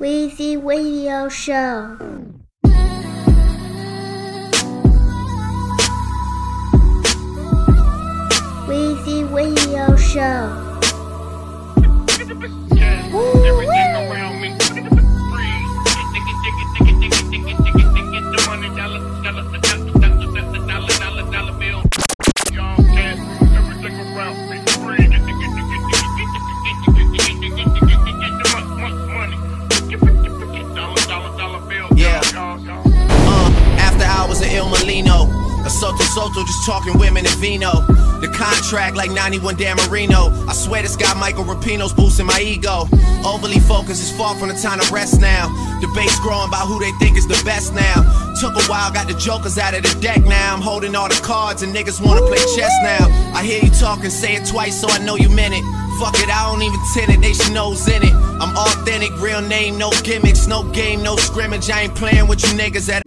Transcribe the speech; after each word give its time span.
Weezy 0.00 0.56
Radio 0.56 1.28
Show. 1.28 1.96
Weezy 8.66 9.22
Radio 9.32 9.96
Show. 9.96 10.68
Everything 12.80 13.71
Soto 36.12 36.44
just 36.44 36.66
talking 36.66 36.98
women 36.98 37.24
and 37.24 37.36
vino. 37.36 37.72
The 38.20 38.28
contract 38.28 38.96
like 38.96 39.10
91 39.10 39.56
Dan 39.56 39.76
Marino. 39.76 40.28
I 40.46 40.52
swear 40.52 40.82
this 40.82 40.94
guy 40.94 41.14
Michael 41.14 41.44
Rapino's 41.44 41.94
boosting 41.94 42.26
my 42.26 42.38
ego. 42.38 42.84
Overly 43.24 43.58
focused 43.60 44.02
is 44.02 44.12
far 44.12 44.36
from 44.36 44.48
the 44.48 44.54
time 44.54 44.78
to 44.78 44.92
rest 44.92 45.22
now. 45.22 45.48
Debates 45.80 46.20
growing 46.20 46.48
about 46.48 46.68
who 46.68 46.78
they 46.78 46.92
think 47.00 47.16
is 47.16 47.26
the 47.26 47.40
best 47.46 47.72
now. 47.72 48.04
Took 48.38 48.52
a 48.52 48.64
while, 48.68 48.92
got 48.92 49.08
the 49.08 49.14
jokers 49.14 49.56
out 49.56 49.72
of 49.72 49.84
the 49.84 50.00
deck 50.00 50.22
now. 50.26 50.54
I'm 50.54 50.60
holding 50.60 50.94
all 50.94 51.08
the 51.08 51.20
cards 51.24 51.62
and 51.62 51.74
niggas 51.74 52.04
wanna 52.04 52.20
play 52.20 52.44
chess 52.56 52.72
now. 52.82 53.08
I 53.32 53.42
hear 53.42 53.64
you 53.64 53.70
talking, 53.70 54.10
say 54.10 54.36
it 54.36 54.44
twice 54.46 54.78
so 54.78 54.88
I 54.90 54.98
know 54.98 55.16
you 55.16 55.30
meant 55.30 55.54
it. 55.54 55.64
Fuck 55.98 56.20
it, 56.20 56.28
I 56.28 56.44
don't 56.52 56.60
even 56.60 56.80
tend 56.92 57.10
it, 57.10 57.22
they 57.22 57.32
should 57.32 57.54
know's 57.54 57.88
in 57.88 58.02
it. 58.02 58.12
I'm 58.12 58.54
authentic, 58.54 59.18
real 59.18 59.40
name, 59.40 59.78
no 59.78 59.90
gimmicks, 60.02 60.46
no 60.46 60.62
game, 60.72 61.02
no 61.02 61.16
scrimmage. 61.16 61.70
I 61.70 61.82
ain't 61.82 61.94
playing 61.94 62.28
with 62.28 62.42
you 62.42 62.50
niggas 62.58 62.92
at 62.92 63.02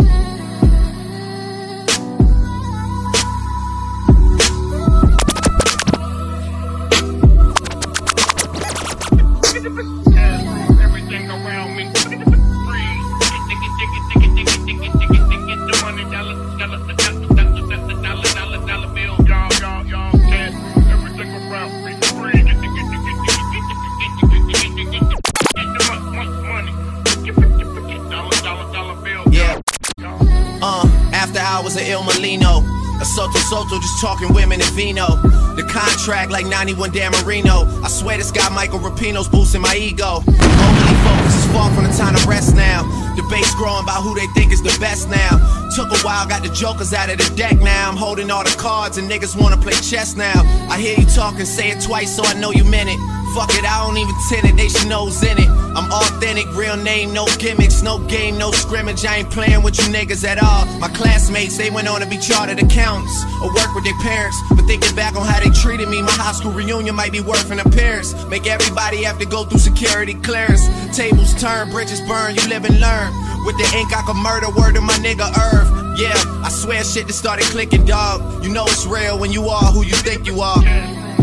at 32.00 32.06
Molino. 32.06 32.64
A 33.00 33.06
Soto 33.06 33.80
just 33.80 34.02
talking 34.02 34.34
women 34.34 34.62
and 34.62 34.72
vino. 34.72 35.08
The 35.56 35.64
contract 35.64 36.32
like 36.32 36.46
91 36.46 36.92
Dan 36.92 37.12
Marino. 37.12 37.68
I 37.84 37.90
swear 37.90 38.18
this 38.18 38.32
guy 38.32 38.48
Michael 38.50 38.80
Rapino's 38.80 39.28
boosting 39.28 39.62
my 39.62 39.76
ego. 39.76 40.24
Overly 40.24 40.98
focused 41.04 41.38
is 41.38 41.46
far 41.52 41.70
from 41.74 41.84
the 41.84 41.94
time 41.98 42.16
to 42.16 42.28
rest 42.28 42.56
now. 42.56 42.84
Debates 43.16 43.54
growing 43.56 43.84
about 43.84 44.04
who 44.04 44.16
they 44.16 44.28
think 44.28 44.52
is 44.52 44.62
the 44.62 44.76
best 44.80 45.10
now. 45.10 45.40
Took 45.76 45.92
a 45.92 46.00
while, 46.08 46.28
got 46.28 46.44
the 46.44 46.50
jokers 46.50 46.94
out 46.94 47.10
of 47.10 47.18
the 47.18 47.36
deck 47.36 47.60
now. 47.60 47.90
I'm 47.90 47.98
holding 47.98 48.32
all 48.32 48.44
the 48.44 48.56
cards 48.58 48.98
and 48.98 49.10
niggas 49.10 49.40
wanna 49.40 49.58
play 49.58 49.74
chess 49.74 50.16
now. 50.16 50.44
I 50.70 50.80
hear 50.80 50.98
you 50.98 51.06
talking, 51.06 51.46
say 51.46 51.72
it 51.72 51.82
twice 51.82 52.16
so 52.16 52.24
I 52.24 52.34
know 52.34 52.52
you 52.52 52.64
meant 52.64 52.90
it. 52.90 53.00
Fuck 53.36 53.52
it, 53.52 53.68
I 53.68 53.84
don't 53.84 53.98
even 53.98 54.16
tend 54.32 54.48
it, 54.48 54.56
they 54.56 54.70
should 54.70 54.88
know's 54.88 55.22
in 55.22 55.38
it. 55.38 55.50
I'm 55.76 55.92
authentic, 55.92 56.48
real 56.56 56.78
name, 56.78 57.12
no 57.12 57.28
gimmicks, 57.36 57.82
no 57.82 58.00
game, 58.08 58.38
no 58.38 58.52
scrimmage. 58.52 59.04
I 59.04 59.18
ain't 59.18 59.30
playing 59.30 59.62
with 59.62 59.78
you 59.78 59.92
niggas 59.92 60.24
at 60.24 60.42
all. 60.42 60.64
My 60.80 60.88
classmates, 60.88 61.58
they 61.58 61.70
went 61.70 61.90
on 61.90 62.00
to 62.00 62.08
be 62.08 62.18
chartered 62.18 62.64
accountants 62.64 63.26
or 63.44 63.54
work 63.54 63.76
with 63.76 63.84
their 63.84 64.00
parents. 64.00 64.38
But 64.48 64.64
thinking 64.68 64.96
back 64.96 65.18
on 65.18 65.28
how 65.28 65.44
they 65.44 65.52
treated 65.52 65.90
me, 65.90 66.02
my 66.02 66.16
high 66.16 66.32
school 66.32 66.54
reunion 66.54 66.96
might 66.96 67.12
be 67.12 67.20
worth 67.20 67.52
an 67.52 67.60
appearance. 67.60 68.16
Make 68.28 68.48
everybody 68.48 69.04
have 69.04 69.20
to 69.20 69.26
go 69.26 69.44
through 69.44 69.60
security 69.60 70.14
clearance. 70.14 70.64
Tables 70.96 71.36
turn, 71.36 71.72
bridges 71.72 72.00
burn, 72.08 72.36
you 72.36 72.48
live 72.48 72.64
and 72.64 72.80
learn. 72.80 73.12
With 73.44 73.58
the 73.58 73.68
ink, 73.76 73.92
I 73.92 74.02
could 74.08 74.16
murder 74.16 74.48
word 74.56 74.76
to 74.76 74.82
my 74.82 74.96
nigga 75.04 75.28
Irv. 75.28 76.00
Yeah, 76.00 76.16
I 76.40 76.48
swear 76.48 76.86
shit 76.86 77.08
just 77.08 77.20
started 77.20 77.44
clicking, 77.48 77.84
dog. 77.84 78.46
You 78.46 78.54
know 78.54 78.64
it's 78.64 78.86
real 78.86 79.20
when 79.20 79.34
you 79.34 79.44
are 79.50 79.74
who 79.74 79.84
you 79.84 79.96
think 80.08 80.26
you 80.26 80.40
are. 80.40 80.64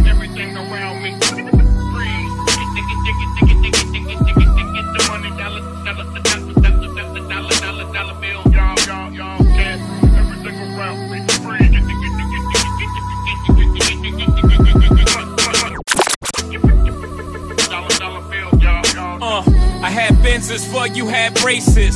Everything 0.05 0.59
around 0.59 1.03
me 1.03 1.17
Benzes 20.33 20.67
for 20.73 20.87
you 20.87 21.09
had 21.09 21.35
braces. 21.43 21.95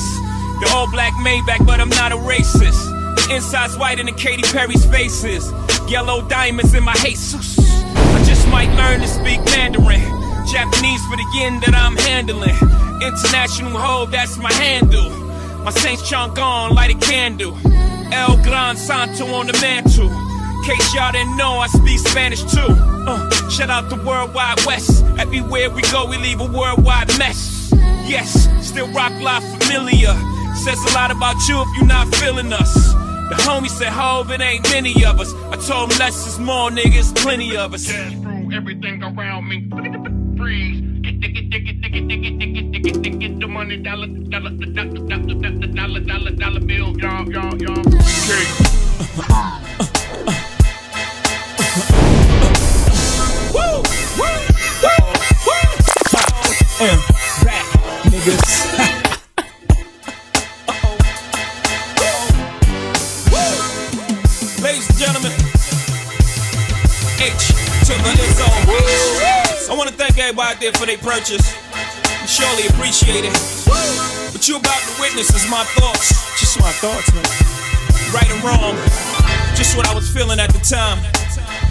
The 0.60 0.70
all 0.74 0.91
black 0.91 1.14
Maybach, 1.24 1.64
but 1.64 1.80
I'm 1.80 1.88
not 1.88 2.12
a 2.12 2.16
racist. 2.16 2.84
The 3.16 3.34
inside's 3.34 3.78
white 3.78 3.98
in 3.98 4.04
the 4.04 4.12
Katy 4.12 4.42
Perry's 4.52 4.84
faces. 4.84 5.50
Yellow 5.88 6.20
diamonds 6.28 6.75
in 6.75 6.84
my 6.84 6.92
Jesus. 6.96 7.56
I 7.58 8.22
just 8.26 8.46
might 8.48 8.69
learn 8.76 9.00
to 9.00 9.08
speak 9.08 9.42
Mandarin. 9.56 10.04
Japanese 10.52 11.02
for 11.06 11.16
the 11.16 11.26
yen 11.32 11.60
that 11.60 11.72
I'm 11.75 11.96
handling. 11.96 12.56
International 13.00 13.70
hold, 13.70 14.12
that's 14.12 14.36
my 14.36 14.52
handle. 14.52 15.08
My 15.64 15.70
Saints 15.70 16.06
chunk 16.06 16.38
on, 16.38 16.75
light 16.75 16.94
a 16.94 16.98
candle. 16.98 17.56
El 18.12 18.36
Gran 18.42 18.76
Santo 18.76 19.25
on 19.32 19.46
the 19.46 19.54
mantle. 19.62 20.10
Case 20.66 20.94
y'all 20.94 21.10
didn't 21.10 21.38
know, 21.38 21.56
I 21.56 21.69
speak 21.69 22.00
Spanish 22.00 22.42
too. 22.42 22.69
Uh, 22.69 23.48
shout 23.48 23.70
out 23.70 23.88
the 23.88 23.96
Worldwide 23.96 24.62
West. 24.66 25.06
Everywhere 25.19 25.70
we 25.70 25.80
go, 25.91 26.04
we 26.04 26.19
leave 26.19 26.42
a 26.42 26.44
worldwide 26.44 27.08
mess. 27.19 27.66
Yes, 28.09 28.48
still 28.66 28.88
rock 28.88 29.12
life 29.20 29.44
familiar. 29.62 30.14
Says 30.54 30.82
a 30.91 30.94
lot 30.94 31.10
about 31.10 31.37
you 31.48 31.60
if 31.60 31.69
you're 31.76 31.87
not 31.87 32.14
feeling 32.16 32.53
us. 32.53 32.75
The 33.28 33.34
homie 33.42 33.69
said, 33.69 33.88
Hove, 33.88 34.31
it 34.31 34.41
ain't 34.41 34.62
many 34.70 35.04
of 35.04 35.20
us. 35.20 35.34
I 35.50 35.56
told 35.56 35.92
him 35.92 35.98
less 35.98 36.26
is 36.26 36.38
more, 36.38 36.70
niggas, 36.70 37.14
plenty 37.16 37.56
of 37.56 37.75
us. 37.75 37.91
Cash 37.91 38.12
through 38.14 38.53
everything 38.53 39.03
around 39.03 39.48
me. 39.48 39.69
Freeze. 40.37 40.82
Dig 41.03 41.22
it, 41.22 41.50
dig 41.50 41.69
it, 41.69 41.81
dig 41.81 42.87
it, 42.87 43.03
dig 43.03 43.22
it. 43.22 43.41
The 43.41 43.47
money 43.48 43.76
dollar, 43.78 44.06
dollar, 44.06 44.50
dollar, 44.50 44.97
dollar, 45.08 45.34
dollar, 45.34 45.69
dollar, 45.75 46.00
dollar, 46.00 46.31
dollar 46.31 46.60
bill. 46.60 46.97
Y'all, 46.98 47.31
y'all, 47.31 47.56
y'all. 47.60 47.81
Okay. 47.81 48.44
Woo! 53.54 53.82
Woo! 54.19 54.37
Woo! 56.81 57.00
Woo! 57.08 57.16
Niggas. 58.26 58.66
Ladies 64.62 64.88
and 64.91 64.98
gentlemen, 64.98 65.31
H 67.22 67.54
to 67.87 67.94
the 67.94 68.12
Izzo. 68.19 69.70
I 69.70 69.75
want 69.78 69.88
to 69.91 69.94
thank 69.94 70.19
everybody 70.19 70.54
out 70.54 70.60
there 70.60 70.72
for 70.72 70.87
their 70.87 70.98
purchase. 70.98 71.54
We 72.20 72.26
surely 72.26 72.66
appreciate 72.66 73.25
it. 73.25 73.37
What 74.34 74.48
you 74.48 74.56
about 74.56 74.81
to 74.82 75.00
witness 75.00 75.31
is 75.34 75.48
my 75.48 75.62
thoughts. 75.78 76.10
Just 76.41 76.58
my 76.58 76.72
thoughts, 76.82 77.14
man. 77.14 77.25
Right 78.12 78.28
and 78.28 78.43
wrong. 78.43 78.75
Just 79.54 79.76
what 79.76 79.87
I 79.87 79.94
was 79.94 80.10
feeling 80.12 80.41
at 80.41 80.53
the 80.53 80.58
time. 80.58 80.98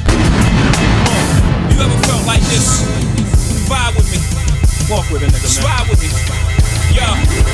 Uh, 0.07 1.75
You 1.75 1.81
ever 1.83 1.99
felt 2.07 2.25
like 2.25 2.41
this? 2.47 2.81
Vibe 3.67 3.95
with 3.97 4.09
me. 4.11 4.44
Walk 4.89 5.09
with 5.09 5.23
a 5.23 5.25
nigga, 5.25 5.49
man. 5.57 5.65
Ride 5.65 5.89
with 5.89 6.01
me. 6.01 6.09
Yo, 6.93 7.01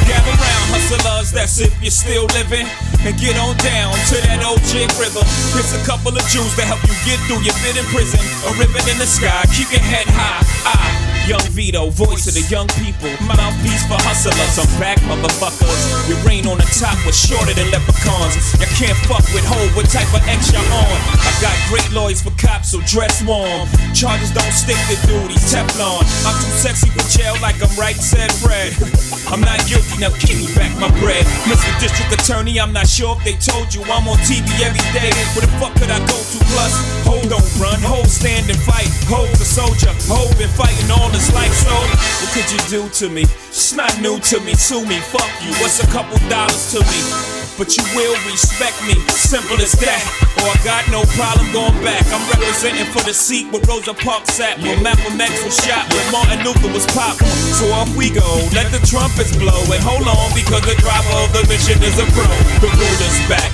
gather 0.05 0.31
round, 0.31 0.67
hustlers, 0.75 1.31
that's 1.31 1.61
if 1.61 1.81
you're 1.81 1.89
still 1.89 2.25
living. 2.25 2.67
And 3.01 3.17
get 3.17 3.33
on 3.41 3.57
down 3.57 3.97
to 4.13 4.15
that 4.29 4.45
OJ 4.45 4.85
rhythm. 5.01 5.25
Here's 5.57 5.73
a 5.73 5.81
couple 5.89 6.13
of 6.13 6.21
Jews 6.29 6.53
to 6.53 6.61
help 6.61 6.81
you 6.85 6.93
get 7.01 7.17
through 7.25 7.41
your 7.41 7.57
bit 7.65 7.73
in 7.73 7.85
prison. 7.89 8.21
A 8.45 8.53
ribbon 8.61 8.85
in 8.85 9.01
the 9.01 9.09
sky, 9.09 9.41
keep 9.49 9.73
your 9.73 9.81
head 9.81 10.05
high. 10.13 10.45
Ah. 10.69 11.11
Young 11.25 11.41
Vito, 11.53 11.89
voice 11.89 12.25
of 12.25 12.33
the 12.33 12.45
young 12.49 12.67
people. 12.81 13.09
Mouthpiece 13.25 13.85
for 13.85 13.97
hustlers. 14.05 14.57
I'm 14.57 14.69
back, 14.81 14.97
motherfuckers. 15.05 16.09
Your 16.09 16.17
reign 16.25 16.45
on 16.45 16.57
the 16.57 16.69
top 16.77 16.97
was 17.05 17.17
shorter 17.17 17.53
than 17.53 17.69
leprechauns. 17.69 18.37
You 18.57 18.69
can't 18.77 18.97
fuck 19.05 19.25
with 19.33 19.45
hoe, 19.45 19.69
what 19.77 19.89
type 19.89 20.09
of 20.13 20.21
X 20.25 20.53
you 20.53 20.61
on? 20.61 20.97
I 21.25 21.31
got 21.41 21.57
great 21.69 21.89
lawyers 21.93 22.21
for 22.21 22.33
cops, 22.37 22.73
so 22.73 22.81
dress 22.85 23.21
warm. 23.25 23.69
Charges 23.93 24.29
don't 24.29 24.53
stick 24.53 24.77
to 24.89 24.97
duties, 25.05 25.45
Teflon. 25.49 26.05
I'm 26.25 26.37
too 26.37 26.53
sexy 26.57 26.89
for 26.89 27.05
jail, 27.09 27.33
like 27.41 27.57
I'm 27.61 27.73
right, 27.77 27.97
said 27.97 28.29
Fred. 28.41 28.77
I'm 29.27 29.41
not 29.41 29.59
guilty, 29.67 29.99
now 29.99 30.09
give 30.17 30.37
me 30.39 30.47
back 30.55 30.71
my 30.79 30.89
bread. 30.99 31.25
Mr. 31.45 31.71
District 31.79 32.11
Attorney, 32.11 32.59
I'm 32.59 32.73
not 32.73 32.87
sure 32.87 33.15
if 33.17 33.23
they 33.23 33.35
told 33.37 33.73
you 33.73 33.83
I'm 33.83 34.07
on 34.07 34.17
TV 34.25 34.47
every 34.63 34.81
day. 34.95 35.11
Where 35.35 35.45
the 35.45 35.51
fuck 35.59 35.73
could 35.75 35.91
I 35.91 35.99
go 35.99 36.17
to? 36.17 36.37
Plus, 36.51 36.73
Hov 37.05 37.23
don't 37.29 37.51
run, 37.59 37.79
Hov 37.81 38.07
stand 38.07 38.49
and 38.49 38.59
fight. 38.59 38.89
Hov's 39.07 39.41
a 39.41 39.45
soldier, 39.45 39.93
Hov 40.07 40.31
been 40.37 40.49
fighting 40.49 40.89
all 40.91 41.09
his 41.09 41.31
life, 41.33 41.53
so 41.53 41.71
what 41.71 42.29
could 42.33 42.49
you 42.51 42.61
do 42.69 42.89
to 42.99 43.09
me? 43.09 43.23
It's 43.49 43.73
not 43.73 43.93
new 44.01 44.19
to 44.31 44.39
me, 44.41 44.53
to 44.53 44.85
me, 44.85 44.97
fuck 44.99 45.29
you. 45.43 45.51
What's 45.61 45.83
a 45.83 45.87
couple 45.87 46.17
dollars 46.29 46.71
to 46.71 46.79
me? 46.79 47.40
But 47.61 47.77
you 47.77 47.85
will 47.93 48.17
respect 48.25 48.73
me, 48.89 48.97
simple 49.13 49.61
as 49.61 49.77
that. 49.85 50.01
Or 50.41 50.49
I 50.49 50.57
got 50.65 50.81
no 50.89 51.05
problem 51.13 51.45
going 51.53 51.77
back. 51.85 52.01
I'm 52.09 52.25
representing 52.33 52.89
for 52.89 53.05
the 53.05 53.13
seat 53.13 53.53
where 53.53 53.61
Rosa 53.69 53.93
Parks 53.93 54.33
sat, 54.33 54.57
where 54.65 54.81
Malcolm 54.81 55.21
X 55.21 55.45
was 55.45 55.53
shot, 55.61 55.85
where 55.93 56.01
Martin 56.09 56.41
Luther 56.41 56.73
was 56.73 56.89
popped. 56.89 57.21
So 57.61 57.69
off 57.69 57.85
we 57.93 58.09
go, 58.09 58.25
let 58.57 58.73
the 58.73 58.81
trumpets 58.81 59.37
blow. 59.37 59.61
And 59.69 59.77
hold 59.77 60.09
on, 60.09 60.33
because 60.33 60.65
the 60.65 60.73
driver 60.81 61.13
of 61.21 61.29
the 61.37 61.45
mission 61.45 61.77
is 61.85 62.01
a 62.01 62.07
pro. 62.17 62.25
The 62.65 62.69
ruler's 62.73 63.21
back. 63.29 63.53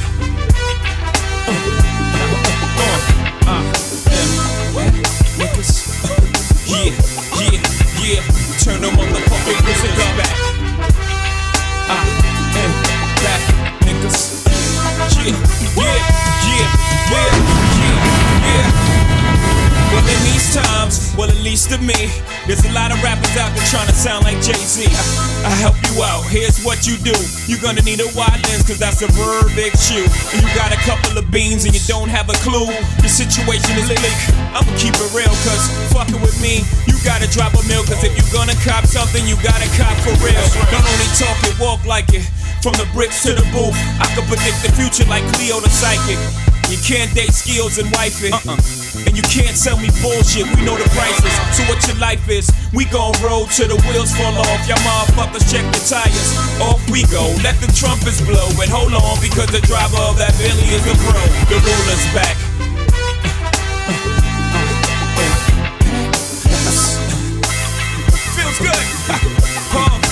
Yeah. 6.64 6.96
Yeah, 7.44 7.60
yeah. 8.00 8.24
Turn 8.64 8.80
the 8.80 8.88
motherfucking 8.88 9.60
music 9.68 9.92
back. 10.16 10.37
In 20.08 20.20
these 20.24 20.56
times, 20.56 21.14
well, 21.20 21.30
at 21.30 21.40
least 21.44 21.70
to 21.72 21.78
me, 21.78 22.10
there's 22.48 22.64
a 22.64 22.72
lot 22.72 22.92
of 22.92 23.02
rappers 23.04 23.36
out 23.36 23.52
there 23.52 23.68
trying 23.68 23.88
to 23.88 23.98
sound 23.98 24.24
like 24.24 24.40
Jay 24.40 24.56
Z. 24.56 24.88
I, 24.88 25.52
I 25.52 25.54
help 25.60 25.76
you 25.84 26.00
out. 26.04 26.24
Here's 26.32 26.64
what 26.64 26.88
you 26.88 26.96
do. 27.04 27.16
You're 27.46 27.62
gonna 27.62 27.84
need 27.84 28.00
a 28.00 28.10
wide 28.16 28.40
lens, 28.48 28.64
cause 28.64 28.80
that's 28.80 29.04
a 29.04 29.10
big 29.56 29.76
shoe. 29.76 30.08
And 30.34 30.40
you 30.40 30.50
got 30.56 30.72
a 30.72 30.80
couple 30.88 31.18
of 31.18 31.30
beans 31.32 31.66
and 31.66 31.74
you 31.76 31.84
don't 31.88 32.10
have 32.10 32.30
a 32.30 32.38
clue. 32.46 32.72
The 33.04 33.10
situation 33.12 33.76
is 33.78 33.88
bleak. 33.92 34.20
I'ma 34.56 34.72
keep 34.80 34.96
it 34.96 35.10
real, 35.12 35.34
cause 35.44 35.64
fucking 35.92 36.22
with 36.24 36.38
me, 36.42 36.64
you 36.88 36.96
gotta 37.04 37.28
drop 37.28 37.54
a 37.58 37.64
mill. 37.68 37.84
Cause 37.84 38.04
if 38.04 38.16
you're 38.16 38.34
gonna 38.34 38.58
cop 38.64 38.88
something, 38.88 39.24
you 39.28 39.36
gotta 39.44 39.68
cop 39.76 39.96
for 40.06 40.16
real. 40.24 40.44
Don't 40.72 40.86
only 40.86 41.10
talk 41.20 41.38
it, 41.44 41.56
walk 41.60 41.84
like 41.86 42.14
it. 42.14 42.24
From 42.64 42.74
the 42.80 42.88
bricks 42.94 43.24
to 43.24 43.34
the 43.34 43.46
booth, 43.54 43.76
I 44.02 44.10
can 44.16 44.26
predict 44.26 44.64
the 44.66 44.72
future 44.74 45.08
like 45.10 45.24
Cleo 45.38 45.60
the 45.60 45.70
psychic. 45.70 46.20
You 46.70 46.78
can't 46.84 47.14
date 47.16 47.32
skills 47.32 47.78
and 47.78 47.90
wife 47.94 48.24
it. 48.24 48.34
Uh-uh. 48.34 48.77
And 49.06 49.14
you 49.16 49.24
can't 49.24 49.54
tell 49.54 49.78
me 49.78 49.90
bullshit, 50.02 50.48
we 50.56 50.66
know 50.66 50.78
the 50.80 50.88
prices. 50.96 51.34
So 51.54 51.62
what 51.70 51.84
your 51.86 51.98
life 52.02 52.26
is, 52.30 52.50
we 52.74 52.86
gon' 52.86 53.14
roll 53.22 53.46
till 53.48 53.70
the 53.70 53.78
wheels 53.86 54.16
fall 54.16 54.34
off. 54.34 54.62
Y'all 54.68 54.82
motherfuckers 54.82 55.46
check 55.52 55.66
the 55.70 55.82
tires. 55.86 56.30
Off 56.64 56.82
we 56.90 57.04
go, 57.12 57.24
let 57.44 57.56
the 57.62 57.70
trumpets 57.76 58.22
blow. 58.22 58.48
And 58.58 58.72
hold 58.72 58.94
on, 58.94 59.16
because 59.22 59.52
the 59.54 59.62
driver 59.62 60.02
of 60.08 60.18
that 60.18 60.34
Bentley 60.40 60.74
is 60.74 60.82
a 60.88 60.96
pro. 61.06 61.22
The 61.52 61.60
ruler's 61.62 62.06
back. 62.16 62.36
Feels 68.34 68.60
good. 68.60 68.86
Huh. 69.76 70.08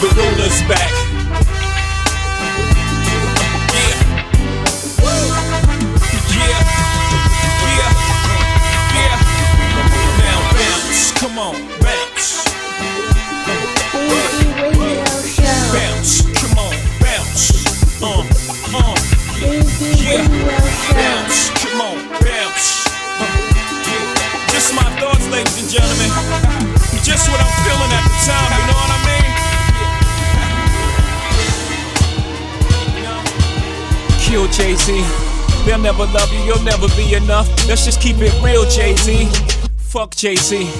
The 0.00 0.08
ruler's 0.16 0.62
back. 0.68 0.99
Just 27.10 27.26
what 27.28 27.40
I'm 27.42 27.50
feeling 27.66 27.90
at 27.90 28.06
the 28.06 28.14
time, 28.22 28.50
you 28.54 28.62
know 28.70 28.78
what 28.78 28.94
I 28.94 29.02
mean? 29.10 29.30
Kill 34.22 34.46
Jay 34.46 34.76
Z. 34.76 35.02
They'll 35.66 35.78
never 35.82 36.06
love 36.06 36.32
you, 36.32 36.38
you'll 36.46 36.62
never 36.62 36.86
be 36.94 37.14
enough. 37.14 37.48
Let's 37.66 37.84
just 37.84 38.00
keep 38.00 38.18
it 38.20 38.32
real, 38.40 38.64
Jay 38.70 38.94
Z. 38.94 39.28
Fuck 39.76 40.14
Jay 40.14 40.36
Z. 40.36 40.70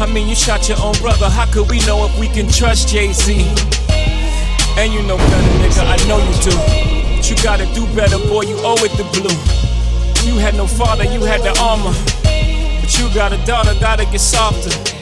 I 0.00 0.06
mean, 0.10 0.28
you 0.28 0.34
shot 0.34 0.66
your 0.66 0.78
own 0.80 0.94
brother. 0.94 1.28
How 1.28 1.44
could 1.52 1.68
we 1.70 1.80
know 1.80 2.06
if 2.06 2.18
we 2.18 2.28
can 2.28 2.48
trust 2.48 2.88
Jay 2.88 3.12
Z? 3.12 3.34
And 4.78 4.94
you 4.94 5.02
know 5.02 5.18
better, 5.18 5.52
nigga. 5.60 5.84
I 5.84 5.96
know 6.08 6.16
you 6.16 6.32
do. 6.40 6.56
But 7.16 7.28
you 7.28 7.36
gotta 7.42 7.66
do 7.74 7.84
better, 7.94 8.16
boy. 8.28 8.44
You 8.48 8.56
owe 8.64 8.82
it 8.82 8.92
to 8.96 9.04
Blue. 9.12 9.36
You 10.24 10.38
had 10.38 10.54
no 10.54 10.66
father, 10.66 11.04
you 11.04 11.20
had 11.20 11.42
the 11.42 11.54
armor. 11.60 11.92
But 12.80 12.98
you 12.98 13.12
got 13.14 13.34
a 13.34 13.38
daughter, 13.44 13.74
gotta 13.78 14.06
get 14.06 14.22
softer. 14.22 14.95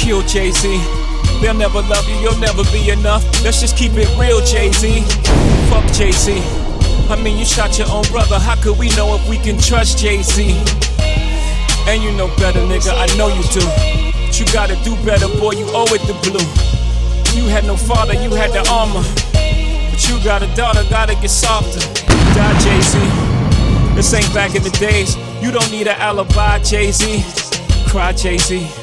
Kill 0.00 0.22
Jay 0.22 0.50
Z. 0.50 0.80
They'll 1.42 1.52
never 1.52 1.82
love 1.82 2.08
you, 2.08 2.16
you'll 2.16 2.38
never 2.38 2.64
be 2.72 2.88
enough. 2.88 3.22
Let's 3.44 3.60
just 3.60 3.76
keep 3.76 3.92
it 3.96 4.08
real, 4.18 4.40
Jay 4.40 4.72
Z. 4.72 5.02
Fuck 5.68 5.84
Jay 5.92 6.10
Z. 6.10 6.40
I 7.12 7.20
mean, 7.22 7.36
you 7.36 7.44
shot 7.44 7.78
your 7.78 7.86
own 7.92 8.04
brother. 8.04 8.38
How 8.38 8.56
could 8.56 8.78
we 8.78 8.88
know 8.96 9.14
if 9.14 9.28
we 9.28 9.36
can 9.36 9.58
trust 9.58 9.98
Jay 9.98 10.22
Z? 10.22 10.56
And 11.86 12.02
you 12.02 12.12
know 12.12 12.28
better, 12.38 12.60
nigga. 12.60 12.96
I 12.96 13.14
know 13.18 13.28
you 13.28 13.42
do. 13.52 13.60
But 14.24 14.40
you 14.40 14.46
gotta 14.54 14.74
do 14.84 14.96
better, 15.04 15.28
boy. 15.38 15.52
You 15.52 15.68
owe 15.76 15.92
it 15.92 16.00
to 16.08 16.16
Blue. 16.24 16.48
You 17.36 17.46
had 17.52 17.64
no 17.66 17.76
father, 17.76 18.14
you 18.14 18.30
had 18.30 18.52
the 18.52 18.66
armor. 18.72 19.04
But 19.92 20.00
you 20.08 20.16
got 20.24 20.42
a 20.42 20.48
daughter, 20.56 20.80
gotta 20.88 21.14
get 21.14 21.28
softer. 21.28 21.80
Die, 22.08 22.58
Jay 22.64 22.80
Z. 22.80 22.98
This 23.94 24.14
ain't 24.14 24.32
back 24.32 24.54
in 24.54 24.62
the 24.62 24.70
days. 24.80 25.14
You 25.42 25.52
don't 25.52 25.70
need 25.70 25.88
an 25.88 26.00
alibi, 26.00 26.58
Jay 26.60 26.90
Z. 26.90 27.22
Cry, 27.86 28.14
Jay 28.14 28.38
Z. 28.38 28.79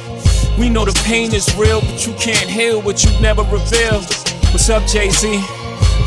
We 0.57 0.69
know 0.69 0.85
the 0.85 0.99
pain 1.05 1.33
is 1.35 1.55
real, 1.55 1.81
but 1.81 2.07
you 2.07 2.13
can't 2.13 2.49
heal 2.49 2.81
what 2.81 3.03
you 3.03 3.11
never 3.21 3.43
revealed. 3.43 4.05
What's 4.49 4.69
up, 4.69 4.87
Jay 4.87 5.09
Z? 5.11 5.27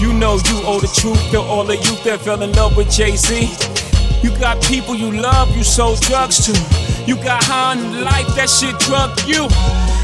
You 0.01 0.13
know 0.13 0.35
you 0.51 0.59
owe 0.67 0.81
the 0.81 0.91
truth 1.01 1.23
to 1.31 1.41
all 1.41 1.63
the 1.63 1.77
youth 1.77 2.03
that 2.03 2.21
fell 2.21 2.43
in 2.43 2.51
love 2.53 2.77
with 2.77 2.91
Jay 2.91 3.15
Z. 3.15 3.47
You 4.23 4.31
got 4.41 4.61
people 4.65 4.97
you 4.97 5.13
love, 5.13 5.55
you 5.57 5.63
sold 5.63 6.01
drugs 6.01 6.45
to. 6.47 6.53
You 7.07 7.15
got 7.17 7.45
high 7.45 7.79
on 7.79 8.03
life, 8.03 8.27
that 8.35 8.51
shit 8.51 8.75
drugged 8.81 9.23
you. 9.23 9.47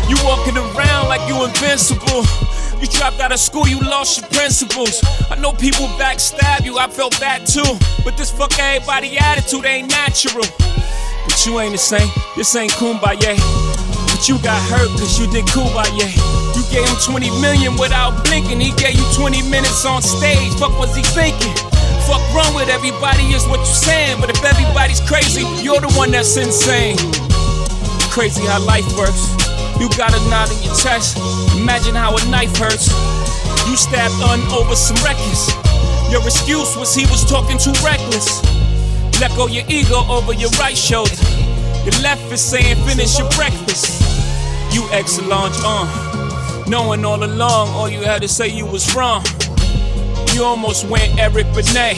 You 0.06 0.16
walking 0.22 0.56
around 0.56 1.08
like 1.08 1.26
you 1.26 1.42
invincible. 1.42 2.22
You 2.78 2.86
dropped 2.86 3.18
out 3.18 3.32
of 3.32 3.40
school, 3.40 3.66
you 3.66 3.80
lost 3.80 4.20
your 4.20 4.30
principles. 4.30 5.02
I 5.28 5.34
know 5.40 5.54
people 5.54 5.86
backstab 5.98 6.64
you, 6.64 6.78
I 6.78 6.86
felt 6.86 7.18
that 7.18 7.46
too. 7.46 7.66
But 8.04 8.16
this 8.16 8.30
fuck 8.30 8.56
everybody 8.60 9.18
attitude 9.18 9.64
ain't 9.64 9.90
natural. 9.90 10.46
But 11.26 11.44
you 11.44 11.58
ain't 11.58 11.72
the 11.72 11.78
same, 11.78 12.08
this 12.36 12.54
ain't 12.54 12.70
kumbaya. 12.72 13.65
You 14.26 14.42
got 14.42 14.58
hurt 14.66 14.90
cause 14.98 15.20
you 15.20 15.30
did 15.30 15.46
kumbaya. 15.46 16.10
You 16.50 16.62
gave 16.74 16.82
him 16.82 16.98
20 16.98 17.30
million 17.38 17.78
without 17.78 18.24
blinking. 18.26 18.58
He 18.58 18.74
gave 18.74 18.98
you 18.98 19.06
20 19.14 19.48
minutes 19.48 19.86
on 19.86 20.02
stage. 20.02 20.50
Fuck 20.58 20.74
was 20.82 20.96
he 20.96 21.02
thinking? 21.14 21.54
Fuck 22.10 22.18
wrong 22.34 22.50
with 22.50 22.66
everybody 22.66 23.22
is 23.38 23.46
what 23.46 23.62
you're 23.62 23.82
saying. 23.86 24.18
But 24.18 24.30
if 24.30 24.42
everybody's 24.42 24.98
crazy, 24.98 25.46
you're 25.62 25.78
the 25.78 25.94
one 25.94 26.10
that's 26.10 26.36
insane. 26.36 26.98
Crazy 28.10 28.42
how 28.42 28.58
life 28.66 28.82
works. 28.98 29.30
You 29.78 29.86
got 29.94 30.10
a 30.10 30.18
knot 30.26 30.50
in 30.50 30.58
your 30.58 30.74
chest. 30.74 31.22
Imagine 31.54 31.94
how 31.94 32.10
a 32.10 32.22
knife 32.26 32.50
hurts. 32.58 32.90
You 33.70 33.76
stabbed 33.78 34.18
Un 34.26 34.42
over 34.50 34.74
some 34.74 34.98
records. 35.06 35.54
Your 36.10 36.26
excuse 36.26 36.74
was 36.74 36.92
he 36.96 37.06
was 37.14 37.22
talking 37.22 37.58
too 37.62 37.74
reckless. 37.78 38.42
Let 39.22 39.30
go 39.38 39.46
your 39.46 39.62
ego 39.70 40.02
over 40.10 40.34
your 40.34 40.50
right 40.58 40.76
shoulder. 40.76 41.14
Your 41.86 41.94
left 42.02 42.26
is 42.32 42.42
saying 42.42 42.74
finish 42.82 43.20
your 43.22 43.30
breakfast. 43.38 44.15
You 44.76 44.86
excellent, 44.92 45.54
uh. 45.64 46.64
Knowing 46.68 47.02
all 47.02 47.24
along, 47.24 47.70
all 47.70 47.88
you 47.88 48.02
had 48.02 48.20
to 48.20 48.28
say 48.28 48.46
you 48.46 48.66
was 48.66 48.94
wrong. 48.94 49.24
You 50.34 50.44
almost 50.44 50.86
went 50.90 51.18
Eric 51.18 51.46
Benet. 51.54 51.96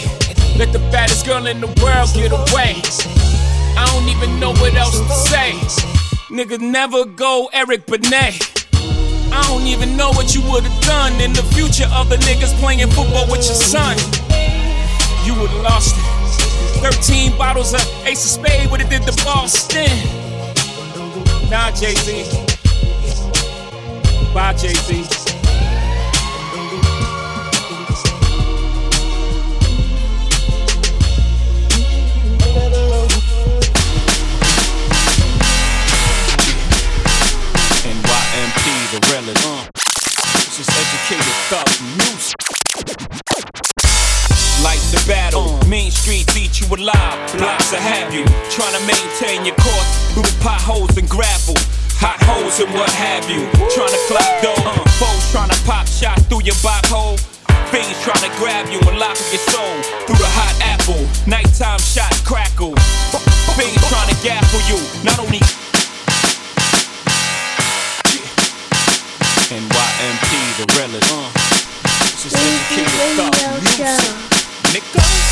Let 0.56 0.72
the 0.72 0.78
baddest 0.92 1.26
girl 1.26 1.48
in 1.48 1.60
the 1.60 1.66
world 1.82 2.08
get 2.14 2.30
away. 2.30 2.78
I 3.76 3.84
don't 3.90 4.08
even 4.08 4.38
know 4.38 4.52
what 4.62 4.74
else 4.74 4.96
to 4.96 5.08
say. 5.08 5.54
Nigga, 6.30 6.60
never 6.60 7.04
go 7.04 7.50
Eric 7.52 7.84
Benet. 7.86 8.38
I 9.34 9.44
don't 9.48 9.66
even 9.66 9.96
know 9.96 10.10
what 10.10 10.36
you 10.36 10.42
would've 10.48 10.80
done 10.82 11.20
in 11.20 11.32
the 11.32 11.42
future 11.54 11.90
of 11.92 12.08
the 12.08 12.16
niggas 12.30 12.54
playing 12.60 12.86
football 12.90 13.26
with 13.28 13.44
your 13.44 13.58
son. 13.58 13.96
You 15.26 15.34
would've 15.34 15.62
lost 15.62 15.96
it. 15.98 16.94
13 16.94 17.36
bottles 17.36 17.74
of 17.74 17.80
Ace 18.06 18.24
of 18.24 18.44
Spade 18.46 18.70
would've 18.70 18.88
did 18.88 19.02
the 19.02 19.20
Boston. 19.24 19.90
Nah, 21.50 21.72
Jay 21.72 21.96
Z. 21.96 22.47
Bye, 24.34 24.54
Z. 24.56 24.68
NYMP, 37.88 38.64
the 38.92 39.00
realest. 39.10 39.46
Uh, 39.46 39.64
this 40.34 40.60
is 40.60 40.68
educated 40.68 41.34
thug 41.48 41.68
music. 41.96 42.36
Like 44.62 44.80
the 44.90 45.02
battle, 45.08 45.58
Main 45.68 45.90
Street 45.90 46.26
beat 46.34 46.60
you 46.60 46.66
alive. 46.74 47.32
Blocks 47.38 47.70
habit. 47.70 47.80
have 47.80 48.14
you. 48.14 48.24
Trying 48.50 48.74
to 48.74 48.86
maintain 48.86 49.46
your 49.46 49.54
course 49.56 50.12
through 50.12 50.24
potholes 50.42 50.96
and 50.98 51.08
gravel. 51.08 51.54
Hot 51.98 52.18
holes 52.22 52.60
and 52.62 52.70
what 52.74 52.90
have 52.94 53.26
you. 53.26 53.50
Trying 53.74 53.90
to 53.90 54.02
clock 54.06 54.30
dough. 54.38 54.54
Uh, 54.62 54.78
foes 55.02 55.24
trying 55.34 55.50
to 55.50 55.58
pop 55.66 55.86
shots 55.86 56.22
through 56.30 56.46
your 56.46 56.54
bop 56.62 56.86
hole. 56.86 57.18
Fiends 57.74 57.98
trying 58.06 58.22
to 58.22 58.32
grab 58.38 58.70
you 58.70 58.78
and 58.86 58.98
lock 58.98 59.18
up 59.18 59.28
your 59.34 59.42
soul 59.50 59.74
through 60.06 60.22
the 60.22 60.30
hot 60.38 60.54
apple. 60.62 61.02
Nighttime 61.26 61.82
shots 61.82 62.22
crackle. 62.22 62.78
Fiends 63.58 63.82
trying 63.90 64.08
to 64.08 64.18
gaffle 64.22 64.62
you. 64.70 64.78
Not 65.02 65.18
only 65.18 65.42
NYMP, 69.50 70.30
the 70.60 70.66
realest. 70.78 71.10
Uh, 71.10 71.26
this 72.14 72.26
is 72.26 72.34
Easy 72.36 72.84
educated 72.84 73.16
thought 73.16 73.34
Radio 73.34 73.58
music. 73.58 74.28
Nigga. 74.70 75.27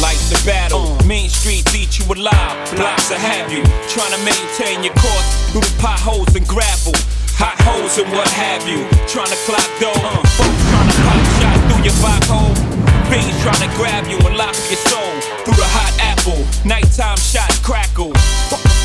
Like 0.00 0.16
the 0.32 0.40
battle, 0.46 0.96
main 1.06 1.28
streets 1.28 1.74
eat 1.76 1.98
you 1.98 2.04
alive, 2.08 2.56
blocks 2.74 3.10
will 3.10 3.20
have 3.20 3.52
you. 3.52 3.62
Trying 3.92 4.16
to 4.16 4.20
maintain 4.24 4.82
your 4.82 4.94
course 4.96 5.28
through 5.52 5.60
the 5.60 5.74
potholes 5.76 6.34
and 6.34 6.46
gravel. 6.48 6.96
Hot 7.36 7.60
holes 7.68 7.98
and 8.00 8.08
what 8.12 8.28
have 8.32 8.64
you. 8.64 8.88
Trying 9.04 9.28
to 9.28 9.40
clock 9.44 9.68
dough, 9.76 9.92
uh, 9.92 10.16
folks 10.40 10.60
trying 10.72 10.88
to 10.88 10.96
pop 11.04 11.20
shots 11.36 11.60
through 11.68 11.84
your 11.84 11.96
vibe 12.00 12.26
hole. 12.32 12.56
Fiends 13.12 13.36
trying 13.44 13.60
to 13.60 13.70
grab 13.76 14.08
you 14.08 14.16
and 14.24 14.36
lock 14.40 14.56
your 14.72 14.80
soul 14.88 15.12
through 15.44 15.60
the 15.60 15.68
hot 15.68 15.92
apple. 16.00 16.40
Nighttime 16.64 17.20
shots 17.20 17.60
crackle. 17.60 18.16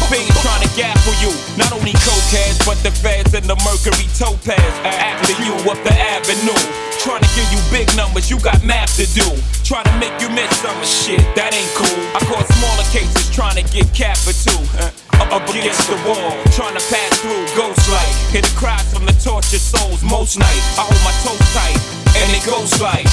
Fiends 0.09 0.37
trying 0.45 0.61
to 0.61 0.69
gaffle 0.77 1.17
you. 1.17 1.33
Not 1.57 1.73
only 1.73 1.93
cokeheads, 2.05 2.61
but 2.61 2.77
the 2.85 2.91
feds 2.91 3.33
and 3.33 3.45
the 3.45 3.57
mercury 3.65 4.05
topaz. 4.13 4.61
After 4.85 5.33
you 5.41 5.53
up 5.65 5.81
the 5.81 5.93
avenue. 5.97 6.61
Trying 7.01 7.21
to 7.21 7.31
give 7.37 7.49
you 7.53 7.61
big 7.69 7.89
numbers, 7.97 8.29
you 8.29 8.39
got 8.39 8.61
math 8.63 8.97
to 8.97 9.05
do. 9.13 9.25
Trying 9.65 9.85
to 9.85 9.95
make 9.97 10.13
you 10.21 10.29
miss 10.29 10.49
some 10.61 10.77
shit, 10.81 11.21
that 11.33 11.53
ain't 11.53 11.73
cool. 11.73 12.01
I 12.13 12.21
caught 12.29 12.45
smaller 12.53 12.85
cases 12.93 13.29
trying 13.33 13.57
to 13.57 13.65
get 13.73 13.89
capital. 13.93 14.57
Uh, 14.77 14.89
up, 15.21 15.41
up 15.41 15.45
against 15.49 15.89
the 15.89 15.97
wall, 16.05 16.33
trying 16.53 16.77
to 16.77 16.83
pass 16.89 17.11
through 17.21 17.45
ghost 17.57 17.81
light. 17.89 18.13
Hear 18.29 18.41
the 18.41 18.53
cries 18.57 18.85
from 18.93 19.05
the 19.05 19.13
tortured 19.21 19.61
souls 19.61 20.01
most 20.01 20.37
nights. 20.37 20.65
I 20.77 20.85
hold 20.85 21.01
my 21.05 21.13
toes 21.21 21.45
tight, 21.53 21.81
and 22.13 22.29
it 22.33 22.45
goes 22.45 22.73
like. 22.81 23.09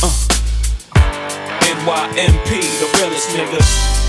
Uh, 0.00 0.12
NYMP, 1.68 2.48
the 2.80 2.88
realest 3.00 3.28
niggas. 3.36 4.01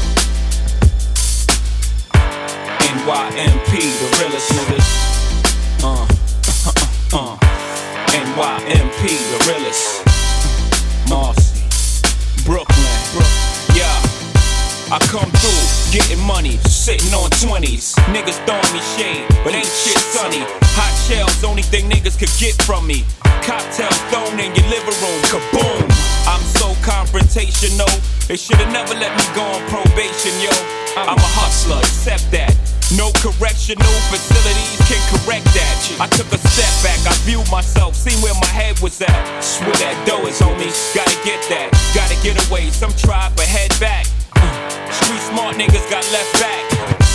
NYMP, 2.93 3.73
the 3.73 4.07
realest 4.21 4.51
niggas. 4.53 4.89
Uh, 5.81 6.05
uh, 6.69 7.17
uh. 7.17 7.37
NYMP, 8.13 9.01
the 9.33 9.39
realest. 9.49 10.05
Marcy, 11.09 11.65
Brooklyn, 12.45 12.77
yeah. 13.73 13.89
I 14.93 14.99
come 15.09 15.25
through, 15.41 15.65
getting 15.89 16.21
money, 16.23 16.57
sitting 16.69 17.11
on 17.15 17.31
20s. 17.31 17.97
Niggas 18.13 18.37
throwing 18.45 18.73
me 18.77 18.81
shade, 18.93 19.25
but 19.43 19.55
ain't 19.55 19.65
shit 19.65 19.97
sunny. 20.13 20.45
Hot 20.77 20.93
shells, 21.09 21.43
only 21.43 21.63
thing 21.63 21.89
niggas 21.89 22.19
could 22.19 22.29
get 22.37 22.53
from 22.61 22.85
me. 22.85 23.05
Cocktails 23.41 23.97
thrown 24.13 24.39
in 24.39 24.53
your 24.53 24.69
living 24.69 24.93
room, 25.01 25.21
kaboom. 25.33 25.81
I'm 26.29 26.45
so 26.61 26.77
confrontational, 26.85 27.89
they 28.27 28.37
should've 28.37 28.69
never 28.69 28.93
let 28.93 29.17
me 29.17 29.25
go 29.33 29.41
on 29.41 29.65
probation, 29.67 30.37
yo. 30.45 30.53
I'm 30.95 31.17
a 31.17 31.31
hustler, 31.33 31.79
accept 31.79 32.29
that. 32.29 32.72
No 32.97 33.09
correctional 33.25 33.97
facilities 34.13 34.77
can 34.85 35.01
correct 35.09 35.49
that. 35.57 35.97
I 35.97 36.05
took 36.13 36.29
a 36.29 36.37
step 36.37 36.69
back, 36.85 37.01
I 37.09 37.13
viewed 37.25 37.49
myself, 37.49 37.95
seen 37.95 38.21
where 38.21 38.37
my 38.37 38.51
head 38.53 38.77
was 38.81 39.01
at. 39.01 39.41
Swear 39.41 39.73
that 39.81 39.97
dough 40.05 40.29
is 40.29 40.41
on 40.45 40.53
me, 40.61 40.69
gotta 40.93 41.17
get 41.25 41.41
that, 41.49 41.73
gotta 41.97 42.13
get 42.21 42.37
away. 42.49 42.69
Some 42.69 42.93
try, 42.93 43.33
but 43.33 43.49
head 43.49 43.73
back. 43.81 44.05
Street 44.93 45.25
smart 45.25 45.57
niggas 45.57 45.89
got 45.89 46.05
left 46.13 46.37
back. 46.37 46.61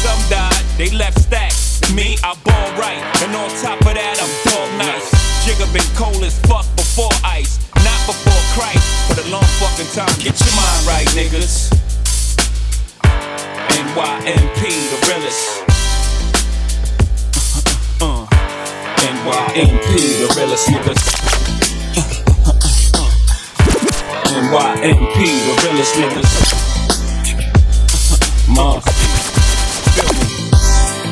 Some 0.03 0.19
died, 0.27 0.65
they 0.75 0.91
left 0.91 1.23
stacks. 1.23 1.79
Me, 1.95 2.19
I 2.27 2.35
ball 2.43 2.69
right, 2.75 2.99
and 3.23 3.31
on 3.39 3.47
top 3.63 3.79
of 3.79 3.95
that, 3.95 4.19
I'm 4.19 4.35
dog 4.51 4.69
nice. 4.83 5.15
Jigga 5.47 5.71
been 5.71 5.87
cold 5.95 6.27
as 6.27 6.35
fuck 6.51 6.67
before 6.75 7.15
ice, 7.23 7.63
not 7.87 8.01
before 8.03 8.43
Christ. 8.59 8.83
For 9.07 9.15
the 9.15 9.31
long 9.31 9.47
fucking 9.63 9.95
time, 9.95 10.11
get 10.19 10.35
your 10.43 10.55
mind 10.59 10.83
right, 10.91 11.07
niggas. 11.15 11.71
NYMP, 13.79 14.61
the 14.91 14.99
realest. 15.07 15.68
NYMP, 18.99 19.93
the 20.19 20.35
realest 20.37 20.69
niggas. 20.69 21.03
NYMP, 24.27 25.17
the 25.47 25.55
realest 25.63 25.95
niggas. 25.95 26.31
Me? 28.49 28.81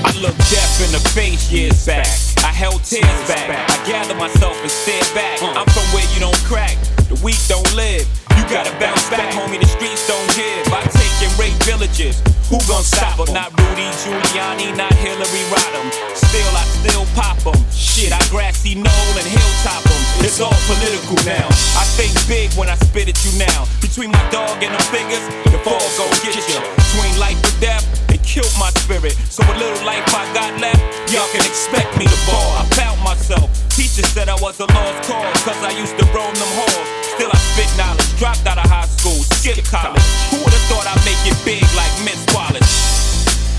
I 0.04 0.12
looked 0.20 0.38
death 0.50 0.80
in 0.84 0.90
the 0.92 1.00
face 1.14 1.52
years 1.52 1.86
back. 1.86 2.08
I 2.42 2.52
held 2.52 2.82
tears 2.82 3.04
back. 3.28 3.50
I 3.70 3.86
gathered 3.86 4.16
myself 4.16 4.60
and 4.62 4.70
stared 4.70 5.06
back. 5.14 5.42
I'm 5.42 5.66
from 5.66 5.84
where 5.94 6.06
you 6.14 6.20
don't 6.20 6.42
crack. 6.44 6.76
The 7.08 7.20
weak 7.22 7.38
don't 7.46 7.74
live. 7.76 8.08
You 8.36 8.42
gotta 8.50 8.74
bounce 8.80 9.08
back, 9.10 9.32
homie. 9.34 9.60
The 9.60 9.66
streets 9.66 10.06
don't 10.08 10.26
give. 10.34 10.66
I 10.72 10.82
take 10.90 11.05
and 11.26 11.38
rape 11.38 11.58
villages. 11.66 12.22
Who 12.48 12.62
gon' 12.70 12.86
stop 12.86 13.18
'em? 13.18 13.34
Not 13.34 13.50
Rudy 13.58 13.90
Giuliani, 14.00 14.70
not 14.76 14.94
Hillary 14.94 15.44
Rodham. 15.50 15.90
Still, 16.14 16.52
I 16.54 16.64
still 16.78 17.04
pop 17.14 17.36
pop 17.44 17.54
'em. 17.54 17.58
Shit, 17.74 18.12
I 18.12 18.22
grassy 18.30 18.74
knoll 18.74 19.12
and 19.18 19.26
hilltop 19.26 19.82
'em. 19.86 20.02
It's 20.24 20.40
all 20.40 20.56
political 20.70 21.18
now. 21.24 21.46
I 21.82 21.84
think 21.96 22.12
big 22.28 22.52
when 22.54 22.68
I 22.68 22.76
spit 22.76 23.08
at 23.08 23.18
you 23.24 23.32
now. 23.38 23.66
Between 23.80 24.10
my 24.10 24.24
dog 24.30 24.62
and 24.62 24.72
the 24.74 24.82
figures, 24.94 25.24
the 25.52 25.58
fall 25.64 25.86
gon' 25.98 26.10
get 26.22 26.36
you. 26.36 26.60
Between 26.76 27.18
life 27.18 27.40
and 27.42 27.60
death, 27.60 27.84
they 28.08 28.18
killed 28.18 28.54
my 28.58 28.70
spirit. 28.82 29.16
So 29.30 29.42
what 29.46 29.56
little 29.58 29.84
life 29.84 30.06
I 30.14 30.24
got 30.32 30.52
left, 30.60 30.80
y'all 31.12 31.28
can 31.32 31.44
expect 31.44 31.96
me 31.98 32.04
to 32.06 32.18
ball. 32.26 32.50
I 32.62 32.64
found 32.74 33.00
myself. 33.02 33.50
Teachers 33.76 34.08
said 34.14 34.28
I 34.28 34.36
was 34.36 34.60
a 34.60 34.66
lost 34.66 34.98
cause, 35.08 35.42
cause 35.42 35.60
I 35.62 35.72
used 35.82 35.98
to 35.98 36.04
roam 36.14 36.34
them 36.34 36.52
halls. 36.58 37.05
Still 37.16 37.30
I 37.32 37.38
spit 37.56 37.72
knowledge, 37.78 38.18
dropped 38.18 38.44
out 38.44 38.60
of 38.60 38.68
high 38.68 38.84
school, 38.84 39.16
skipped 39.40 39.64
college. 39.72 40.04
Who 40.28 40.36
would've 40.36 40.66
thought 40.68 40.84
I'd 40.84 41.00
make 41.08 41.16
it 41.24 41.38
big 41.48 41.64
like 41.72 41.88
Miss 42.04 42.20
Wallace? 42.36 42.68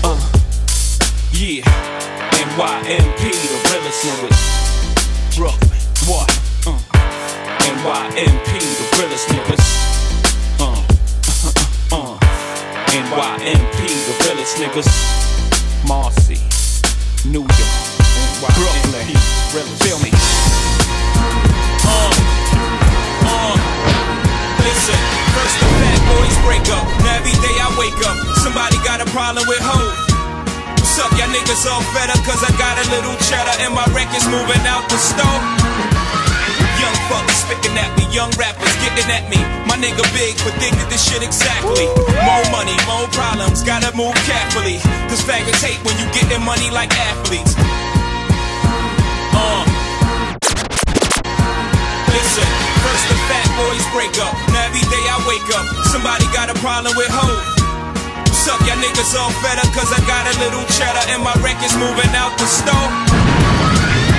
Uh, 0.06 0.14
yeah, 1.34 1.66
NYMP, 2.38 3.18
the 3.18 3.58
realest 3.66 4.06
niggas. 4.06 4.38
Brooklyn, 5.34 5.82
what? 6.06 6.30
Uh, 6.70 6.78
NYMP, 7.82 8.62
the 8.62 8.86
realest 8.94 9.26
niggas. 9.34 9.66
Uh, 10.62 10.78
uh. 11.90 12.14
Uh. 12.14 12.18
NYMP, 12.94 13.78
the 14.06 14.14
realest 14.22 14.54
niggas. 14.62 14.86
Marcy, 15.82 16.38
New 17.26 17.42
York, 17.42 17.82
Brooklyn, 18.54 19.66
feel 19.82 19.98
me? 19.98 20.10
Uh, 21.82 22.47
first 25.34 25.56
the 25.60 25.68
fat 25.80 26.00
boys 26.08 26.36
break 26.44 26.64
up. 26.72 26.86
Now 27.04 27.18
every 27.20 27.36
day 27.44 27.54
I 27.60 27.68
wake 27.76 28.00
up, 28.06 28.16
somebody 28.40 28.76
got 28.84 29.00
a 29.00 29.08
problem 29.10 29.44
with 29.48 29.60
hoes. 29.60 29.96
What's 30.78 30.98
up, 31.00 31.10
y'all 31.18 31.30
niggas 31.30 31.62
all 31.68 31.84
fed 31.94 32.10
up 32.10 32.20
cause 32.26 32.42
I 32.42 32.50
got 32.58 32.74
a 32.80 32.86
little 32.90 33.14
cheddar 33.28 33.54
and 33.62 33.74
my 33.74 33.86
record's 33.94 34.26
moving 34.26 34.64
out 34.66 34.88
the 34.90 34.98
store? 34.98 35.40
Young 36.78 36.96
fuckers 37.06 37.38
spitting 37.46 37.76
at 37.78 37.90
me, 37.98 38.06
young 38.10 38.30
rappers 38.34 38.74
getting 38.82 39.10
at 39.10 39.30
me. 39.30 39.38
My 39.66 39.76
nigga 39.78 40.02
big 40.14 40.38
predicted 40.38 40.86
this 40.90 41.02
shit 41.02 41.22
exactly. 41.22 41.86
More 42.26 42.44
money, 42.50 42.74
more 42.86 43.06
problems, 43.14 43.62
gotta 43.62 43.94
move 43.94 44.14
carefully. 44.26 44.78
Cause 45.06 45.22
faggots 45.22 45.62
hate 45.62 45.78
when 45.84 45.94
you 45.98 46.06
getting 46.10 46.42
money 46.42 46.70
like 46.70 46.90
athletes. 46.94 47.54
Uh. 49.34 49.62
Listen, 52.10 52.48
first 52.82 53.04
the 53.06 53.18
fat 53.30 53.46
boys 53.54 53.84
break 53.94 54.14
up. 54.22 54.47
Day 54.88 55.04
I 55.04 55.20
wake 55.28 55.44
up, 55.52 55.66
somebody 55.92 56.24
got 56.32 56.48
a 56.48 56.56
problem 56.64 56.96
with 56.96 57.12
hoes. 57.12 57.44
What's 58.24 58.48
up, 58.48 58.56
y'all 58.64 58.80
niggas 58.80 59.12
all 59.20 59.28
fed 59.44 59.60
up 59.60 59.68
cause 59.76 59.92
I 59.92 60.00
got 60.08 60.24
a 60.24 60.34
little 60.40 60.64
cheddar 60.72 61.04
and 61.12 61.20
my 61.20 61.36
record's 61.44 61.76
moving 61.76 62.08
out 62.16 62.32
the 62.40 62.48
store? 62.48 62.88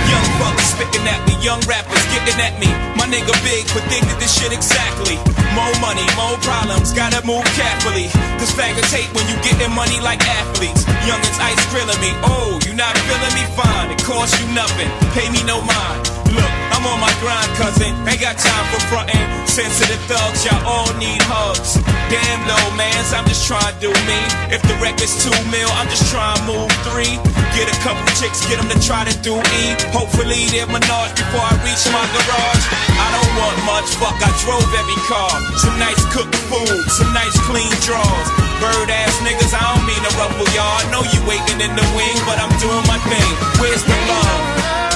Young 0.09 0.27
fuckers 0.37 0.69
spitting 0.77 1.05
at 1.09 1.21
me, 1.25 1.33
young 1.41 1.57
rappers 1.65 2.05
getting 2.13 2.37
at 2.37 2.61
me. 2.61 2.69
My 2.93 3.09
nigga 3.09 3.33
big 3.41 3.65
predicted 3.73 4.17
this 4.21 4.29
shit 4.29 4.53
exactly. 4.53 5.17
More 5.57 5.73
money, 5.81 6.05
more 6.13 6.37
problems, 6.45 6.93
gotta 6.93 7.25
move 7.25 7.45
carefully. 7.57 8.13
Cause 8.37 8.53
faggots 8.53 8.93
hate 8.93 9.09
when 9.17 9.25
you 9.25 9.37
getting 9.41 9.73
money 9.73 9.97
like 10.05 10.21
athletes. 10.21 10.85
Youngins 11.09 11.39
ice 11.41 11.63
grilling 11.73 11.97
me, 11.97 12.13
oh, 12.29 12.61
you 12.69 12.77
not 12.77 12.93
feeling 13.09 13.33
me 13.33 13.45
fine, 13.57 13.89
it 13.89 14.01
costs 14.05 14.37
you 14.37 14.45
nothing, 14.53 14.89
pay 15.17 15.29
me 15.33 15.41
no 15.49 15.65
mind. 15.65 16.01
Look, 16.29 16.53
I'm 16.79 16.95
on 16.95 17.03
my 17.03 17.11
grind, 17.19 17.51
cousin. 17.59 17.91
Ain't 18.07 18.23
got 18.23 18.39
time 18.39 18.65
for 18.71 18.79
frontin'. 18.87 19.27
Sensitive 19.43 19.99
thugs, 20.07 20.47
y'all 20.47 20.63
all 20.63 20.87
need 20.95 21.19
hugs. 21.27 21.75
Damn 22.07 22.39
low 22.47 22.65
mans, 22.79 23.11
I'm 23.11 23.27
just 23.27 23.43
trying 23.43 23.67
to 23.67 23.75
do 23.83 23.91
me. 24.07 24.19
If 24.47 24.63
the 24.63 24.79
record's 24.79 25.11
two 25.19 25.35
mil, 25.51 25.67
I'm 25.75 25.91
just 25.91 26.07
trying 26.07 26.39
to 26.39 26.43
move 26.47 26.71
three. 26.87 27.19
Get 27.51 27.67
a 27.67 27.75
couple 27.83 27.99
chicks, 28.15 28.47
get 28.47 28.63
them 28.63 28.71
to 28.71 28.79
try 28.79 29.03
to 29.03 29.11
do 29.19 29.35
E. 29.59 29.75
Hopefully 29.91 30.47
they're 30.55 30.71
menage 30.71 31.19
before 31.19 31.43
I 31.43 31.59
reach 31.67 31.83
my 31.91 31.99
garage. 32.15 32.65
I 32.95 33.07
don't 33.11 33.33
want 33.35 33.59
much, 33.67 33.91
fuck, 33.99 34.15
I 34.15 34.31
drove 34.47 34.71
every 34.79 34.99
car. 35.03 35.35
Some 35.59 35.75
nice 35.83 35.99
cooked 36.15 36.39
food, 36.47 36.79
some 36.95 37.11
nice 37.11 37.35
clean 37.43 37.75
drawers. 37.83 38.29
Bird 38.63 38.87
ass 38.87 39.19
niggas, 39.19 39.51
I 39.51 39.67
don't 39.75 39.83
mean 39.83 39.99
to 39.99 40.11
ruffle 40.15 40.47
y'all. 40.55 40.79
I 40.79 40.87
know 40.95 41.03
you 41.03 41.19
waiting 41.27 41.59
in 41.59 41.75
the 41.75 41.87
wing, 41.91 42.15
but 42.23 42.39
I'm 42.39 42.55
doing 42.63 42.87
my 42.87 43.03
thing. 43.11 43.31
Where's 43.59 43.83
the 43.83 43.99
love? 44.07 44.88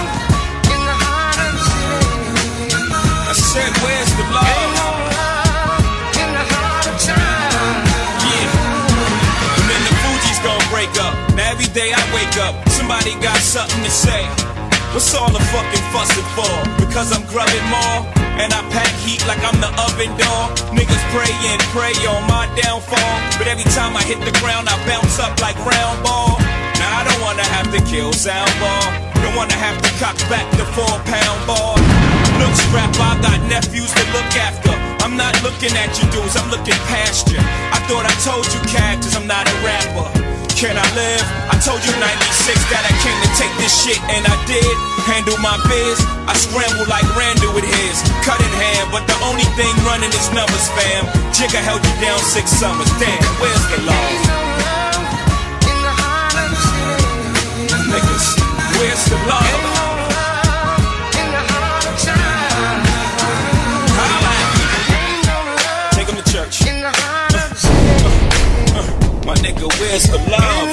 Said, 3.53 3.69
where's 3.86 4.10
the 4.17 4.25
love? 4.33 4.50
Yeah. 8.25 8.50
And 8.50 9.65
then 9.69 9.81
the 9.86 9.93
Fugees 10.01 10.41
gonna 10.41 10.65
break 10.74 10.89
up. 10.98 11.13
Now 11.38 11.53
every 11.53 11.69
day 11.69 11.93
I 11.93 12.01
wake 12.17 12.33
up, 12.41 12.57
somebody 12.74 13.13
got 13.22 13.38
something 13.38 13.86
to 13.86 13.93
say. 13.93 14.25
What's 14.89 15.13
all 15.13 15.29
the 15.29 15.38
fucking 15.53 15.86
fussing 15.93 16.25
for? 16.33 16.50
Because 16.81 17.13
I'm 17.13 17.22
grubbing 17.29 17.62
more. 17.69 18.01
And 18.41 18.50
I 18.50 18.65
pack 18.74 18.89
heat 19.05 19.22
like 19.29 19.45
I'm 19.45 19.62
the 19.62 19.69
oven 19.86 20.10
door. 20.17 20.50
Niggas 20.74 21.05
pray 21.13 21.29
and 21.53 21.62
pray 21.77 21.93
on 22.10 22.25
my 22.25 22.50
downfall. 22.57 23.13
But 23.38 23.45
every 23.45 23.69
time 23.69 23.93
I 23.93 24.01
hit 24.01 24.17
the 24.25 24.33
ground, 24.41 24.65
I 24.65 24.81
bounce 24.89 25.22
up 25.22 25.38
like 25.45 25.62
round 25.62 26.01
ball. 26.01 26.41
Now 26.81 26.89
I 26.89 27.05
don't 27.05 27.22
wanna 27.22 27.45
have 27.53 27.69
to 27.69 27.77
kill 27.86 28.17
sound 28.17 28.50
ball. 28.57 28.89
Don't 29.22 29.38
wanna 29.38 29.53
have 29.62 29.77
to 29.77 29.89
cock 30.01 30.17
back 30.25 30.50
the 30.57 30.65
four 30.74 30.98
pound 31.05 31.45
ball. 31.45 31.77
Look, 32.39 32.55
strap, 32.55 32.93
I 32.97 33.19
got 33.21 33.39
nephews 33.49 33.91
to 33.93 34.03
look 34.15 34.31
after. 34.37 34.73
I'm 35.03 35.17
not 35.17 35.35
looking 35.43 35.73
at 35.75 35.91
you 35.99 36.05
dudes, 36.09 36.35
I'm 36.39 36.49
looking 36.49 36.77
past 36.87 37.29
you. 37.29 37.37
I 37.37 37.79
thought 37.85 38.05
I 38.07 38.15
told 38.23 38.47
you, 38.49 38.59
cactus, 38.71 39.15
I'm 39.15 39.27
not 39.27 39.45
a 39.45 39.55
rapper. 39.65 40.33
Can 40.63 40.79
I 40.79 40.87
live? 40.95 41.25
I 41.51 41.59
told 41.59 41.83
you 41.83 41.91
96 41.91 42.55
that 42.71 42.87
I 42.87 42.93
came 43.03 43.19
to 43.19 43.29
take 43.35 43.51
this 43.59 43.73
shit, 43.73 43.99
and 44.07 44.23
I 44.23 44.37
did. 44.47 44.63
Handle 45.03 45.35
my 45.43 45.59
biz. 45.67 45.99
I 46.23 46.31
scramble 46.39 46.87
like 46.87 47.03
Randall 47.19 47.51
with 47.51 47.67
his. 47.67 47.99
Cut 48.23 48.39
in 48.39 48.53
hand, 48.55 48.87
but 48.87 49.03
the 49.03 49.17
only 49.27 49.43
thing 49.59 49.73
running 49.83 50.07
is 50.15 50.31
numbers, 50.31 50.63
fam. 50.71 51.03
Jigga 51.35 51.59
held 51.59 51.83
you 51.83 51.95
down 51.99 52.15
six 52.23 52.47
summers. 52.47 52.87
Damn, 52.95 53.19
where's 53.43 53.65
the 53.75 53.79
love? 53.83 54.13
Niggas, 57.91 58.25
where's 58.79 59.03
the 59.11 59.19
love? 59.27 59.92
My 69.23 69.35
nigga, 69.39 69.71
where's 69.79 70.03
the 70.03 70.19
love? 70.27 70.67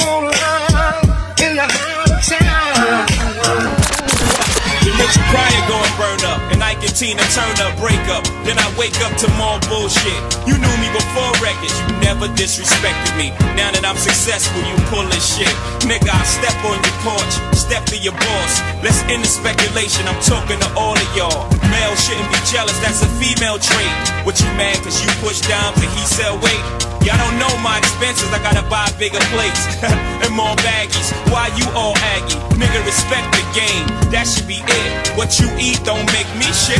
The 4.82 4.90
Richard 4.90 5.26
Pryor 5.30 5.62
going 5.70 5.94
burn 5.94 6.18
up, 6.26 6.42
and 6.50 6.58
Ike 6.58 6.82
and 6.82 6.90
Tina 6.90 7.22
Turner 7.30 7.70
break 7.78 8.02
up. 8.10 8.26
Then 8.42 8.58
I 8.58 8.66
wake 8.74 8.98
up 9.06 9.14
to 9.22 9.30
more 9.38 9.62
bullshit. 9.70 10.18
You 10.50 10.58
knew 10.58 10.76
me 10.82 10.90
before 10.90 11.30
records, 11.38 11.78
you 11.78 11.94
never 12.02 12.26
disrespected 12.34 13.14
me. 13.14 13.30
Now 13.54 13.70
that 13.70 13.86
I'm 13.86 13.94
successful, 13.94 14.58
you 14.66 14.74
pulling 14.90 15.22
shit. 15.22 15.54
Nigga, 15.86 16.10
I 16.10 16.26
step 16.26 16.58
on 16.66 16.74
your 16.74 16.96
porch, 17.06 17.32
step 17.54 17.86
to 17.94 17.96
your 18.02 18.18
boss. 18.18 18.52
Let's 18.82 19.06
end 19.06 19.22
the 19.22 19.30
speculation, 19.30 20.10
I'm 20.10 20.18
talking 20.26 20.58
to 20.58 20.68
all 20.74 20.98
of 20.98 21.10
y'all. 21.14 21.46
Male 21.70 21.94
shouldn't 21.94 22.26
be 22.34 22.40
jealous, 22.50 22.74
that's 22.82 23.06
a 23.06 23.10
female 23.22 23.62
trait. 23.62 23.94
What 24.26 24.42
you 24.42 24.50
mad 24.58 24.82
cause 24.82 24.98
you 24.98 25.10
push 25.22 25.38
dimes 25.46 25.78
and 25.78 25.92
he 25.94 26.02
sell 26.02 26.34
weight? 26.42 26.89
Y'all 27.10 27.18
don't 27.18 27.42
know 27.42 27.50
my 27.58 27.76
expenses, 27.78 28.30
I 28.30 28.38
gotta 28.38 28.62
buy 28.70 28.86
bigger 28.94 29.18
plates 29.34 29.66
and 30.22 30.30
more 30.30 30.54
baggies. 30.62 31.10
Why 31.34 31.50
you 31.58 31.66
all 31.74 31.98
aggy? 32.14 32.38
Nigga, 32.54 32.86
respect 32.86 33.26
the 33.34 33.42
game, 33.50 33.82
that 34.14 34.30
should 34.30 34.46
be 34.46 34.62
it. 34.62 35.10
What 35.18 35.40
you 35.42 35.50
eat 35.58 35.82
don't 35.82 36.06
make 36.14 36.30
me 36.38 36.46
shit. 36.54 36.78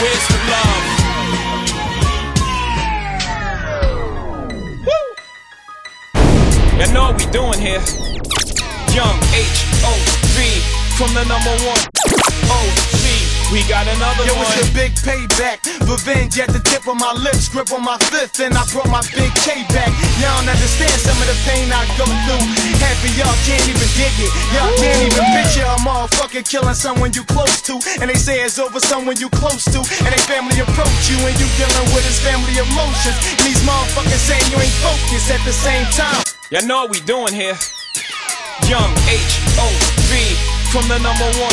Where's 0.00 0.26
the 0.32 0.40
love? 0.48 0.84
Y'all 6.80 6.92
know 6.96 7.12
what 7.12 7.20
we 7.20 7.28
doing 7.28 7.60
here. 7.60 7.84
Young 8.96 9.20
H-O-V 9.36 10.40
from 10.96 11.12
the 11.12 11.24
number 11.28 11.52
one 11.68 11.84
O-C. 12.48 12.99
We 13.50 13.66
got 13.66 13.82
another 13.82 14.22
Yo, 14.30 14.38
one. 14.38 14.46
it's 14.46 14.62
a 14.62 14.70
big 14.70 14.94
payback. 15.02 15.58
Revenge 15.82 16.38
at 16.38 16.54
the 16.54 16.62
tip 16.62 16.86
of 16.86 16.94
my 16.94 17.10
lips, 17.18 17.50
grip 17.50 17.74
on 17.74 17.82
my 17.82 17.98
fifth, 18.06 18.38
and 18.38 18.54
I 18.54 18.62
brought 18.70 18.86
my 18.86 19.02
big 19.10 19.26
K 19.42 19.66
back. 19.74 19.90
Y'all 20.22 20.38
don't 20.38 20.54
understand 20.54 20.94
some 21.02 21.18
of 21.18 21.26
the 21.26 21.34
pain 21.42 21.66
I 21.66 21.82
go 21.98 22.06
through. 22.06 22.46
Half 22.78 23.02
of 23.02 23.10
y'all 23.18 23.34
can't 23.42 23.66
even 23.66 23.90
dig 23.98 24.14
it. 24.22 24.30
Y'all 24.54 24.70
can't 24.78 25.02
even 25.02 25.26
picture 25.34 25.66
a 25.66 25.74
motherfucker 25.82 26.46
killing 26.46 26.78
someone 26.78 27.10
you 27.10 27.26
close 27.26 27.58
to. 27.66 27.74
And 27.98 28.06
they 28.06 28.14
say 28.14 28.38
it's 28.38 28.62
over 28.62 28.78
someone 28.78 29.18
you 29.18 29.26
close 29.34 29.66
to. 29.74 29.82
And 30.06 30.14
they 30.14 30.22
family 30.30 30.54
approach 30.62 31.10
you, 31.10 31.18
and 31.18 31.34
you 31.34 31.50
dealing 31.58 31.90
with 31.90 32.06
his 32.06 32.22
family 32.22 32.54
emotions. 32.54 33.18
And 33.34 33.50
these 33.50 33.58
motherfuckers 33.66 34.30
saying 34.30 34.46
you 34.54 34.62
ain't 34.62 34.78
focused 34.78 35.26
at 35.26 35.42
the 35.42 35.50
same 35.50 35.90
time. 35.98 36.22
Y'all 36.54 36.62
know 36.70 36.86
what 36.86 36.94
we 36.94 37.02
doing 37.02 37.34
here. 37.34 37.58
Young 38.70 38.94
H-O-V 39.10 40.14
from 40.70 40.86
the 40.86 41.02
number 41.02 41.26
one. 41.42 41.50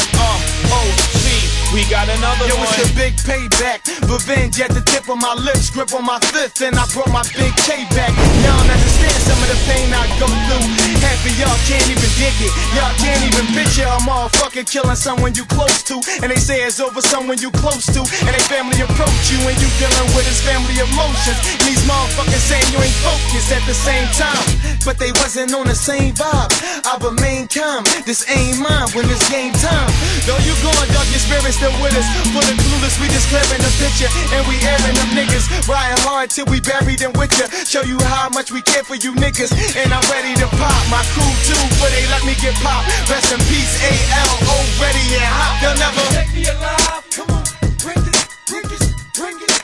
We 1.73 1.83
got 1.89 2.07
another 2.07 2.47
Yo, 2.47 2.55
one. 2.55 2.63
it's 2.63 2.91
a 2.91 2.95
big 2.95 3.15
payback. 3.17 3.96
Revenge 4.17 4.57
at 4.65 4.73
the 4.73 4.81
tip 4.81 5.05
of 5.13 5.21
my 5.21 5.37
lips, 5.45 5.69
grip 5.69 5.93
on 5.93 6.01
my 6.01 6.17
fifth, 6.33 6.65
and 6.65 6.73
I 6.73 6.89
brought 6.89 7.13
my 7.13 7.21
big 7.37 7.53
K 7.69 7.85
back. 7.93 8.09
Y'all 8.41 8.65
understand 8.65 9.13
some 9.13 9.37
of 9.37 9.45
the 9.45 9.59
pain 9.69 9.93
I 9.93 10.09
go 10.17 10.25
through. 10.25 10.65
Half 11.05 11.21
of 11.21 11.37
y'all 11.37 11.53
can't 11.69 11.85
even 11.85 12.11
dig 12.17 12.33
it. 12.41 12.49
Y'all 12.73 12.89
can't 12.97 13.21
even 13.29 13.45
picture 13.53 13.85
a 13.85 14.01
motherfucker 14.09 14.65
killing 14.65 14.97
someone 14.97 15.37
you 15.37 15.45
close 15.45 15.85
to. 15.93 16.01
And 16.25 16.33
they 16.33 16.41
say 16.41 16.65
it's 16.65 16.81
over 16.81 16.97
someone 16.97 17.37
you 17.37 17.53
close 17.61 17.85
to. 17.93 18.01
And 18.25 18.33
they 18.33 18.41
family 18.49 18.81
approach 18.81 19.21
you, 19.29 19.37
and 19.45 19.53
you 19.61 19.69
dealing 19.77 20.09
with 20.17 20.25
his 20.25 20.41
family 20.41 20.73
emotions. 20.81 21.37
And 21.61 21.69
these 21.69 21.85
motherfuckers 21.85 22.41
saying 22.41 22.65
you 22.73 22.81
ain't 22.81 22.97
focused 23.05 23.53
at 23.53 23.61
the 23.69 23.77
same 23.77 24.09
time. 24.17 24.49
But 24.81 24.97
they 24.97 25.13
wasn't 25.21 25.53
on 25.53 25.69
the 25.69 25.77
same 25.77 26.17
vibe. 26.17 26.49
I 26.89 26.97
remain 27.05 27.45
calm. 27.53 27.85
This 28.09 28.25
ain't 28.33 28.57
mine 28.65 28.89
when 28.97 29.05
it's 29.13 29.29
game 29.29 29.53
time. 29.61 29.93
Though 30.25 30.41
you 30.41 30.57
going 30.65 30.89
dark, 30.89 31.05
your 31.13 31.21
spirit 31.21 31.53
still 31.53 31.75
with 31.77 31.93
us. 31.93 32.07
Full 32.33 32.41
of 32.41 32.57
clueless, 32.65 32.97
we 32.97 33.13
just 33.13 33.29
clearing 33.29 33.61
the 33.61 33.69
picture. 33.77 34.06
And 34.33 34.43
we 34.47 34.55
airing 34.63 34.95
them 34.95 35.11
niggas. 35.15 35.45
Riding 35.67 36.01
hard 36.03 36.29
till 36.29 36.45
we 36.47 36.59
buried 36.61 36.99
them 36.99 37.13
with 37.13 37.31
ya. 37.39 37.47
Show 37.65 37.83
you 37.83 37.97
how 38.07 38.29
much 38.29 38.51
we 38.51 38.61
care 38.61 38.83
for 38.83 38.95
you 38.95 39.13
niggas. 39.15 39.51
And 39.75 39.93
I'm 39.93 40.03
ready 40.11 40.33
to 40.39 40.47
pop. 40.59 40.77
My 40.91 41.03
crew 41.13 41.31
too, 41.47 41.63
but 41.79 41.89
they 41.91 42.05
let 42.11 42.23
me 42.25 42.35
get 42.39 42.55
pop. 42.63 42.83
Rest 43.09 43.31
in 43.33 43.39
peace, 43.51 43.73
AL, 43.83 44.35
already 44.47 45.03
and 45.15 45.27
hot. 45.27 45.59
They'll 45.61 45.79
never 45.79 46.03
take 46.15 46.31
me 46.33 46.43
alive. 46.47 47.03
Come 47.11 47.29
on, 47.35 47.43
bring 47.83 48.01
it, 48.03 48.19
bring 48.47 48.67
it, 48.67 48.83
bring 49.15 49.37
it. 49.41 49.55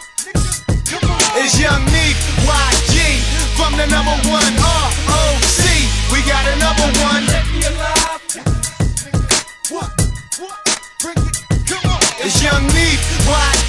Come 0.90 1.06
on. 1.10 1.20
It's 1.40 1.56
Young 1.60 1.84
Neek, 1.96 2.18
YG, 2.44 3.22
from 3.58 3.78
the 3.78 3.88
number 3.88 4.16
one 4.30 4.54
R-O-C. 4.60 5.64
We 6.12 6.20
got 6.28 6.44
another 6.56 6.90
one. 7.04 7.24
Take 7.30 7.50
me 7.54 7.62
alive. 7.72 8.22
What? 9.72 9.90
What? 10.40 10.60
Bring 11.02 11.18
it. 11.18 11.36
Come 11.68 11.86
on. 11.90 12.02
It's 12.22 12.38
Young 12.44 12.66
Neek, 12.76 13.00
YG, 13.26 13.63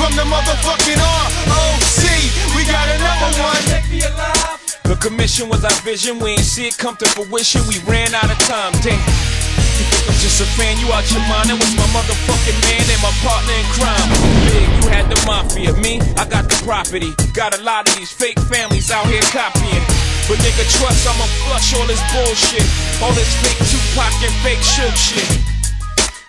from 0.00 0.16
the 0.16 0.24
motherfucking 0.24 0.96
R-O-C. 0.96 2.08
We 2.56 2.64
got 2.64 2.88
another 2.88 3.36
one. 3.44 3.60
Take 3.68 3.84
me 3.92 4.00
alive. 4.00 4.56
The 4.88 4.96
commission 4.96 5.52
was 5.52 5.60
our 5.62 5.80
vision. 5.84 6.18
We 6.18 6.40
ain't 6.40 6.48
see 6.48 6.72
it 6.72 6.78
come 6.80 6.96
to 7.04 7.06
fruition. 7.12 7.60
We 7.68 7.76
ran 7.84 8.16
out 8.16 8.32
of 8.32 8.40
time. 8.48 8.72
Damn. 8.80 8.96
You 8.96 9.84
think 9.92 10.08
I'm 10.08 10.16
just 10.24 10.40
a 10.40 10.48
fan? 10.56 10.80
You 10.80 10.88
out 10.96 11.04
your 11.12 11.20
mind? 11.28 11.52
That 11.52 11.60
was 11.60 11.72
my 11.76 11.84
motherfucking 11.92 12.58
man 12.64 12.84
and 12.88 13.00
my 13.04 13.12
partner 13.20 13.52
in 13.52 13.68
crime. 13.76 14.08
Big, 14.48 14.68
you 14.80 14.84
had 14.88 15.04
the 15.12 15.20
mafia. 15.28 15.76
Me, 15.84 16.00
I 16.16 16.24
got 16.24 16.48
the 16.48 16.56
property. 16.64 17.12
Got 17.36 17.52
a 17.52 17.60
lot 17.60 17.84
of 17.84 17.92
these 18.00 18.10
fake 18.10 18.40
families 18.48 18.88
out 18.88 19.04
here 19.04 19.24
copying. 19.28 19.84
But 20.32 20.40
nigga, 20.40 20.64
trust 20.80 21.04
I'ma 21.04 21.28
flush 21.44 21.76
all 21.76 21.84
this 21.84 22.00
bullshit. 22.16 22.64
All 23.04 23.12
this 23.12 23.28
fake 23.44 23.60
Tupac 23.68 24.16
and 24.24 24.32
fake 24.40 24.64
Suge 24.64 24.96
shit. 24.96 25.49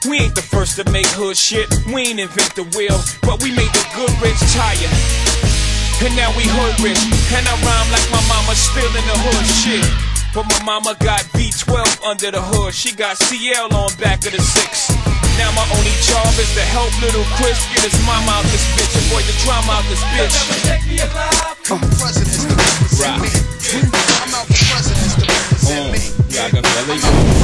We 0.09 0.17
ain't 0.17 0.33
the 0.33 0.41
first 0.41 0.81
to 0.81 0.85
make 0.89 1.05
hood 1.13 1.37
shit. 1.37 1.69
We 1.93 2.09
ain't 2.09 2.17
invent 2.17 2.57
the 2.57 2.65
wheel, 2.73 2.97
but 3.21 3.37
we 3.45 3.53
made 3.53 3.69
the 3.69 3.85
good 3.93 4.09
rich 4.17 4.41
tired. 4.49 4.89
And 6.01 6.17
now 6.17 6.33
we 6.33 6.41
hood 6.41 6.73
rich. 6.81 6.97
And 7.29 7.45
I 7.45 7.53
rhyme 7.61 7.89
like 7.93 8.09
my 8.09 8.23
mama 8.25 8.57
still 8.57 8.89
in 8.89 9.05
the 9.05 9.17
hood 9.21 9.45
shit. 9.61 9.85
But 10.33 10.49
my 10.49 10.57
mama 10.65 10.97
got 10.97 11.21
V12 11.37 12.01
under 12.01 12.33
the 12.33 12.41
hood. 12.41 12.73
She 12.73 12.97
got 12.97 13.21
CL 13.21 13.69
on 13.69 13.93
back 14.01 14.25
of 14.25 14.33
the 14.33 14.41
six. 14.41 14.89
Now 15.37 15.53
my 15.53 15.69
only 15.69 15.93
job 16.01 16.33
is 16.41 16.49
to 16.57 16.65
help 16.73 16.89
little 16.97 17.27
Chris 17.37 17.61
get 17.77 17.85
his 17.85 17.97
mama 18.01 18.41
out 18.41 18.45
this 18.49 18.65
bitch. 18.73 18.97
Avoid 19.05 19.29
the 19.29 19.37
drama 19.45 19.69
out 19.69 19.85
this 19.85 20.01
bitch. 20.17 20.33
presidents 22.01 22.41
to 22.41 22.49
represent 22.49 23.05
Right. 23.05 23.21
me. 23.21 23.29
I'm 24.17 24.33
out 24.33 24.49
for 24.49 24.57
presidents 24.65 25.13
to 25.21 25.25
represent 25.29 25.85
oh, 25.85 25.93
me. 25.93 26.01
Yeah, 26.33 26.49
I 26.49 26.57
got 26.57 26.63
that 26.65 26.89
I'm 26.89 27.40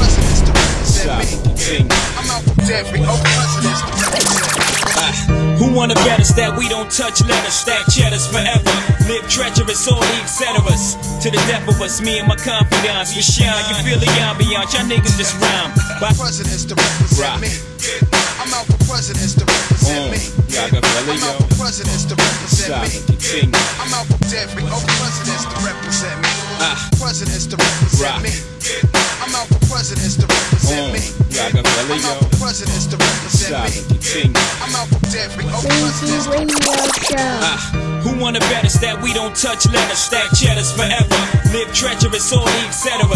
out 1.10 1.24
for 1.24 1.56
presidents 1.56 1.88
to 1.88 1.88
represent 1.88 1.88
represent 1.88 1.88
me. 1.88 1.96
I'm 2.20 2.30
out 2.32 2.44
for 2.44 2.72
every 2.72 3.02
old 3.08 3.22
presidents 3.24 3.82
to 3.82 3.92
represent 3.96 4.56
me. 4.58 4.88
Ah, 4.98 5.14
who 5.60 5.72
wanna 5.74 5.96
bet 6.04 6.20
us 6.20 6.34
that 6.34 6.58
we 6.58 6.68
don't 6.68 6.90
touch 6.92 7.22
letters, 7.24 7.54
stack 7.54 7.86
cheddars 7.92 8.28
forever? 8.28 8.74
Live 9.08 9.24
treacherous, 9.30 9.88
all 9.88 10.00
the 10.00 10.20
us. 10.68 10.96
To 11.24 11.32
the 11.32 11.38
death 11.48 11.68
of 11.68 11.80
us, 11.82 12.02
me 12.02 12.20
and 12.20 12.28
my 12.28 12.36
confidants, 12.36 13.16
we 13.16 13.22
shine. 13.22 13.64
You 13.70 13.76
feel 13.86 14.00
the 14.00 14.10
ambiance, 14.20 14.74
y'all 14.76 14.84
niggas 14.90 15.18
just 15.18 15.34
rhyme. 15.40 15.72
By 16.02 16.12
Presidents 16.14 16.66
to 16.66 16.76
represent 16.76 17.20
Rock. 17.24 17.40
me. 17.42 17.52
I'm 18.42 18.54
out 18.54 18.66
for 18.68 18.78
presidents 18.86 19.34
to 19.36 19.46
represent 19.46 20.08
Mm, 20.08 20.12
me. 20.12 20.20
I'm 20.60 21.24
out 21.24 21.38
for 21.40 21.56
presidents 21.56 22.04
to 22.06 22.16
represent 22.16 22.84
me. 22.84 23.60
I'm 23.80 23.94
out 23.94 24.06
for 24.08 24.20
presidents 24.28 25.46
to 25.48 25.56
represent 25.64 26.18
me. 26.22 26.30
Ah. 26.60 26.90
Presidents 27.00 27.46
to 27.48 27.56
represent 27.58 28.24
me. 28.24 28.34
I'm 29.24 29.34
out 29.36 29.48
for 29.48 29.60
presidents 29.70 30.16
to 30.18 30.26
represent 30.28 30.88
Mm, 30.88 30.94
me. 30.94 31.04
Rockefeller, 31.38 31.94
I'm 31.94 32.06
out 32.06 32.22
yo. 32.22 32.28
for 32.28 32.38
presidents 32.44 32.86
to 32.88 32.96
represent 32.98 33.52
Stop 33.52 33.70
me. 33.70 33.78
it, 33.78 33.88
continue. 33.88 34.42
I'm 34.64 34.76
out 34.76 34.88
for 34.88 35.00
every 35.18 35.46
old 35.46 35.64
presidents 35.66 36.28
Weezy 36.28 36.32
Radio 36.32 36.58
Show. 37.08 37.40
Ah, 37.44 37.60
who 38.04 38.12
wanna 38.20 38.40
bet 38.52 38.64
us 38.66 38.76
that 38.80 39.02
we 39.02 39.14
don't 39.14 39.36
touch 39.36 39.66
letters, 39.68 40.00
stack 40.00 40.28
cheddars 40.36 40.72
forever? 40.72 41.20
Live 41.54 41.72
treacherous, 41.74 42.32
all 42.34 42.46
the 42.46 42.68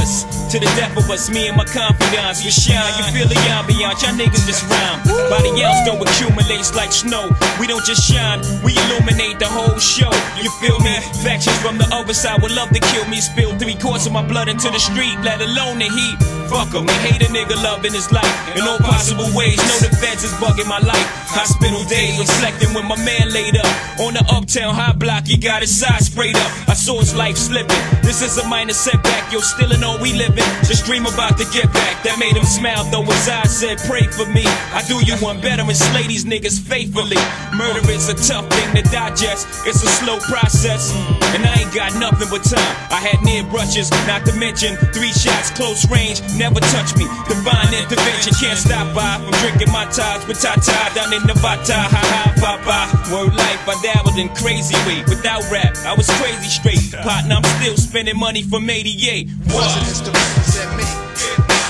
us. 0.02 0.24
To 0.52 0.60
the 0.60 0.66
death 0.76 0.96
of 0.98 1.10
us, 1.10 1.30
me 1.30 1.48
and 1.48 1.56
my 1.58 1.64
confidants, 1.66 2.44
we 2.44 2.52
shine. 2.52 2.92
You 3.00 3.04
feel 3.16 3.28
the 3.28 3.40
ambiance, 3.56 4.04
y'all 4.04 4.16
niggas 4.16 4.46
just 4.46 4.64
rhyme. 4.68 5.00
Body 5.30 5.52
else 5.64 5.80
don't 5.86 6.02
accumulates 6.02 6.76
like 6.76 6.92
snow. 6.92 7.30
We 7.60 7.68
don't 7.68 7.84
just 7.86 8.04
shine, 8.04 8.42
we 8.64 8.76
illuminate 8.76 9.40
the 9.40 9.48
whole 9.48 9.80
show. 9.80 10.12
You 10.42 10.50
feel 10.60 10.80
me? 10.80 10.96
Factions 11.24 11.58
from 11.60 11.78
the 11.78 11.88
other 11.96 12.14
side 12.14 12.42
would 12.42 12.52
love 12.52 12.70
to 12.70 12.80
kill 12.92 13.06
me. 13.08 13.22
Spill 13.22 13.58
three 13.60 13.76
quarts 13.76 14.06
of 14.08 14.12
my 14.12 14.24
blood 14.24 14.48
into 14.50 14.70
the 14.70 14.80
street, 14.80 15.16
let 15.24 15.40
alone 15.42 15.80
the 15.80 15.86
heat. 15.88 16.18
Fuck 16.52 16.76
'em, 16.76 16.86
hate 17.00 17.22
a 17.24 17.32
nigga 17.32 17.56
loving 17.64 17.94
his 17.94 18.12
life 18.12 18.28
in 18.58 18.68
all 18.68 18.78
possible 18.80 19.30
ways. 19.34 19.56
Know 19.56 19.80
the 19.80 19.96
feds 19.96 20.24
is 20.24 20.34
bugging 20.34 20.68
my 20.68 20.80
life. 20.80 21.08
Hospital 21.32 21.84
days 21.86 22.20
reflecting 22.20 22.74
when 22.74 22.86
my 22.86 22.98
man 22.98 23.32
laid 23.32 23.56
up 23.56 23.72
on 24.02 24.14
the 24.16 24.24
uptown 24.28 24.76
high 24.76 24.92
block. 24.92 25.26
He 25.26 25.38
got 25.38 25.62
his 25.62 25.72
side 25.72 26.04
sprayed 26.04 26.36
up. 26.36 26.52
I 26.68 26.74
saw 26.74 27.00
his 27.00 27.16
life 27.16 27.38
slipping. 27.38 27.80
This 28.04 28.22
is 28.22 28.38
a 28.38 28.46
minor 28.48 28.74
setback. 28.74 29.32
Yo, 29.32 29.40
still 29.40 29.72
in 29.72 29.82
all 29.82 29.98
we 30.00 30.12
living. 30.12 30.44
Just 30.68 30.86
dream 30.86 31.06
about 31.06 31.38
to 31.38 31.46
get 31.54 31.72
back. 31.72 32.04
That 32.04 32.20
made 32.20 32.36
him 32.36 32.46
smile 32.46 32.84
though 32.92 33.04
his 33.04 33.30
eyes 33.30 33.52
said, 33.58 33.78
"Pray 33.88 34.06
for 34.18 34.26
me." 34.26 34.44
I 34.76 34.82
do 34.90 35.00
you 35.08 35.16
one 35.24 35.40
better 35.40 35.64
and 35.64 35.78
slay 35.78 36.06
these 36.06 36.26
niggas 36.26 36.60
faithfully. 36.60 37.22
Murder 37.54 37.90
is 37.90 38.10
a 38.10 38.14
tough 38.14 38.48
thing 38.50 38.70
to 38.76 38.84
digest. 38.92 39.48
It's 39.66 39.82
a 39.84 39.92
slow 40.00 40.20
process, 40.20 40.92
and 41.34 41.46
I 41.46 41.62
ain't 41.62 41.74
got 41.74 41.96
nothing 41.96 42.28
but 42.30 42.44
time. 42.44 42.76
I 42.92 43.00
had 43.08 43.22
near 43.24 43.44
brushes, 43.44 43.90
not 44.06 44.26
to 44.26 44.34
mention 44.34 44.76
three 44.92 45.14
shots 45.14 45.50
close 45.52 45.88
range. 45.90 46.20
Never 46.42 46.60
touch 46.74 46.98
me. 46.98 47.06
Divine 47.30 47.70
intervention 47.70 48.34
can't 48.34 48.58
stop 48.58 48.90
by 48.98 49.22
from 49.22 49.30
drinking 49.46 49.70
my 49.70 49.86
ties 49.86 50.26
with 50.26 50.42
Tata 50.42 50.74
down 50.98 51.14
in 51.14 51.22
Nevada. 51.30 51.86
Ha 51.86 52.02
ha, 52.02 52.34
papa. 52.42 52.90
Word 53.14 53.38
life, 53.38 53.62
I 53.70 53.78
dabbled 53.86 54.18
in 54.18 54.26
crazy 54.34 54.74
way. 54.90 55.06
Without 55.06 55.46
rap, 55.54 55.78
I 55.86 55.94
was 55.94 56.10
crazy 56.18 56.50
straight. 56.50 56.98
Partner, 57.06 57.38
I'm 57.38 57.46
still 57.62 57.78
spending 57.78 58.18
money 58.18 58.42
from 58.42 58.68
88. 58.68 59.30
What? 59.54 59.70
presidents 59.70 60.02
to 60.02 60.10
represent 60.10 60.72
me. 60.82 60.88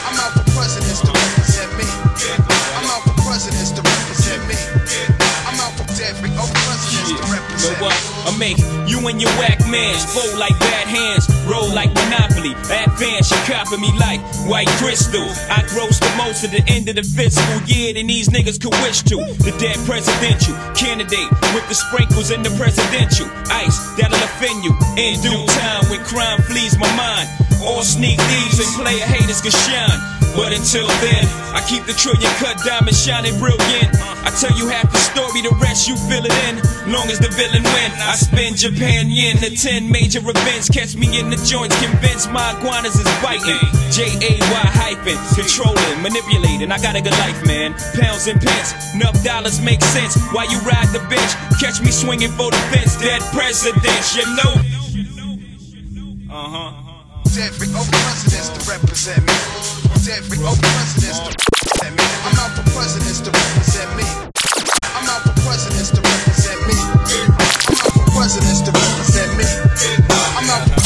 I'm 0.08 0.16
out 0.24 0.40
for 0.40 0.48
presidents 0.56 1.02
to 1.04 1.12
represent 1.20 1.72
me. 1.76 1.88
I'm 2.80 2.88
out 2.96 3.04
for 3.04 3.16
presidents 3.28 3.76
to 3.76 3.82
represent 3.84 4.42
me. 4.48 4.56
I'm 5.52 5.60
out 5.60 5.76
for 5.76 5.84
every 6.00 6.32
old 6.40 6.56
presidents 6.64 7.12
to 7.12 7.24
represent 7.28 7.76
me. 7.76 8.11
Make 8.42 8.58
you 8.90 8.98
and 9.06 9.22
your 9.22 9.30
whack 9.38 9.62
mans 9.70 10.02
fold 10.18 10.40
like 10.40 10.58
bad 10.58 10.88
hands, 10.88 11.30
roll 11.46 11.70
like 11.76 11.94
Monopoly. 11.94 12.58
Advance, 12.74 13.30
you 13.30 13.38
copy 13.46 13.78
me 13.78 13.94
like 14.00 14.20
white 14.50 14.68
crystal. 14.82 15.22
I 15.46 15.62
gross 15.70 16.00
the 16.00 16.10
most 16.18 16.44
at 16.44 16.50
the 16.50 16.64
end 16.66 16.90
of 16.90 16.96
the 16.96 17.04
fiscal 17.04 17.62
year 17.70 17.94
than 17.94 18.08
these 18.08 18.30
niggas 18.30 18.60
could 18.60 18.74
wish 18.82 19.04
to. 19.14 19.18
The 19.46 19.54
dead 19.62 19.78
presidential 19.86 20.58
candidate 20.74 21.30
with 21.54 21.70
the 21.70 21.76
sprinkles 21.76 22.32
in 22.32 22.42
the 22.42 22.50
presidential 22.58 23.30
ice 23.54 23.78
that'll 23.94 24.18
offend 24.18 24.66
you 24.66 24.74
in 24.98 25.22
due 25.22 25.46
time 25.46 25.86
when 25.94 26.04
crime 26.04 26.42
flees 26.42 26.76
my 26.80 26.90
mind. 26.98 27.30
All 27.62 27.84
sneak 27.84 28.20
thieves 28.20 28.58
and 28.58 28.74
player 28.74 29.06
haters 29.06 29.42
can 29.42 29.52
shine. 29.52 30.21
But 30.36 30.56
until 30.56 30.88
then, 31.04 31.28
I 31.52 31.60
keep 31.68 31.84
the 31.84 31.94
trillion 31.94 32.32
cut 32.40 32.58
diamond 32.64 32.96
shining 32.96 33.38
brilliant. 33.38 33.92
I 34.24 34.32
tell 34.40 34.56
you 34.56 34.68
half 34.72 34.88
the 34.92 34.98
story, 34.98 35.42
the 35.44 35.52
rest 35.60 35.88
you 35.88 35.96
fill 36.08 36.24
it 36.24 36.32
in. 36.48 36.56
Long 36.88 37.12
as 37.12 37.20
the 37.20 37.28
villain 37.28 37.64
win, 37.64 37.92
I 38.00 38.16
spend 38.16 38.58
Japan 38.58 39.12
yen 39.12 39.38
to 39.44 39.52
10 39.52 39.92
major 39.92 40.20
events. 40.24 40.70
Catch 40.70 40.96
me 40.96 41.20
in 41.20 41.30
the 41.30 41.36
joints, 41.44 41.76
convince 41.84 42.28
my 42.28 42.56
iguanas 42.56 42.96
is 42.96 43.08
biting. 43.20 43.60
J 43.92 44.08
A 44.24 44.32
Y 44.40 44.64
hyphen, 44.72 45.20
controlling, 45.36 46.00
manipulating. 46.02 46.72
I 46.72 46.80
got 46.80 46.96
a 46.96 47.02
good 47.02 47.18
life, 47.20 47.44
man. 47.46 47.74
Pounds 48.00 48.28
and 48.28 48.40
pence, 48.40 48.72
enough 48.96 49.18
dollars 49.24 49.60
make 49.60 49.82
sense. 49.84 50.16
While 50.32 50.50
you 50.50 50.60
ride 50.64 50.90
the 50.96 51.04
bench, 51.12 51.32
catch 51.60 51.82
me 51.82 51.92
swinging 51.92 52.32
for 52.32 52.52
the 52.52 52.62
fence. 52.72 52.96
Dead 52.98 53.22
presidents, 53.36 54.16
you 54.16 54.26
know. 54.40 54.54
Uh 56.32 56.50
huh. 56.50 56.81
Every 57.40 57.72
old 57.72 57.88
presidents 57.88 58.50
to 58.50 58.60
represent 58.70 59.24
me. 59.24 59.32
Every 60.12 60.44
old 60.44 60.60
presidents 60.60 61.20
to 61.24 61.32
represent 61.32 61.96
me. 61.96 62.04
I'm 62.28 62.36
out 62.36 62.52
for 62.60 62.64
presidents 62.76 63.22
to 63.22 63.32
represent 63.32 63.96
me. 63.96 64.04
I'm 64.84 65.08
out 65.08 65.22
for 65.24 65.32
presidents 65.40 65.92
to 65.92 66.02
represent 66.02 66.60
me. 66.68 66.76
I'm 66.76 67.80
out 67.80 67.96
for 67.96 68.12
presidents 68.12 68.62
to 68.68 68.72
represent 68.76 69.32
me. 69.40 69.46
I'm 70.12 70.50
out 70.50 70.68
for 70.68 70.82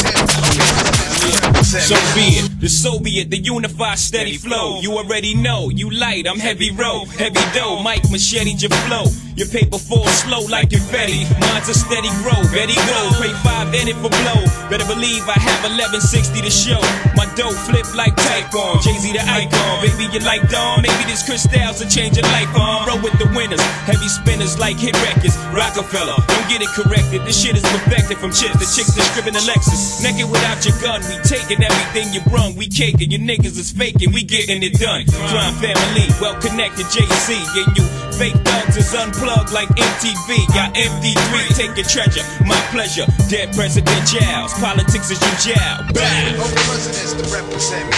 So 1.82 1.96
be 2.14 2.38
it, 2.38 2.60
the 2.60 2.68
Soviet, 2.68 3.28
the 3.28 3.38
unified 3.38 3.98
steady 3.98 4.36
flow. 4.36 4.80
You 4.80 4.92
already 4.98 5.34
know, 5.34 5.68
you 5.70 5.90
light, 5.90 6.28
I'm 6.28 6.38
heavy 6.38 6.70
row, 6.70 7.06
heavy 7.06 7.40
dough. 7.58 7.82
Mike 7.82 8.08
machete 8.08 8.52
your 8.52 8.70
flow. 8.86 9.25
Your 9.36 9.48
paper 9.52 9.76
falls 9.76 10.08
slow 10.24 10.48
like 10.48 10.72
confetti. 10.72 11.28
Mine's 11.36 11.68
a 11.68 11.76
steady 11.76 12.08
grow, 12.24 12.40
Betty 12.56 12.72
go. 12.72 13.00
Pray 13.20 13.36
five 13.44 13.68
in 13.76 13.84
it 13.84 13.96
for 14.00 14.08
blow. 14.08 14.40
Better 14.72 14.88
believe 14.88 15.28
I 15.28 15.36
have 15.36 15.60
1160 15.60 16.40
to 16.40 16.48
show. 16.48 16.80
My 17.12 17.28
dough 17.36 17.52
flip 17.68 17.84
like 17.92 18.16
Typhon. 18.16 18.80
Jay 18.80 18.96
Z 18.96 19.12
the 19.12 19.20
icon, 19.20 19.84
baby 19.84 20.08
you 20.08 20.24
like 20.24 20.48
Dawn. 20.48 20.80
Maybe 20.80 21.04
this 21.04 21.20
crystals 21.20 21.84
will 21.84 21.92
change 21.92 22.16
your 22.16 22.24
life 22.32 22.48
on. 22.56 22.88
Roll 22.88 23.04
with 23.04 23.12
the 23.20 23.28
winners, 23.36 23.60
heavy 23.84 24.08
spinners 24.08 24.56
like 24.56 24.80
hit 24.80 24.96
records. 25.04 25.36
Rockefeller, 25.52 26.16
don't 26.16 26.48
get 26.48 26.64
it 26.64 26.72
corrected. 26.72 27.20
This 27.28 27.36
shit 27.36 27.60
is 27.60 27.66
perfected 27.68 28.16
from 28.16 28.32
chips. 28.32 28.56
The 28.56 28.64
chicks 28.64 28.96
that 28.96 29.04
stripping 29.12 29.36
the 29.36 29.44
Lexus. 29.44 30.00
Naked 30.00 30.32
without 30.32 30.64
your 30.64 30.80
gun, 30.80 31.04
we 31.12 31.20
taking 31.28 31.60
everything 31.60 32.08
you 32.16 32.24
brung. 32.24 32.56
We 32.56 32.72
caking, 32.72 33.12
your 33.12 33.20
niggas 33.20 33.60
is 33.60 33.68
faking. 33.68 34.16
We 34.16 34.24
getting 34.24 34.64
it 34.64 34.80
done. 34.80 35.04
Crime 35.28 35.52
family, 35.60 36.08
well 36.24 36.40
connected 36.40 36.88
JC. 36.88 37.36
And 37.36 37.76
you 37.76 37.84
fake 38.18 38.34
thugs 38.44 38.76
is 38.76 38.94
unplugged 38.94 39.52
like 39.52 39.68
MTV. 39.68 40.46
Got 40.48 40.74
MD3, 40.74 41.56
take 41.56 41.76
your 41.76 41.86
treasure. 41.86 42.24
My 42.44 42.58
pleasure. 42.72 43.06
Dead 43.28 43.54
President 43.54 44.06
Giles. 44.08 44.52
Politics 44.54 45.10
is 45.10 45.20
you 45.20 45.52
jail. 45.52 45.76
Bow. 45.92 46.42
Old 46.42 46.56
presidents 46.64 47.12
to 47.12 47.24
represent 47.34 47.86
me. 47.90 47.96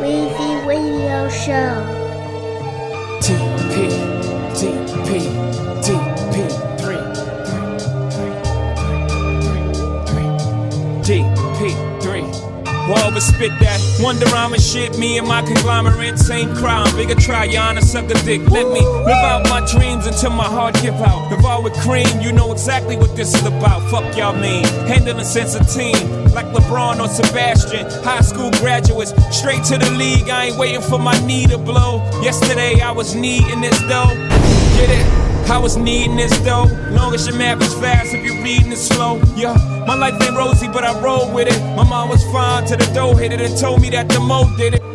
Weezy 0.00 0.66
Radio 0.66 1.28
Show. 1.28 2.00
TP, 3.20 3.88
TP, 4.56 5.02
TP, 5.06 5.51
three. 12.84 12.94
Whoever 12.94 13.20
spit 13.20 13.52
that 13.60 13.80
Wonder 14.00 14.26
Rhyme 14.26 14.54
and 14.54 14.62
shit, 14.62 14.98
me 14.98 15.18
and 15.18 15.26
my 15.26 15.42
conglomerate, 15.42 16.18
same 16.18 16.54
crime. 16.54 16.94
Bigger 16.96 17.14
try, 17.14 17.48
Yana, 17.48 17.82
suck 17.82 18.10
a 18.10 18.14
dick. 18.24 18.40
Let 18.50 18.68
me 18.72 18.80
live 18.80 19.24
out 19.24 19.48
my 19.48 19.64
dreams 19.66 20.06
until 20.06 20.30
my 20.30 20.44
heart 20.44 20.74
give 20.82 20.94
out. 20.94 21.32
Involved 21.32 21.64
with 21.64 21.74
cream, 21.80 22.20
you 22.20 22.32
know 22.32 22.52
exactly 22.52 22.96
what 22.96 23.14
this 23.16 23.34
is 23.34 23.46
about. 23.46 23.88
Fuck 23.90 24.16
y'all 24.16 24.34
mean. 24.34 24.64
Handling 24.86 25.24
sense 25.24 25.54
of 25.54 25.68
team, 25.68 25.94
like 26.32 26.46
LeBron 26.46 27.00
or 27.00 27.08
Sebastian. 27.08 27.86
High 28.04 28.20
school 28.20 28.50
graduates, 28.52 29.12
straight 29.36 29.64
to 29.64 29.78
the 29.78 29.90
league. 29.92 30.28
I 30.28 30.46
ain't 30.46 30.58
waiting 30.58 30.82
for 30.82 30.98
my 30.98 31.18
knee 31.26 31.46
to 31.46 31.58
blow. 31.58 31.98
Yesterday 32.22 32.80
I 32.80 32.92
was 32.92 33.14
needing 33.14 33.60
this 33.60 33.78
dough. 33.82 34.14
Get 34.76 34.90
it? 34.90 35.21
I 35.50 35.58
was 35.58 35.76
needing 35.76 36.16
this 36.16 36.36
though. 36.40 36.64
Long 36.90 37.14
as 37.14 37.26
your 37.26 37.36
map 37.36 37.60
is 37.60 37.74
fast, 37.74 38.14
if 38.14 38.24
you're 38.24 38.42
reading 38.42 38.72
it 38.72 38.76
slow. 38.76 39.20
Yeah, 39.34 39.54
my 39.86 39.94
life 39.94 40.20
ain't 40.22 40.36
rosy, 40.36 40.68
but 40.68 40.84
I 40.84 40.98
roll 41.00 41.32
with 41.32 41.48
it. 41.48 41.58
My 41.76 41.84
mom 41.84 42.08
was 42.08 42.22
fine 42.32 42.66
till 42.66 42.78
the 42.78 42.90
dough 42.94 43.14
hit 43.14 43.32
it 43.32 43.40
and 43.40 43.56
told 43.58 43.80
me 43.80 43.90
that 43.90 44.08
the 44.08 44.20
mo 44.20 44.44
did 44.56 44.74
it. 44.74 44.91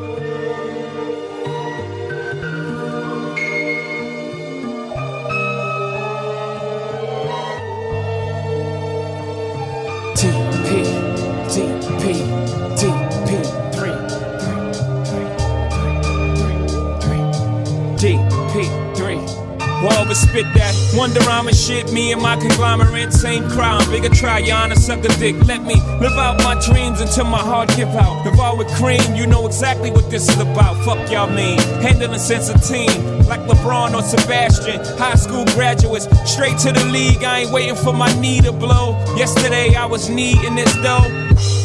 Spit 20.18 20.46
that 20.56 20.74
Wonder 20.96 21.20
Rhyme 21.22 21.54
shit, 21.54 21.92
me 21.94 22.12
and 22.12 22.22
my 22.22 22.36
conglomerate, 22.36 23.14
same 23.14 23.48
crime. 23.50 23.88
Bigger 23.92 24.10
try, 24.10 24.42
Yana, 24.42 24.76
suck 24.76 25.06
a 25.06 25.10
dick. 25.20 25.36
Let 25.46 25.64
me 25.64 25.76
live 26.02 26.18
out 26.18 26.38
my 26.44 26.60
dreams 26.66 27.02
until 27.02 27.26
my 27.26 27.40
heart 27.40 27.70
give 27.76 27.90
out. 27.90 28.26
Evolve 28.26 28.58
with 28.58 28.68
cream, 28.76 29.16
you 29.16 29.28
know 29.28 29.46
exactly 29.46 29.92
what 29.92 30.10
this 30.10 30.28
is 30.28 30.40
about. 30.40 30.84
Fuck 30.84 31.12
y'all 31.12 31.30
mean. 31.30 31.60
Handling 31.82 32.20
sense 32.20 32.50
of 32.50 32.62
team, 32.64 32.90
like 33.28 33.42
LeBron 33.42 33.94
or 33.94 34.02
Sebastian. 34.02 34.80
High 34.98 35.16
school 35.16 35.46
graduates, 35.56 36.08
straight 36.30 36.58
to 36.60 36.72
the 36.72 36.86
league. 36.86 37.24
I 37.24 37.40
ain't 37.42 37.52
waiting 37.52 37.76
for 37.76 37.94
my 37.94 38.12
knee 38.20 38.42
to 38.42 38.52
blow. 38.52 38.98
Yesterday 39.16 39.76
I 39.76 39.86
was 39.86 40.10
needing 40.10 40.56
this 40.56 40.74
dough. 40.78 41.08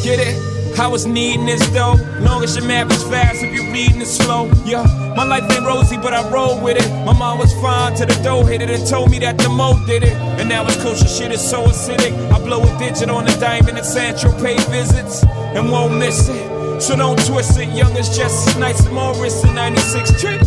Get 0.04 0.18
it? 0.20 0.51
I 0.78 0.88
was 0.88 1.06
needing 1.06 1.46
this 1.46 1.66
though. 1.68 1.94
Long 2.20 2.42
as 2.42 2.56
your 2.56 2.66
math 2.66 2.90
is 2.90 3.02
fast, 3.04 3.42
if 3.42 3.54
you're 3.54 3.70
reading 3.72 4.00
it 4.00 4.06
slow. 4.06 4.50
Yeah, 4.64 4.84
my 5.16 5.24
life 5.24 5.50
ain't 5.52 5.66
rosy, 5.66 5.96
but 5.96 6.12
I 6.12 6.28
roll 6.30 6.60
with 6.60 6.76
it. 6.76 6.88
My 7.04 7.12
mom 7.12 7.38
was 7.38 7.52
fine 7.60 7.94
till 7.94 8.06
the 8.06 8.20
dough 8.22 8.44
hit 8.44 8.62
it 8.62 8.70
and 8.70 8.86
told 8.86 9.10
me 9.10 9.18
that 9.20 9.38
the 9.38 9.48
mo 9.48 9.74
did 9.86 10.02
it. 10.02 10.12
And 10.12 10.48
now 10.48 10.64
it's 10.64 10.82
kosher 10.82 11.08
shit 11.08 11.32
is 11.32 11.40
so 11.48 11.64
acidic. 11.64 12.12
I 12.32 12.38
blow 12.38 12.62
a 12.62 12.78
digit 12.78 13.10
on 13.10 13.24
the 13.24 13.32
diamond 13.40 13.78
at 13.78 13.86
Sancho 13.86 14.32
Pay 14.42 14.56
visits 14.70 15.22
and 15.24 15.70
won't 15.70 15.98
miss 15.98 16.28
it. 16.28 16.80
So 16.82 16.96
don't 16.96 17.18
twist 17.26 17.58
it. 17.58 17.68
Young 17.68 17.96
is 17.96 18.16
just 18.16 18.48
as 18.48 18.56
nice 18.58 18.80
as 18.80 18.90
Morris 18.90 19.44
in 19.44 19.54
96 19.54 20.20
trick. 20.20 20.40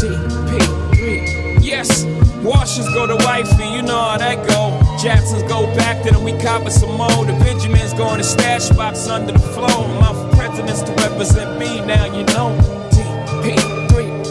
DP3. 0.00 1.62
Yes, 1.62 2.04
washers 2.42 2.88
go 2.94 3.06
to 3.06 3.16
wifey, 3.24 3.66
you 3.68 3.82
know 3.82 4.00
how 4.00 4.16
that 4.16 4.48
go. 4.48 4.65
Jacksons 4.98 5.42
go 5.42 5.66
back 5.76 6.02
to 6.04 6.10
them, 6.10 6.24
we 6.24 6.32
copper 6.32 6.70
some 6.70 6.96
more. 6.96 7.24
The 7.26 7.36
Benjamins 7.44 7.92
go 7.92 8.12
in 8.12 8.18
the 8.18 8.24
stash 8.24 8.70
box 8.70 9.08
under 9.08 9.32
the 9.32 9.38
floor. 9.38 9.68
For 9.68 10.36
presidents 10.36 10.82
to 10.82 10.92
represent 10.92 11.58
me, 11.58 11.80
now 11.84 12.06
you 12.06 12.24
know. 12.32 12.56
TP3. 12.90 14.24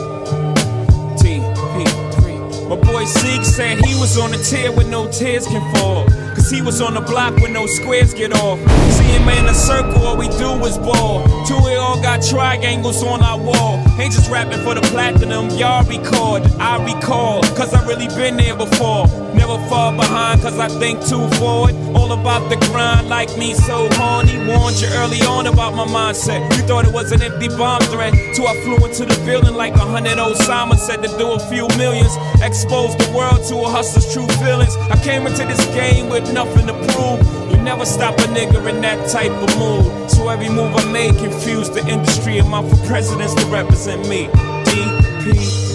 TP3. 1.22 2.70
My 2.70 2.76
boy 2.78 3.06
Seek 3.06 3.44
said 3.46 3.78
he 3.86 3.94
was 4.00 4.18
on 4.18 4.34
a 4.34 4.38
tear 4.38 4.72
with 4.72 4.90
no 4.90 5.08
tears 5.12 5.46
can 5.46 5.62
fall. 5.76 6.08
Cause 6.34 6.50
he 6.50 6.64
was 6.64 6.82
on 6.82 6.96
the 6.96 7.02
block 7.02 7.36
with 7.36 7.52
no 7.52 7.68
squares 7.68 8.14
get 8.14 8.34
off. 8.34 8.60
See 8.92 9.04
him 9.04 9.30
in 9.30 9.46
a 9.46 9.54
circle, 9.54 10.06
all 10.06 10.18
we 10.18 10.30
do 10.30 10.52
is 10.66 10.80
ball. 10.80 11.24
Two 11.46 11.58
we 11.64 11.76
all 11.76 12.02
got 12.02 12.24
triangles 12.24 13.04
on 13.04 13.22
our 13.22 13.40
wall. 13.40 13.84
Ain't 14.00 14.14
just 14.14 14.32
rapping 14.32 14.64
for 14.64 14.74
the 14.74 14.82
platinum, 14.82 15.50
y'all 15.52 15.86
record. 15.86 16.44
I 16.60 16.84
recall, 16.84 17.44
cause 17.56 17.72
I 17.74 17.86
really 17.86 18.08
been 18.08 18.36
there 18.38 18.56
before. 18.58 19.25
Never 19.36 19.58
fall 19.68 19.92
behind, 19.96 20.42
cause 20.42 20.58
I 20.60 20.68
think 20.80 21.00
too 21.06 21.28
forward. 21.38 21.76
All 21.96 22.12
about 22.14 22.50
the 22.50 22.56
grind, 22.68 23.10
like 23.10 23.36
me, 23.38 23.54
so 23.54 23.88
horny. 23.94 24.38
Warned 24.48 24.80
you 24.82 24.88
early 24.94 25.22
on 25.22 25.48
about 25.48 25.76
my 25.76 25.86
mindset. 25.86 26.42
You 26.56 26.64
thought 26.64 26.86
it 26.86 26.94
was 26.94 27.12
an 27.12 27.22
empty 27.22 27.50
bomb 27.50 27.82
threat. 27.84 28.14
Till 28.34 28.48
I 28.48 28.56
flew 28.62 28.78
into 28.86 29.06
the 29.06 29.18
building 29.26 29.56
like 29.56 29.74
a 29.76 29.86
hundred 29.86 30.18
Osama 30.18 30.78
said 30.78 31.04
to 31.04 31.10
do 31.18 31.32
a 31.32 31.40
few 31.40 31.68
millions. 31.78 32.16
Exposed 32.42 32.98
the 33.00 33.12
world 33.16 33.44
to 33.50 33.56
a 33.58 33.70
hustler's 33.70 34.12
true 34.14 34.28
feelings. 34.40 34.76
I 34.78 34.98
came 35.04 35.28
into 35.28 35.46
this 35.46 35.64
game 35.76 36.10
with 36.10 36.32
nothing 36.34 36.68
to 36.68 36.74
prove. 36.94 37.20
You 37.52 37.58
never 37.62 37.86
stop 37.86 38.18
a 38.20 38.28
nigga 38.32 38.66
in 38.70 38.82
that 38.82 39.10
type 39.10 39.32
of 39.32 39.50
mood. 39.58 40.10
So 40.10 40.30
every 40.30 40.50
move 40.50 40.74
I 40.76 40.92
make 40.92 41.18
confuse 41.18 41.70
the 41.70 41.86
industry. 41.88 42.40
I'm 42.40 42.54
out 42.54 42.70
for 42.70 42.78
presidents 42.88 43.34
to 43.36 43.46
represent 43.48 44.08
me. 44.08 44.28
DP3. 44.28 45.75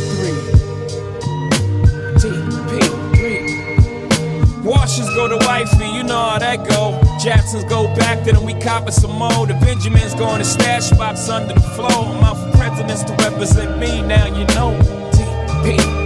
DP3. 4.90 5.14
Go 5.14 5.28
to 5.28 5.36
wifey, 5.46 5.86
you 5.86 6.02
know 6.02 6.30
how 6.30 6.38
that 6.38 6.68
go. 6.68 7.00
Jacksons 7.18 7.64
go 7.64 7.86
back 7.96 8.24
to 8.24 8.32
them, 8.32 8.44
we 8.44 8.54
copping 8.54 8.92
some 8.92 9.12
more. 9.12 9.46
The 9.46 9.54
Benjamins 9.54 10.14
go 10.14 10.32
in 10.32 10.38
the 10.38 10.44
stash 10.44 10.90
box 10.90 11.28
under 11.28 11.54
the 11.54 11.60
floor. 11.60 11.90
I'm 11.90 12.24
out 12.24 12.36
for 12.36 12.58
presidents 12.58 13.04
to 13.04 13.12
represent 13.24 13.78
me, 13.78 14.02
now 14.02 14.26
you 14.26 14.44
know. 14.54 14.78
DP3. 15.12 15.99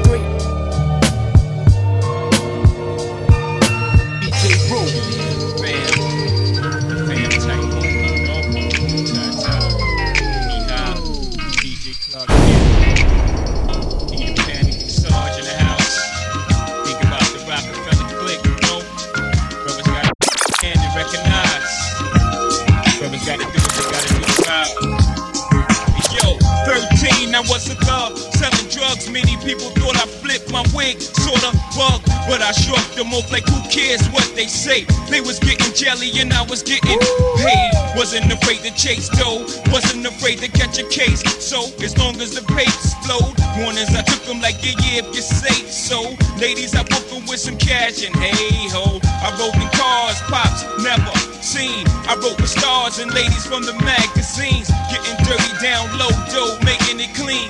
What 34.74 34.86
they 34.86 34.94
say. 34.94 35.10
They 35.10 35.20
was 35.20 35.38
getting 35.38 35.72
jelly 35.74 36.10
and 36.18 36.32
I 36.32 36.42
was 36.42 36.62
getting 36.62 36.98
paid. 37.36 37.72
Wasn't 37.96 38.32
afraid 38.32 38.60
to 38.62 38.74
chase 38.74 39.08
dough, 39.08 39.46
wasn't 39.70 40.06
afraid 40.06 40.38
to 40.38 40.48
catch 40.50 40.78
a 40.78 40.88
case. 40.88 41.22
So 41.42 41.70
as 41.82 41.96
long 41.98 42.20
as 42.20 42.34
the 42.34 42.42
papers 42.42 42.94
flowed, 43.04 43.34
mornings 43.58 43.94
I 43.94 44.02
took 44.02 44.22
them 44.24 44.40
like 44.40 44.56
yeah 44.62 44.74
yeah 44.82 45.02
if 45.02 45.14
you 45.14 45.22
say 45.22 45.66
so. 45.70 46.00
Ladies 46.38 46.74
I 46.74 46.82
booked 46.82 47.10
them 47.10 47.26
with 47.26 47.40
some 47.40 47.56
cash 47.58 48.04
and 48.04 48.14
hey 48.16 48.68
ho, 48.70 48.98
I 49.04 49.30
rode 49.38 49.54
in 49.54 49.70
cars, 49.70 50.20
pops 50.26 50.64
never 50.82 51.14
seen. 51.42 51.86
I 52.08 52.16
wrote 52.16 52.40
with 52.40 52.50
stars 52.50 52.98
and 52.98 53.12
ladies 53.14 53.46
from 53.46 53.62
the 53.62 53.74
magazines, 53.84 54.68
getting 54.90 55.16
dirty 55.24 55.54
down 55.62 55.86
low, 55.98 56.10
dough, 56.32 56.58
making 56.64 56.98
it 57.00 57.14
clean. 57.14 57.48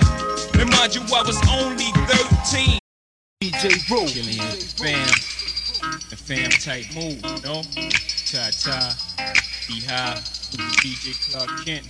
And 0.61 0.71
mind 0.71 0.95
you, 0.95 1.03
I 1.15 1.23
was 1.23 1.41
only 1.49 1.89
13. 2.07 2.79
DJ 3.43 3.91
Roll. 3.91 4.09
Killing 4.09 4.41
fam, 4.77 5.34
the 6.15 6.23
fam 6.23 6.51
type 6.51 6.87
move, 6.95 7.19
you 7.25 7.43
know? 7.43 7.63
Ta 8.31 8.51
ta, 8.63 8.95
be 9.67 9.81
high, 9.83 10.15
DJ 10.79 11.15
Clark 11.27 11.51
Kent. 11.65 11.87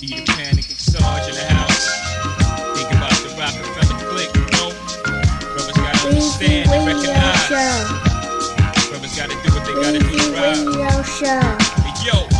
Be 0.00 0.08
the 0.08 0.24
panic 0.26 0.68
and 0.68 0.76
Sarge 0.76 1.28
in 1.28 1.34
the 1.34 1.46
house. 1.54 1.88
Think 2.76 2.90
about 2.92 3.16
the 3.24 3.30
Rockefeller 3.40 4.00
click, 4.10 4.30
you 4.34 4.44
know? 4.52 4.68
Brothers 5.54 5.76
gotta 5.76 6.08
understand 6.08 6.70
and 6.70 6.86
recognize. 6.86 7.46
Show. 7.48 8.90
Brothers 8.90 9.16
gotta 9.16 9.32
do 9.32 9.48
what 9.54 9.64
they 9.64 9.74
gotta 9.74 10.00
do 10.00 10.16
right. 10.34 11.04
Show. 11.06 11.74
Yo, 12.04 12.28
13, 12.28 12.33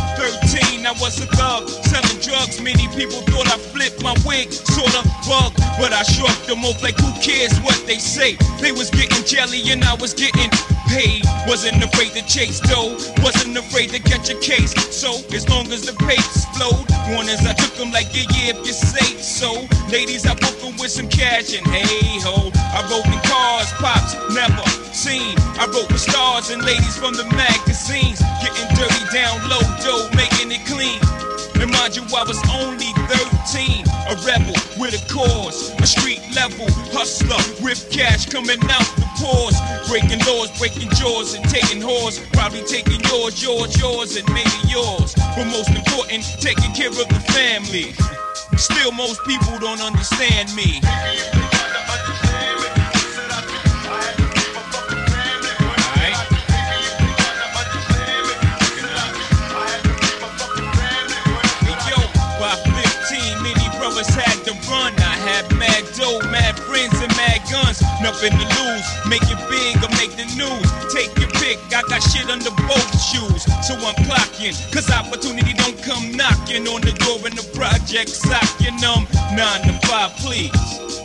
I 0.85 0.91
was 1.01 1.19
a 1.19 1.25
thug, 1.25 1.67
selling 1.67 2.21
drugs. 2.21 2.61
Many 2.61 2.87
people 2.93 3.17
thought 3.33 3.49
I 3.49 3.57
flipped 3.57 4.03
my 4.03 4.13
wig, 4.21 4.53
sorta 4.53 5.01
bug, 5.25 5.53
but 5.81 5.89
I 5.91 6.03
shrugged 6.03 6.45
them 6.45 6.63
off 6.63 6.83
like 6.83 6.97
who 6.99 7.09
cares 7.21 7.57
what 7.65 7.81
they 7.87 7.97
say. 7.97 8.37
They 8.61 8.71
was 8.71 8.91
getting 8.91 9.25
jelly 9.25 9.65
and 9.71 9.83
I 9.83 9.95
was 9.95 10.13
getting 10.13 10.49
paid. 10.85 11.25
Wasn't 11.47 11.81
afraid 11.83 12.13
to 12.13 12.23
chase 12.29 12.59
dough, 12.59 12.93
wasn't 13.25 13.57
afraid 13.57 13.89
to 13.97 13.99
catch 13.99 14.29
a 14.29 14.37
case. 14.37 14.77
So 14.93 15.25
as 15.33 15.49
long 15.49 15.71
as 15.73 15.89
the 15.89 15.93
papers 16.05 16.45
flowed, 16.53 16.85
warnings 17.09 17.41
I 17.45 17.53
took 17.53 17.73
them 17.81 17.91
like 17.91 18.13
yeah 18.13 18.29
yeah 18.37 18.53
if 18.53 18.61
you 18.65 18.73
say 18.73 19.17
so. 19.17 19.65
Ladies 19.89 20.25
I 20.25 20.33
booked 20.37 20.61
them 20.61 20.77
with 20.77 20.91
some 20.91 21.09
cash 21.09 21.57
and 21.57 21.65
hey 21.65 22.21
ho, 22.21 22.53
I 22.53 22.85
rode 22.93 23.09
in 23.09 23.21
cars, 23.25 23.73
pops 23.81 24.13
never 24.37 24.65
seen. 24.93 25.35
I 25.59 25.65
wrote 25.67 25.91
with 25.91 26.01
stars 26.01 26.49
and 26.49 26.63
ladies 26.63 26.97
from 26.97 27.13
the 27.13 27.25
magazines, 27.35 28.21
getting 28.41 28.69
dirty 28.77 29.05
down 29.11 29.37
low, 29.49 29.65
dough, 29.83 30.14
mind 31.85 31.95
you, 31.95 32.17
I 32.17 32.23
was 32.23 32.41
only 32.49 32.89
13, 33.05 33.85
a 34.09 34.15
rebel 34.25 34.57
with 34.81 34.97
a 34.97 35.13
cause, 35.13 35.69
a 35.77 35.85
street 35.85 36.21
level 36.33 36.65
hustler 36.89 37.37
with 37.63 37.77
cash 37.91 38.25
coming 38.25 38.57
out 38.73 38.89
the 38.97 39.05
pores, 39.21 39.53
breaking 39.87 40.17
laws, 40.25 40.49
breaking 40.57 40.89
jaws, 40.97 41.35
and 41.35 41.45
taking 41.49 41.81
whores. 41.81 42.17
Probably 42.33 42.63
taking 42.63 43.01
yours, 43.05 43.41
yours, 43.41 43.77
yours, 43.79 44.17
and 44.17 44.27
maybe 44.33 44.59
yours. 44.65 45.13
But 45.37 45.45
most 45.45 45.69
important, 45.69 46.25
taking 46.41 46.73
care 46.73 46.89
of 46.89 47.07
the 47.07 47.21
family. 47.29 47.93
Still, 48.57 48.91
most 48.91 49.21
people 49.25 49.59
don't 49.59 49.81
understand 49.81 50.49
me. 50.55 50.81
Mad 66.29 66.57
friends, 66.59 66.93
and 67.01 67.15
mad 67.17 67.41
guns. 67.51 67.81
Nothing 68.01 68.31
to 68.31 68.45
lose. 68.57 68.87
Make 69.09 69.23
it 69.23 69.41
big 69.49 69.75
or 69.83 69.89
make 69.97 70.13
the 70.15 70.25
news. 70.37 70.69
Take 70.93 71.17
your 71.17 71.34
I 71.45 71.81
got 71.87 72.01
shit 72.01 72.25
under 72.25 72.49
both 72.65 72.89
shoes. 72.97 73.45
So 73.61 73.77
I'm 73.77 73.93
clocking, 74.09 74.57
cause 74.73 74.89
opportunity 74.89 75.53
don't 75.53 75.77
come 75.83 76.17
knocking 76.17 76.65
on 76.67 76.81
the 76.81 76.91
door 77.05 77.21
in 77.21 77.37
the 77.37 77.45
project, 77.53 78.09
socking 78.09 78.77
them. 78.81 79.05
Nine 79.37 79.61
to 79.69 79.73
five, 79.85 80.09
please. 80.25 80.49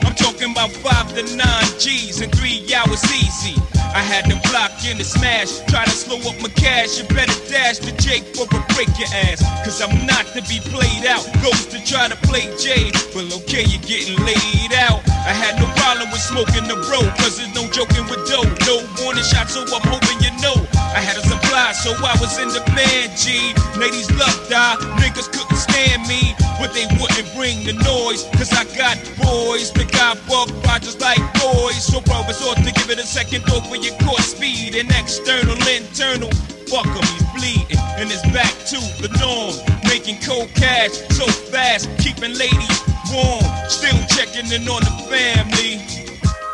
I'm 0.01 0.15
talking 0.17 0.53
about 0.53 0.73
five 0.81 1.13
to 1.13 1.23
nine 1.37 1.69
G's 1.79 2.23
in 2.23 2.31
three 2.31 2.65
hours 2.73 3.05
easy. 3.13 3.61
I 3.93 4.01
had 4.01 4.25
to 4.31 4.39
block 4.49 4.71
in 4.87 4.97
the 4.97 5.05
smash, 5.05 5.61
try 5.67 5.85
to 5.85 5.91
slow 5.91 6.17
up 6.25 6.39
my 6.41 6.49
cash. 6.57 6.97
You 6.97 7.05
better 7.11 7.37
dash 7.51 7.83
to 7.85 7.93
Jake 7.99 8.23
for 8.33 8.47
a 8.47 8.61
break 8.73 8.89
your 8.97 9.11
ass. 9.29 9.43
Cause 9.67 9.83
I'm 9.83 10.07
not 10.07 10.25
to 10.33 10.41
be 10.49 10.63
played 10.73 11.05
out. 11.05 11.27
Goes 11.43 11.67
to 11.75 11.79
try 11.85 12.09
to 12.09 12.17
play 12.25 12.49
Jay, 12.57 12.89
but 13.13 13.29
okay, 13.45 13.67
you're 13.67 13.83
getting 13.83 14.17
laid 14.25 14.73
out. 14.79 15.03
I 15.27 15.35
had 15.35 15.59
no 15.61 15.67
problem 15.77 16.09
with 16.09 16.23
smoking 16.23 16.65
the 16.71 16.79
bro, 16.87 17.03
cause 17.21 17.37
there's 17.37 17.53
no 17.53 17.67
joking 17.75 18.07
with 18.09 18.25
dough. 18.31 18.47
No 18.65 18.81
warning 19.03 19.27
shot, 19.27 19.51
so 19.51 19.67
I'm 19.67 19.83
hoping 19.85 20.23
you 20.23 20.30
know. 20.39 20.55
I 20.95 21.03
had 21.03 21.17
a 21.17 21.23
supply, 21.23 21.73
so 21.73 21.95
I 21.99 22.15
was 22.21 22.39
in 22.39 22.51
demand, 22.51 23.15
G. 23.17 23.55
Ladies 23.79 24.11
loved 24.15 24.53
I, 24.53 24.77
niggas 24.99 25.31
couldn't 25.31 25.57
stand 25.57 26.07
me, 26.07 26.35
but 26.59 26.75
they 26.75 26.87
wouldn't 26.99 27.31
bring 27.35 27.63
the 27.65 27.75
noise. 27.83 28.27
Cause 28.35 28.53
I 28.53 28.65
got 28.77 28.99
boys 29.19 29.73
that 29.73 29.91
got 29.91 30.19
buck 30.27 30.51
Rogers 30.67 31.01
like 31.01 31.23
boys. 31.39 31.81
So 31.83 32.01
bro, 32.03 32.27
it's 32.29 32.43
ought 32.43 32.59
to 32.59 32.73
give 32.73 32.91
it 32.91 32.99
a 32.99 33.07
second 33.07 33.43
thought 33.47 33.67
for 33.67 33.77
your 33.77 33.95
core 34.03 34.21
speed 34.21 34.75
and 34.75 34.91
external, 34.91 35.57
internal. 35.67 36.31
Fuck 36.67 36.87
him, 36.87 37.07
he's 37.07 37.27
bleeding, 37.35 37.83
and 37.99 38.11
it's 38.11 38.23
back 38.31 38.53
to 38.75 38.79
the 39.03 39.11
norm. 39.19 39.55
Making 39.87 40.19
cold 40.23 40.51
cash 40.55 40.93
so 41.15 41.27
fast, 41.51 41.89
keeping 41.99 42.35
ladies 42.35 42.81
warm. 43.13 43.43
Still 43.69 43.99
checking 44.15 44.51
in 44.53 44.67
on 44.69 44.83
the 44.83 44.95
family. 45.11 45.79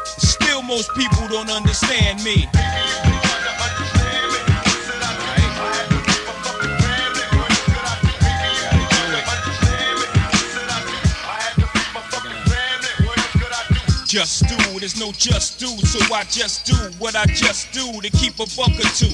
Still, 0.04 0.62
most 0.62 0.90
people 0.94 1.28
don't 1.28 1.50
understand 1.50 2.22
me. 2.24 2.48
Just 14.16 14.48
do, 14.48 14.56
there's 14.80 14.98
no 14.98 15.12
just 15.12 15.60
do, 15.60 15.66
so 15.84 16.00
I 16.08 16.24
just 16.24 16.64
do 16.64 16.72
what 16.96 17.14
I 17.14 17.26
just 17.26 17.70
do 17.70 18.00
to 18.00 18.08
keep 18.16 18.32
a 18.40 18.48
buck 18.56 18.72
or 18.72 18.88
two. 18.96 19.12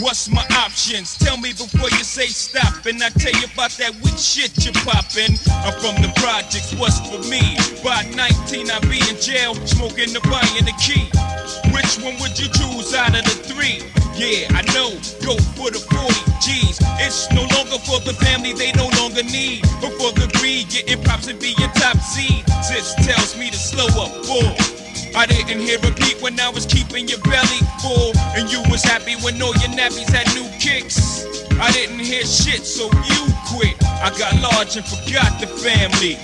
What's 0.00 0.30
my 0.32 0.40
options? 0.56 1.18
Tell 1.18 1.36
me 1.36 1.52
before 1.52 1.90
you 1.90 2.02
say 2.02 2.24
stop, 2.24 2.86
and 2.86 3.02
I 3.02 3.10
tell 3.20 3.36
you 3.36 3.44
about 3.52 3.72
that 3.76 3.92
weak 4.00 4.16
shit 4.16 4.56
you're 4.64 4.72
popping. 4.80 5.36
I'm 5.60 5.76
from 5.84 6.00
the 6.00 6.08
projects, 6.24 6.72
what's 6.80 7.04
for 7.04 7.20
me? 7.28 7.52
By 7.84 8.08
19, 8.16 8.70
I 8.70 8.80
be 8.88 9.04
in 9.12 9.20
jail, 9.20 9.52
smoking 9.68 10.16
the 10.16 10.24
buying 10.24 10.64
the 10.64 10.72
key. 10.80 11.04
Which 11.76 12.00
one 12.00 12.16
would 12.24 12.40
you 12.40 12.48
choose 12.48 12.96
out 12.96 13.12
of 13.12 13.20
the 13.28 13.36
three? 13.44 13.84
Yeah, 14.20 14.52
I 14.52 14.60
know, 14.76 14.92
go 15.24 15.32
for 15.56 15.72
the 15.72 15.80
40 15.80 16.12
G's. 16.44 16.76
It's 17.00 17.32
no 17.32 17.40
longer 17.56 17.80
for 17.88 18.04
the 18.04 18.12
family 18.20 18.52
they 18.52 18.70
no 18.76 18.92
longer 19.00 19.24
need, 19.24 19.64
but 19.80 19.96
for 19.96 20.12
the 20.12 20.28
greed, 20.36 20.68
getting 20.68 21.02
props 21.02 21.28
and 21.28 21.40
being 21.40 21.56
top 21.80 21.96
seed. 22.04 22.44
Sis 22.60 22.92
tells 23.00 23.32
me 23.40 23.48
to 23.48 23.56
slow 23.56 23.88
up, 23.96 24.12
bull. 24.28 24.52
I 25.16 25.24
didn't 25.24 25.64
hear 25.64 25.80
a 25.80 25.90
beat 25.96 26.20
when 26.20 26.38
I 26.38 26.50
was 26.50 26.66
keeping 26.66 27.08
your 27.08 27.18
belly 27.24 27.64
full, 27.80 28.12
and 28.36 28.44
you 28.52 28.60
was 28.68 28.84
happy 28.84 29.16
when 29.24 29.40
all 29.40 29.56
your 29.56 29.72
nappies 29.72 30.12
had 30.12 30.28
new 30.36 30.44
kicks. 30.60 31.24
I 31.56 31.72
didn't 31.72 32.00
hear 32.04 32.20
shit, 32.20 32.68
so 32.68 32.92
you 32.92 33.20
quit. 33.48 33.72
I 34.04 34.12
got 34.20 34.36
large 34.44 34.76
and 34.76 34.84
forgot 34.84 35.32
the 35.40 35.48
family, 35.48 36.20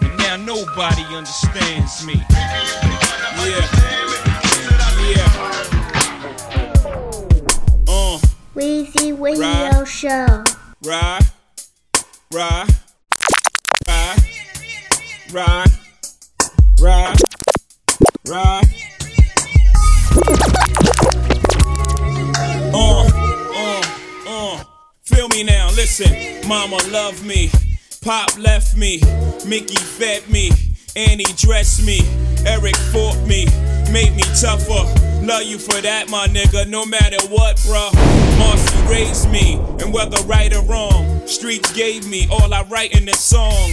and 0.00 0.16
now 0.24 0.40
nobody 0.40 1.04
understands 1.12 2.00
me. 2.06 2.16
Yeah. 3.44 4.03
Weezy 8.54 9.18
Radio 9.18 9.42
Right. 9.42 9.88
Show. 9.88 10.44
Ride, 10.82 11.22
ride, 12.32 12.68
ride, 13.88 14.18
ride, 15.32 15.66
ride, 16.80 17.20
ride. 18.28 18.64
Uh, 22.72 23.10
uh, 23.54 23.82
uh. 24.28 24.64
Feel 25.02 25.28
me 25.28 25.42
now, 25.42 25.68
listen. 25.74 26.48
Mama 26.48 26.78
loved 26.90 27.24
me, 27.24 27.50
Pop 28.02 28.38
left 28.38 28.76
me, 28.76 29.00
Mickey 29.46 29.76
fed 29.76 30.28
me, 30.30 30.50
Annie 30.94 31.24
dressed 31.36 31.84
me, 31.84 32.00
Eric 32.46 32.76
fought 32.92 33.16
me, 33.26 33.46
made 33.90 34.14
me 34.14 34.22
tougher. 34.40 35.13
Love 35.24 35.44
you 35.44 35.58
for 35.58 35.80
that, 35.80 36.10
my 36.10 36.26
nigga, 36.26 36.68
no 36.68 36.84
matter 36.84 37.16
what, 37.28 37.56
bruh. 37.64 37.90
Marcy 38.38 38.92
raised 38.92 39.30
me, 39.30 39.54
and 39.80 39.90
whether 39.90 40.22
right 40.24 40.54
or 40.54 40.62
wrong, 40.64 41.26
streets 41.26 41.72
gave 41.72 42.06
me 42.06 42.28
all 42.30 42.52
I 42.52 42.62
write 42.64 42.94
in 42.94 43.06
this 43.06 43.20
song. 43.20 43.70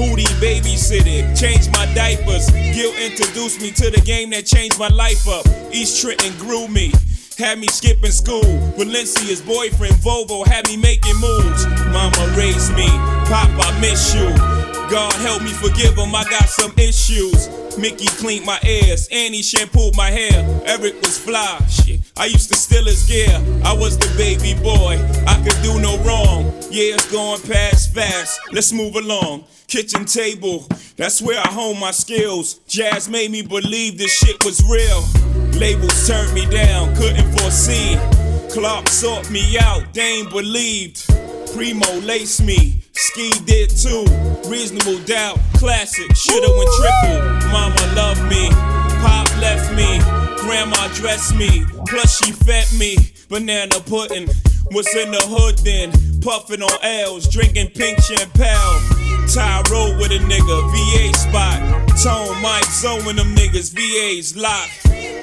Hootie 0.00 0.24
babysitted, 0.40 1.38
changed 1.38 1.70
my 1.72 1.84
diapers. 1.94 2.50
Gil 2.50 2.94
introduced 3.04 3.60
me 3.60 3.70
to 3.72 3.90
the 3.90 4.00
game 4.00 4.30
that 4.30 4.46
changed 4.46 4.78
my 4.78 4.88
life 4.88 5.28
up. 5.28 5.44
East 5.72 6.00
Trenton 6.00 6.32
grew 6.38 6.66
me. 6.68 6.92
Had 7.36 7.58
me 7.58 7.66
skipping 7.66 8.10
school. 8.10 8.48
Valencia's 8.78 9.42
boyfriend 9.42 9.94
Volvo 9.96 10.46
had 10.46 10.66
me 10.68 10.78
making 10.78 11.16
moves. 11.20 11.66
Mama 11.92 12.34
raised 12.34 12.72
me. 12.72 12.88
Pop, 13.28 13.50
I 13.60 13.78
miss 13.78 14.14
you. 14.14 14.28
God 14.88 15.12
help 15.20 15.42
me 15.42 15.50
forgive 15.50 15.98
him, 15.98 16.14
I 16.14 16.24
got 16.24 16.48
some 16.48 16.72
issues. 16.78 17.50
Mickey 17.78 18.06
cleaned 18.06 18.44
my 18.44 18.58
ears, 18.66 19.08
Annie 19.12 19.42
shampooed 19.42 19.96
my 19.96 20.10
hair. 20.10 20.62
Eric 20.66 21.00
was 21.00 21.18
fly, 21.18 21.58
shit. 21.68 22.00
I 22.16 22.26
used 22.26 22.50
to 22.50 22.56
steal 22.56 22.84
his 22.84 23.06
gear. 23.06 23.40
I 23.64 23.72
was 23.72 23.96
the 23.96 24.12
baby 24.16 24.60
boy, 24.60 24.98
I 25.26 25.40
could 25.44 25.60
do 25.62 25.80
no 25.80 25.96
wrong. 25.98 26.52
Years 26.70 27.06
going 27.10 27.40
past 27.42 27.94
fast, 27.94 28.40
let's 28.52 28.72
move 28.72 28.96
along. 28.96 29.44
Kitchen 29.68 30.04
table, 30.04 30.66
that's 30.96 31.22
where 31.22 31.38
I 31.38 31.48
hone 31.48 31.78
my 31.78 31.92
skills. 31.92 32.54
Jazz 32.66 33.08
made 33.08 33.30
me 33.30 33.42
believe 33.42 33.96
this 33.96 34.12
shit 34.12 34.44
was 34.44 34.60
real. 34.68 35.04
Labels 35.58 36.06
turned 36.08 36.34
me 36.34 36.46
down, 36.46 36.94
couldn't 36.96 37.30
foresee. 37.38 37.96
Clark 38.50 38.88
sought 38.88 39.30
me 39.30 39.56
out, 39.60 39.94
they 39.94 40.24
believed. 40.26 41.06
Primo 41.54 42.00
laced 42.00 42.42
me, 42.44 42.82
Ski 42.98 43.30
did 43.46 43.70
too. 43.70 44.04
Reasonable 44.50 44.98
doubt, 45.04 45.38
classic, 45.54 46.14
shoulda 46.16 46.50
went 46.58 46.70
triple. 46.74 47.48
Mama 47.52 47.94
loved 47.94 48.22
me, 48.28 48.50
Pop 49.00 49.30
left 49.38 49.70
me, 49.76 50.00
Grandma 50.42 50.88
dressed 50.94 51.36
me, 51.36 51.64
plus 51.86 52.18
she 52.18 52.32
fed 52.32 52.66
me. 52.76 52.96
Banana 53.28 53.78
pudding, 53.86 54.26
was 54.72 54.92
in 54.96 55.12
the 55.12 55.22
hood 55.30 55.58
then, 55.58 55.92
puffin' 56.20 56.62
on 56.62 56.78
L's, 56.82 57.28
drinking 57.28 57.70
pink 57.70 58.02
champagne. 58.02 58.98
Ty 59.28 59.62
roll 59.70 59.94
with 59.98 60.10
a 60.10 60.18
nigga, 60.18 60.58
VA 60.72 61.16
spot. 61.16 61.60
Tone 62.02 62.42
Mike 62.42 62.64
Zoe 62.64 62.98
and 63.08 63.18
them 63.18 63.34
niggas, 63.36 63.74
VA's 63.74 64.36
lock. 64.36 64.68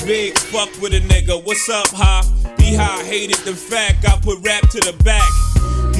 Big 0.05 0.37
fuck 0.37 0.69
with 0.81 0.93
a 0.93 1.01
nigga, 1.01 1.43
what's 1.43 1.67
up, 1.67 1.87
Ha? 1.89 2.21
Be 2.57 2.73
high, 2.73 3.03
hated 3.03 3.37
the 3.37 3.53
fact 3.53 4.07
I 4.07 4.17
put 4.21 4.45
rap 4.45 4.69
to 4.69 4.79
the 4.79 4.95
back. 5.03 5.29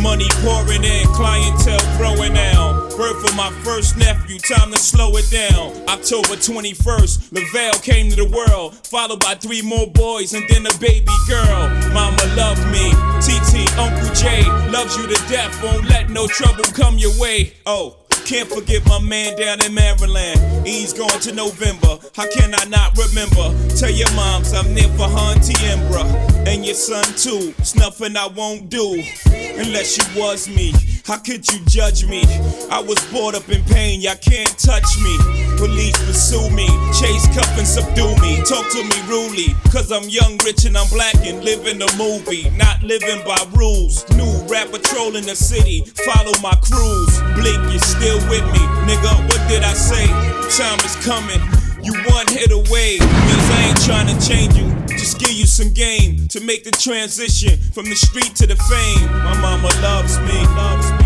Money 0.01 0.27
pouring 0.41 0.83
in, 0.83 1.05
clientele 1.07 1.97
growing 1.97 2.37
out. 2.37 2.91
Birth 2.97 3.23
of 3.27 3.35
my 3.35 3.49
first 3.63 3.97
nephew, 3.97 4.37
time 4.39 4.71
to 4.71 4.77
slow 4.77 5.15
it 5.17 5.29
down. 5.31 5.73
October 5.89 6.35
21st, 6.35 7.31
Lavelle 7.31 7.79
came 7.81 8.09
to 8.09 8.15
the 8.15 8.29
world, 8.29 8.75
followed 8.87 9.19
by 9.19 9.35
three 9.35 9.61
more 9.61 9.87
boys 9.87 10.33
and 10.33 10.47
then 10.49 10.65
a 10.65 10.77
baby 10.79 11.11
girl. 11.27 11.69
Mama 11.93 12.23
loved 12.35 12.65
me, 12.71 12.91
TT, 13.19 13.67
Uncle 13.77 14.13
J 14.13 14.43
loves 14.71 14.95
you 14.97 15.07
to 15.07 15.27
death, 15.27 15.61
won't 15.63 15.87
let 15.89 16.09
no 16.09 16.27
trouble 16.27 16.63
come 16.73 16.97
your 16.97 17.13
way. 17.19 17.53
Oh. 17.65 18.04
Can't 18.25 18.49
forget 18.49 18.83
my 18.87 18.99
man 18.99 19.37
down 19.37 19.63
in 19.63 19.75
Maryland. 19.75 20.65
He's 20.65 20.93
going 20.93 21.19
to 21.21 21.31
November. 21.31 21.99
How 22.15 22.27
can 22.31 22.55
I 22.55 22.65
not 22.65 22.97
remember? 22.97 23.53
Tell 23.77 23.91
your 23.91 24.11
moms 24.15 24.51
I'm 24.51 24.73
there 24.73 24.89
for 24.97 25.07
her 25.07 25.33
and 25.33 25.41
Tiembra. 25.41 26.47
And 26.47 26.65
your 26.65 26.73
son 26.73 27.05
too. 27.17 27.53
It's 27.59 27.75
nothing 27.75 28.17
I 28.17 28.25
won't 28.25 28.69
do. 28.69 29.03
Unless 29.27 29.97
you 29.99 30.19
was 30.19 30.49
me. 30.49 30.73
How 31.05 31.19
could 31.19 31.47
you 31.51 31.59
judge 31.67 32.03
me? 32.07 32.23
I 32.71 32.81
was 32.81 32.97
brought 33.11 33.35
up 33.35 33.47
in 33.49 33.63
pain. 33.65 34.01
Y'all 34.01 34.15
can't 34.15 34.49
touch 34.57 34.97
me. 35.03 35.17
Police 35.57 35.95
pursue 36.03 36.49
me. 36.49 36.65
Chase, 36.97 37.27
cuff, 37.29 37.55
and 37.59 37.67
subdue 37.67 38.09
me. 38.25 38.41
Talk 38.41 38.65
to 38.71 38.81
me 38.81 38.97
rudely. 39.07 39.53
Cause 39.69 39.91
I'm 39.91 40.09
young, 40.09 40.39
rich, 40.43 40.65
and 40.65 40.75
I'm 40.75 40.89
black 40.89 41.13
and 41.21 41.43
live 41.43 41.67
in 41.67 41.77
the 41.77 41.93
movie. 41.95 42.49
Not 42.57 42.81
living 42.81 43.21
by 43.23 43.37
rules. 43.53 44.01
New 44.17 44.34
rap 44.49 44.71
patrol 44.71 45.15
in 45.15 45.25
the 45.25 45.35
city. 45.35 45.81
Follow 46.05 46.33
my 46.41 46.55
crews. 46.61 47.13
Blink, 47.35 47.61
you 47.71 47.79
still 47.79 48.17
with 48.29 48.45
me. 48.53 48.63
Nigga, 48.87 49.13
what 49.27 49.41
did 49.47 49.63
I 49.63 49.73
say? 49.73 50.05
Time 50.57 50.79
is 50.85 50.95
coming. 51.05 51.41
You 51.85 51.93
one 52.09 52.27
hit 52.27 52.51
away. 52.51 52.97
Means 52.97 53.47
I 53.53 53.69
ain't 53.69 53.81
trying 53.85 54.09
to 54.09 54.17
change 54.27 54.55
you. 54.55 54.65
Just 54.97 55.19
give 55.19 55.31
you 55.31 55.45
some 55.45 55.69
game 55.69 56.27
to 56.29 56.41
make 56.41 56.63
the 56.63 56.71
transition 56.71 57.59
from 57.73 57.85
the 57.85 57.95
street 57.95 58.35
to 58.37 58.47
the 58.47 58.55
fame. 58.55 59.05
My 59.23 59.39
mama 59.39 59.69
loves 59.81 60.17
me, 60.19 60.37
loves 60.57 60.89
me, 60.97 61.04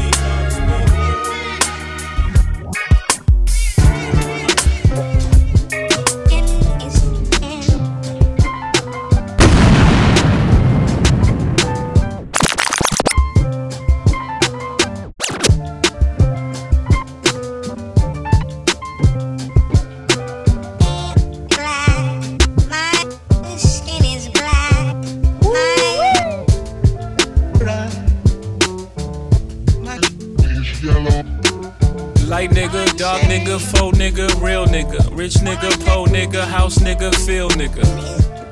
nigga, 33.50 33.60
faux 33.60 33.98
nigga, 33.98 34.42
real 34.42 34.66
nigga, 34.66 35.18
rich 35.18 35.36
nigga, 35.36 35.70
po 35.86 36.06
nigga, 36.06 36.46
house 36.46 36.78
nigga, 36.80 37.14
feel 37.26 37.50
nigga, 37.50 37.84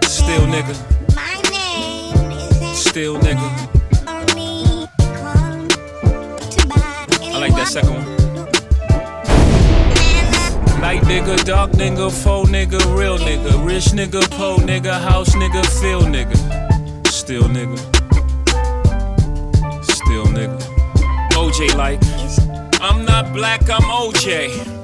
still 0.04 0.42
nigga, 0.48 0.76
My 1.16 1.40
name 1.52 2.72
is 2.72 2.80
still 2.80 3.18
nigga. 3.20 3.48
only 4.08 4.58
come 4.98 5.68
to 6.50 6.68
buy 6.68 7.32
I 7.32 7.38
like 7.38 7.54
that 7.56 7.68
second 7.68 7.94
one. 7.94 8.06
Light 10.82 11.02
nigga, 11.04 11.46
dark 11.46 11.72
nigga, 11.74 12.10
faux 12.12 12.50
nigga, 12.50 12.80
real 12.98 13.20
nigga, 13.20 13.64
rich 13.64 13.94
nigga, 13.94 14.28
po 14.32 14.58
nigga, 14.58 15.00
house 15.00 15.36
nigga, 15.36 15.64
feel 15.80 16.02
nigga, 16.02 16.38
still 17.06 17.44
nigga, 17.44 17.78
still 19.84 20.26
nigga. 20.26 20.60
OJ 21.34 21.76
like, 21.76 22.00
I'm 22.82 23.06
not 23.06 23.32
black, 23.32 23.70
I'm 23.70 23.84
OJ. 23.84 24.77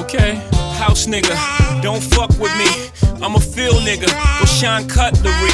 Okay, 0.00 0.36
house 0.80 1.06
nigga, 1.06 1.36
don't 1.82 2.02
fuck 2.02 2.30
with 2.40 2.50
me. 2.56 2.90
I'm 3.22 3.34
a 3.34 3.40
feel 3.40 3.74
nigga, 3.74 4.08
with 4.40 4.50
shine 4.50 4.88
cutlery. 4.88 5.52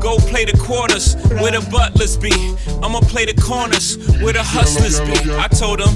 Go 0.00 0.18
play 0.18 0.44
the 0.44 0.56
quarters 0.56 1.16
where 1.40 1.50
the 1.50 1.66
butlers 1.68 2.16
be. 2.16 2.30
I'ma 2.80 3.00
play 3.00 3.24
the 3.24 3.34
corners 3.42 3.96
where 4.22 4.32
the 4.32 4.42
hustlers 4.42 5.00
be. 5.00 5.34
I 5.34 5.48
told 5.48 5.80
them, 5.80 5.94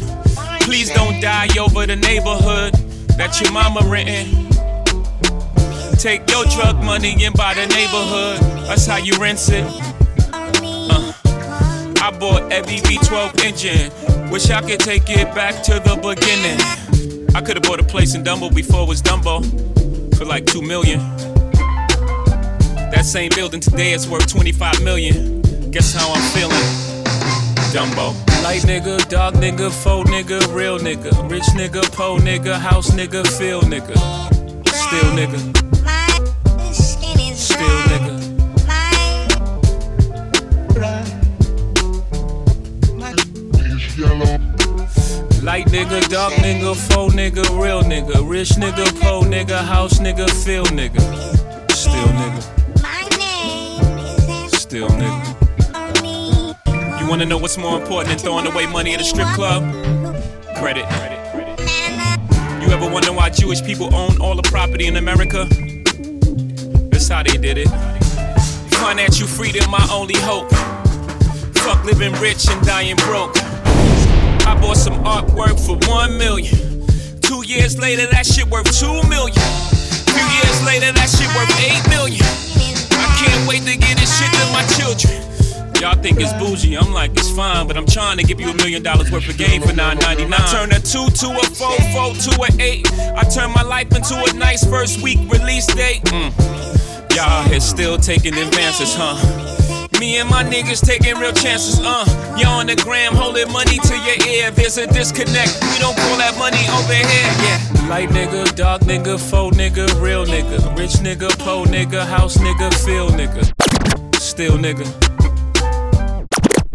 please 0.63 0.91
don't 0.91 1.21
die 1.21 1.49
over 1.61 1.87
the 1.87 1.95
neighborhood 1.95 2.75
that 3.17 3.41
your 3.41 3.53
mama 3.53 3.81
renting. 3.89 4.49
Take 5.97 6.29
your 6.29 6.45
drug 6.47 6.83
money 6.85 7.25
and 7.25 7.33
buy 7.35 7.55
the 7.55 7.67
neighborhood. 7.69 8.41
That's 8.67 8.87
how 8.87 8.97
you 8.97 9.17
rinse 9.19 9.49
it. 9.49 9.65
Uh, 10.33 11.13
I 12.03 12.11
bought 12.19 12.51
every 12.51 12.79
V12 12.79 13.45
engine. 13.45 14.31
Wish 14.33 14.51
I 14.51 14.61
could 14.61 14.81
take 14.81 15.09
it 15.09 15.33
back 15.37 15.63
to 15.65 15.75
the 15.75 15.95
beginning. 16.03 16.82
I 17.35 17.41
could 17.41 17.57
have 17.57 17.63
bought 17.63 17.81
a 17.81 17.85
place 17.85 18.15
in 18.15 18.23
Dumbo 18.23 18.55
before 18.55 18.83
it 18.83 18.89
was 18.89 19.01
Dumbo 19.01 19.43
for 20.17 20.25
like 20.25 20.45
two 20.45 20.61
million. 20.61 20.99
That 22.91 23.05
same 23.05 23.31
building 23.35 23.61
today 23.61 23.93
is 23.93 24.07
worth 24.09 24.27
25 24.27 24.83
million. 24.83 25.41
Guess 25.71 25.95
how 25.95 26.13
I'm 26.13 26.23
feeling? 26.33 27.03
Dumbo. 27.73 28.13
Light 28.43 28.63
nigga, 28.63 29.09
dog 29.09 29.35
nigga, 29.35 29.71
faux 29.73 30.11
nigga, 30.11 30.41
real 30.55 30.79
nigga, 30.79 31.31
rich 31.31 31.45
nigga, 31.55 31.83
po 31.93 32.19
nigga, 32.19 32.59
house 32.59 32.91
nigga, 32.91 33.27
feel 33.39 33.63
nigga, 33.63 33.97
still 34.67 35.11
nigga, 35.17 35.62
Light 45.53 45.67
nigga, 45.67 46.01
dark 46.09 46.33
nigga, 46.41 46.75
faux 46.75 47.15
nigga, 47.15 47.43
real 47.63 47.83
nigga, 47.83 48.27
rich 48.27 48.53
nigga, 48.53 48.87
po 49.03 49.21
nigga, 49.21 49.63
house 49.63 49.99
nigga, 49.99 50.27
feel 50.43 50.65
nigga, 50.65 51.03
still 51.71 52.09
nigga, 52.21 52.43
my 52.83 53.03
name 53.19 53.85
is 54.47 54.53
still 54.53 54.89
nigga. 54.89 55.37
You 56.99 57.07
wanna 57.07 57.27
know 57.27 57.37
what's 57.37 57.59
more 57.59 57.79
important 57.79 58.09
than 58.09 58.19
throwing 58.19 58.47
away 58.47 58.65
money 58.65 58.95
at 58.95 59.03
a 59.03 59.05
strip 59.05 59.29
club? 59.35 59.63
Credit. 60.57 60.87
You 62.63 62.73
ever 62.73 62.89
wonder 62.91 63.13
why 63.13 63.29
Jewish 63.29 63.63
people 63.63 63.95
own 63.95 64.23
all 64.23 64.35
the 64.35 64.49
property 64.49 64.87
in 64.87 64.97
America? 64.97 65.47
That's 66.91 67.09
how 67.09 67.25
they 67.25 67.37
did 67.37 67.59
it. 67.59 67.69
Financial 68.81 69.29
freedom, 69.29 69.71
my 69.71 69.87
only 69.93 70.17
hope. 70.17 70.51
Fuck 71.57 71.85
living 71.85 72.15
rich 72.23 72.49
and 72.49 72.67
dying 72.67 72.97
broke. 72.97 73.37
I 74.47 74.59
bought 74.61 74.77
some 74.77 74.95
artwork 75.05 75.59
for 75.59 75.77
one 75.89 76.19
million. 76.19 76.55
Two 77.21 77.47
years 77.47 77.79
later, 77.79 78.07
that 78.11 78.27
shit 78.27 78.47
worth 78.47 78.71
two 78.79 79.03
million. 79.09 79.43
Few 80.13 80.29
years 80.39 80.59
later, 80.67 80.93
that 80.93 81.09
shit 81.09 81.31
worth 81.35 81.53
eight 81.63 81.83
million. 81.89 82.27
I 82.93 83.09
can't 83.19 83.49
wait 83.49 83.63
to 83.63 83.77
get 83.77 83.99
this 83.99 84.11
shit 84.19 84.31
to 84.31 84.45
my 84.53 84.65
children. 84.77 85.23
Y'all 85.81 86.01
think 86.01 86.21
it's 86.21 86.33
bougie, 86.35 86.77
I'm 86.77 86.93
like, 86.93 87.11
it's 87.13 87.31
fine, 87.31 87.67
but 87.67 87.77
I'm 87.77 87.87
trying 87.87 88.17
to 88.19 88.23
give 88.23 88.41
you 88.41 88.51
a 88.51 88.55
million 88.55 88.85
dollars 88.85 89.11
worth 89.11 89.29
of 89.29 89.37
game 89.37 89.63
for 89.63 89.73
9.99. 89.73 90.33
I 90.33 90.53
turn 90.53 90.71
a 90.71 90.79
two 90.79 91.11
to 91.11 91.27
a 91.35 91.43
four, 91.51 91.75
four 91.91 92.15
to 92.15 92.43
an 92.43 92.61
eight. 92.61 92.87
I 93.17 93.25
turn 93.25 93.51
my 93.51 93.63
life 93.63 93.93
into 93.93 94.15
a 94.15 94.33
nice 94.35 94.63
first 94.65 95.03
week 95.03 95.19
release 95.29 95.67
date. 95.67 96.05
Mm. 96.05 97.17
Y'all 97.17 97.43
here 97.49 97.59
still 97.59 97.99
taking 97.99 98.33
advances, 98.35 98.95
huh? 98.95 99.82
Me 100.03 100.17
and 100.17 100.29
my 100.29 100.43
niggas 100.43 100.85
taking 100.85 101.17
real 101.21 101.33
chances, 101.33 101.79
uh. 101.79 102.05
Y'all 102.37 102.59
on 102.59 102.67
the 102.67 102.75
gram 102.75 103.15
holding 103.15 103.49
money 103.53 103.79
to 103.79 103.97
your 103.99 104.19
ear. 104.27 104.51
There's 104.51 104.77
a 104.77 104.89
disconnect. 104.89 105.63
We 105.71 105.79
don't 105.79 105.97
call 105.97 106.17
that 106.17 106.35
money 106.37 106.59
over 106.75 106.93
here, 106.93 107.31
yeah. 107.47 107.89
Light 107.89 108.09
nigga, 108.09 108.53
dark 108.57 108.83
nigga, 108.83 109.17
faux 109.17 109.57
nigga, 109.57 109.87
real 110.03 110.27
nigga, 110.27 110.77
rich 110.77 110.95
nigga, 111.07 111.31
po 111.39 111.63
nigga, 111.67 112.05
house 112.05 112.37
nigga, 112.39 112.75
feel 112.85 113.11
nigga, 113.11 113.45
still 114.17 114.59
nigga, 114.59 114.87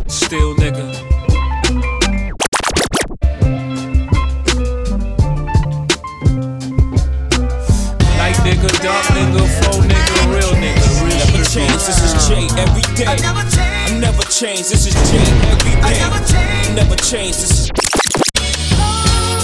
still 0.09 0.55
nigga. 0.55 0.85
Light 8.17 8.37
nigga, 8.47 8.81
dark 8.81 9.05
nigga, 9.07 9.66
change, 11.57 11.81
this 11.85 12.01
is 12.05 12.13
J 12.27 12.47
every 12.61 12.85
day. 12.95 13.05
I 13.05 13.17
never 13.99 14.23
change, 14.29 14.69
this 14.69 14.85
is 14.85 14.93
J 15.09 15.17
every 15.49 15.73
day. 15.81 15.97
I 15.97 16.73
never 16.75 16.95
change, 17.01 17.37
this 17.37 17.51
is 17.51 17.71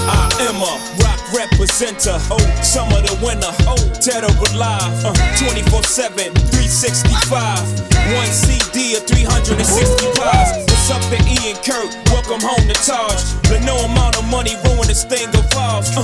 I 0.06 0.30
am 0.46 0.62
a 0.62 0.74
rock 1.02 1.20
representer. 1.34 2.20
Oh, 2.30 2.38
summer 2.62 3.02
the 3.02 3.18
winner. 3.24 3.50
Oh, 3.66 3.80
Dead 4.04 4.24
or 4.24 4.36
alive. 4.54 4.94
Uh, 5.02 5.14
24 5.40 5.84
7, 5.84 6.34
365. 6.54 7.34
One 8.14 8.28
CD 8.28 8.96
of 8.98 9.08
360 9.08 10.12
pies. 10.20 10.68
What's 10.70 10.92
up 10.92 11.02
to 11.10 11.18
Ian 11.40 11.58
Kirk? 11.64 11.90
Welcome 12.12 12.44
home 12.44 12.68
to 12.68 12.78
Taj. 12.84 13.16
But 13.50 13.64
no 13.64 13.78
amount 13.90 14.20
of 14.20 14.26
money 14.30 14.54
ruin 14.68 14.86
this 14.86 15.06
thing 15.06 15.30
evolves. 15.34 15.96
Uh, 15.96 16.04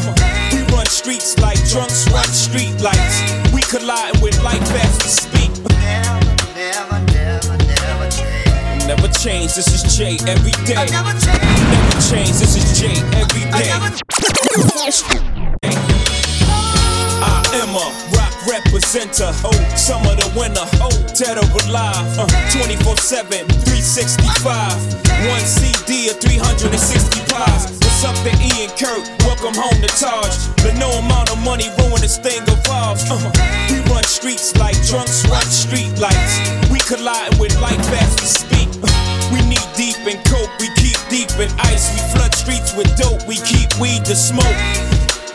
we 0.54 0.64
run 0.74 0.88
streets 0.88 1.38
like 1.38 1.60
drunks 1.70 2.10
run 2.10 2.26
street 2.32 2.80
lights. 2.82 3.22
We 3.54 3.62
colliding 3.62 4.22
with 4.24 4.42
light 4.42 4.64
fast 4.72 5.02
to 5.02 5.10
speak. 5.10 5.49
Never 8.90 9.08
change, 9.14 9.54
this 9.54 9.70
is 9.70 9.86
Jay 9.96 10.18
every 10.26 10.50
day. 10.66 10.74
I 10.74 10.90
Never 10.90 11.14
change, 12.10 12.42
this 12.42 12.58
is 12.58 12.74
Jay 12.74 12.98
every 13.22 13.46
day. 13.46 13.54
I 13.54 13.78
am 17.54 17.70
a 17.78 17.86
rock 18.18 18.34
representer. 18.50 19.30
Oh, 19.46 19.54
summer 19.78 20.18
the 20.18 20.26
winner. 20.34 20.66
Oh, 20.82 20.90
dead 21.14 21.38
or 21.38 21.46
alive. 21.70 22.02
Uh, 22.18 22.26
24 22.50 22.98
7, 22.98 23.46
365. 23.62 24.42
One 25.30 25.46
CD 25.46 26.10
of 26.10 26.18
360 26.18 27.30
pies. 27.30 27.70
What's 27.86 28.02
up 28.02 28.18
to 28.26 28.34
Ian 28.42 28.74
Kirk? 28.74 29.06
Welcome 29.22 29.54
home 29.54 29.78
to 29.86 29.92
Taj. 30.02 30.34
But 30.66 30.74
no 30.82 30.90
amount 30.98 31.30
of 31.30 31.38
money 31.46 31.70
ruin 31.78 32.02
this 32.02 32.18
thing 32.18 32.42
evolves. 32.50 33.06
Uh, 33.06 33.22
we 33.70 33.86
run 33.94 34.04
streets 34.06 34.58
like 34.58 34.74
drunks 34.90 35.30
run 35.30 35.46
street 35.46 35.94
lights. 36.02 36.42
We 36.74 36.80
collide 36.90 37.38
with 37.38 37.54
light 37.62 37.78
fast 37.86 38.18
to 38.18 38.26
speak. 38.26 38.69
In 40.08 40.16
coke, 40.24 40.50
we 40.60 40.68
keep 40.80 40.96
deep 41.10 41.30
in 41.38 41.52
ice. 41.60 41.92
We 41.92 42.00
flood 42.16 42.34
streets 42.34 42.74
with 42.74 42.88
dope, 42.96 43.28
we 43.28 43.36
keep 43.36 43.68
weed 43.80 44.06
to 44.06 44.16
smoke. 44.16 44.56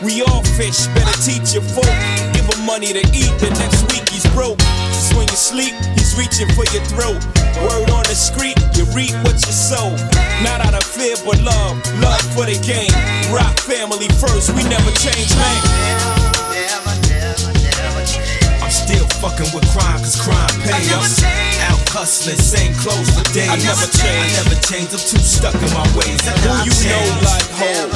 We 0.01 0.23
all 0.23 0.43
fish, 0.57 0.87
better 0.97 1.15
teach 1.21 1.53
your 1.53 1.61
folk. 1.61 1.87
Give 2.33 2.43
him 2.49 2.65
money 2.65 2.91
to 2.91 2.99
eat, 3.13 3.31
the 3.39 3.53
next 3.61 3.85
week 3.93 4.09
he's 4.09 4.25
broke. 4.33 4.57
Just 4.89 5.13
when 5.13 5.29
you 5.29 5.37
sleep, 5.37 5.73
he's 5.93 6.17
reaching 6.17 6.49
for 6.57 6.65
your 6.73 6.83
throat. 6.91 7.21
Word 7.61 7.93
on 7.93 8.03
the 8.09 8.17
street, 8.17 8.57
you 8.73 8.83
reap 8.91 9.13
what 9.23 9.37
you 9.37 9.53
sow. 9.53 9.93
Not 10.41 10.65
out 10.65 10.73
of 10.73 10.83
fear, 10.83 11.15
but 11.23 11.39
love, 11.45 11.77
love 12.01 12.25
for 12.33 12.49
the 12.49 12.57
game. 12.65 12.91
Rock 13.31 13.55
family 13.61 14.09
first, 14.17 14.49
we 14.57 14.63
never 14.65 14.91
change, 14.97 15.29
man. 15.37 15.61
I'm 18.65 18.73
still 18.73 19.05
fucking 19.21 19.53
with 19.53 19.63
crime, 19.71 19.99
cause 20.01 20.19
crime 20.19 20.49
pays. 20.65 21.44
Out 22.05 22.13
hustling, 22.13 22.37
same 22.37 22.73
clothes 22.77 23.09
for 23.17 23.25
days. 23.33 23.49
I 23.49 23.57
never 23.65 23.89
change. 23.89 24.29
I 24.37 24.45
never 24.45 24.61
change, 24.69 24.93
I'm 24.93 25.01
too 25.01 25.25
stuck 25.25 25.57
in 25.57 25.73
my 25.73 25.81
ways. 25.97 26.21
Who 26.21 26.53
you 26.61 26.73
know 26.85 27.01
like 27.25 27.49
Hov? 27.57 27.89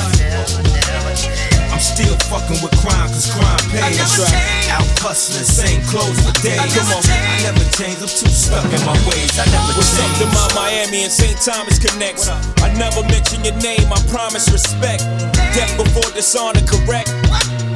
I'm 1.69 1.77
still 1.77 2.17
fucking 2.25 2.57
with 2.65 2.73
crime, 2.81 3.05
cause 3.13 3.29
crime 3.29 3.61
pays. 3.69 4.01
That's 4.01 4.17
right. 4.17 4.73
Out 4.73 4.89
hustling, 4.97 5.45
same 5.45 5.85
clothes 5.85 6.17
for 6.25 6.33
days. 6.41 6.57
Come 6.57 6.89
on. 6.89 7.05
I 7.05 7.53
never 7.53 7.61
change, 7.77 8.01
I'm 8.01 8.09
too 8.09 8.33
stuck 8.33 8.65
in 8.65 8.81
my 8.81 8.97
ways. 9.05 9.29
I 9.37 9.45
never 9.45 9.77
What's 9.77 9.93
up 9.93 10.09
change. 10.09 10.25
to 10.25 10.27
my 10.33 10.47
Miami 10.57 11.05
and 11.05 11.13
St. 11.13 11.37
Thomas 11.37 11.77
connects? 11.77 12.33
I 12.65 12.73
never 12.81 13.05
mention 13.13 13.45
your 13.45 13.61
name, 13.61 13.93
I 13.93 14.01
promise 14.09 14.49
respect. 14.49 15.05
Death 15.53 15.77
before 15.77 16.09
dishonor, 16.17 16.65
correct? 16.65 17.13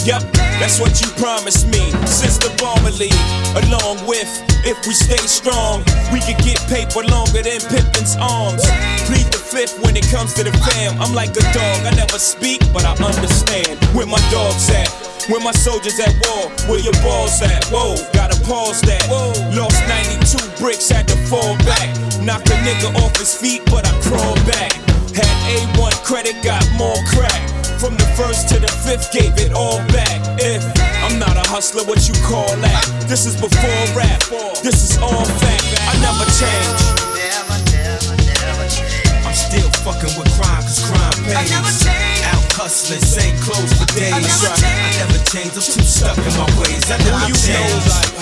Yep, 0.04 0.36
that's 0.60 0.84
what 0.84 0.99
you 0.99 1.08
promised 1.16 1.64
me 1.72 1.80
since 2.04 2.36
the 2.36 2.51
Bomber 2.60 2.91
League. 2.99 3.16
Along 3.56 4.04
with, 4.04 4.28
if 4.68 4.76
we 4.84 4.91
stay 4.91 5.24
strong, 5.24 5.80
we 6.12 6.20
could 6.20 6.36
get 6.43 6.60
paper 6.68 7.08
longer 7.08 7.39
than 7.39 7.64
Pippen's 7.72 8.20
arms. 8.20 8.68
Plead 9.08 9.32
the 9.32 9.39
fifth 9.39 9.80
when 9.80 9.95
it 9.95 10.04
comes 10.12 10.36
to 10.36 10.43
the 10.43 10.51
fam. 10.60 10.99
I'm 10.99 11.16
like 11.16 11.32
a 11.39 11.45
dog, 11.56 11.88
I 11.88 11.95
never 11.95 12.20
speak, 12.20 12.60
but 12.76 12.84
I 12.84 12.99
understand 12.99 13.80
where 13.95 14.04
my 14.06 14.20
dog's 14.28 14.68
at. 14.76 14.91
Where 15.32 15.39
my 15.39 15.56
soldiers 15.56 15.95
at 16.04 16.12
war, 16.28 16.51
where 16.68 16.84
your 16.84 16.99
balls 16.99 17.39
at? 17.39 17.64
Whoa, 17.72 17.95
gotta 18.12 18.36
pause 18.43 18.84
that. 18.84 19.08
Lost 19.56 19.80
92 19.88 20.60
bricks, 20.60 20.91
had 20.91 21.08
to 21.08 21.18
fall 21.32 21.56
back. 21.64 21.88
Knock 22.20 22.43
a 22.51 22.60
nigga 22.68 22.91
off 22.99 23.16
his 23.16 23.32
feet, 23.32 23.64
but 23.72 23.88
I 23.88 23.95
crawl 24.04 24.36
back. 24.43 24.76
Had 25.16 25.32
A1 25.47 25.95
credit, 26.04 26.43
got 26.43 26.68
more 26.76 26.99
crack. 27.08 27.53
From 27.84 28.00
the 28.00 28.08
first 28.16 28.48
to 28.48 28.64
the 28.64 28.72
fifth, 28.72 29.12
gave 29.12 29.36
it 29.44 29.52
all 29.52 29.84
back. 29.92 30.24
If 30.40 30.64
I'm 31.04 31.20
not 31.20 31.36
a 31.36 31.44
hustler, 31.52 31.84
what 31.84 32.08
you 32.08 32.16
call 32.24 32.48
that? 32.64 32.80
This 33.12 33.28
is 33.28 33.36
before 33.36 33.84
rap, 33.92 34.24
this 34.64 34.88
is 34.88 34.96
all 35.04 35.12
fact. 35.12 35.68
I 35.84 35.92
never 36.00 36.24
change. 36.32 36.80
I'm 39.28 39.36
still 39.36 39.68
fucking 39.84 40.16
with 40.16 40.32
crime, 40.40 40.64
cause 40.64 40.80
crime 40.80 41.28
pays. 41.28 41.52
Out 42.24 42.48
hustling, 42.56 43.04
same 43.04 43.36
clothes 43.44 43.76
for 43.76 43.92
days. 44.00 44.16
I 44.16 44.24
never, 44.24 44.48
change. 44.56 44.88
I 44.88 45.04
never 45.04 45.20
change. 45.28 45.52
I'm 45.52 45.68
too 45.68 45.84
stuck 45.84 46.16
in 46.24 46.32
my 46.40 46.48
ways. 46.64 46.88
I 46.88 47.04
never 47.04 47.28
You 47.28 47.36
know 47.36 47.68
changed. 47.68 47.92
like 47.92 48.16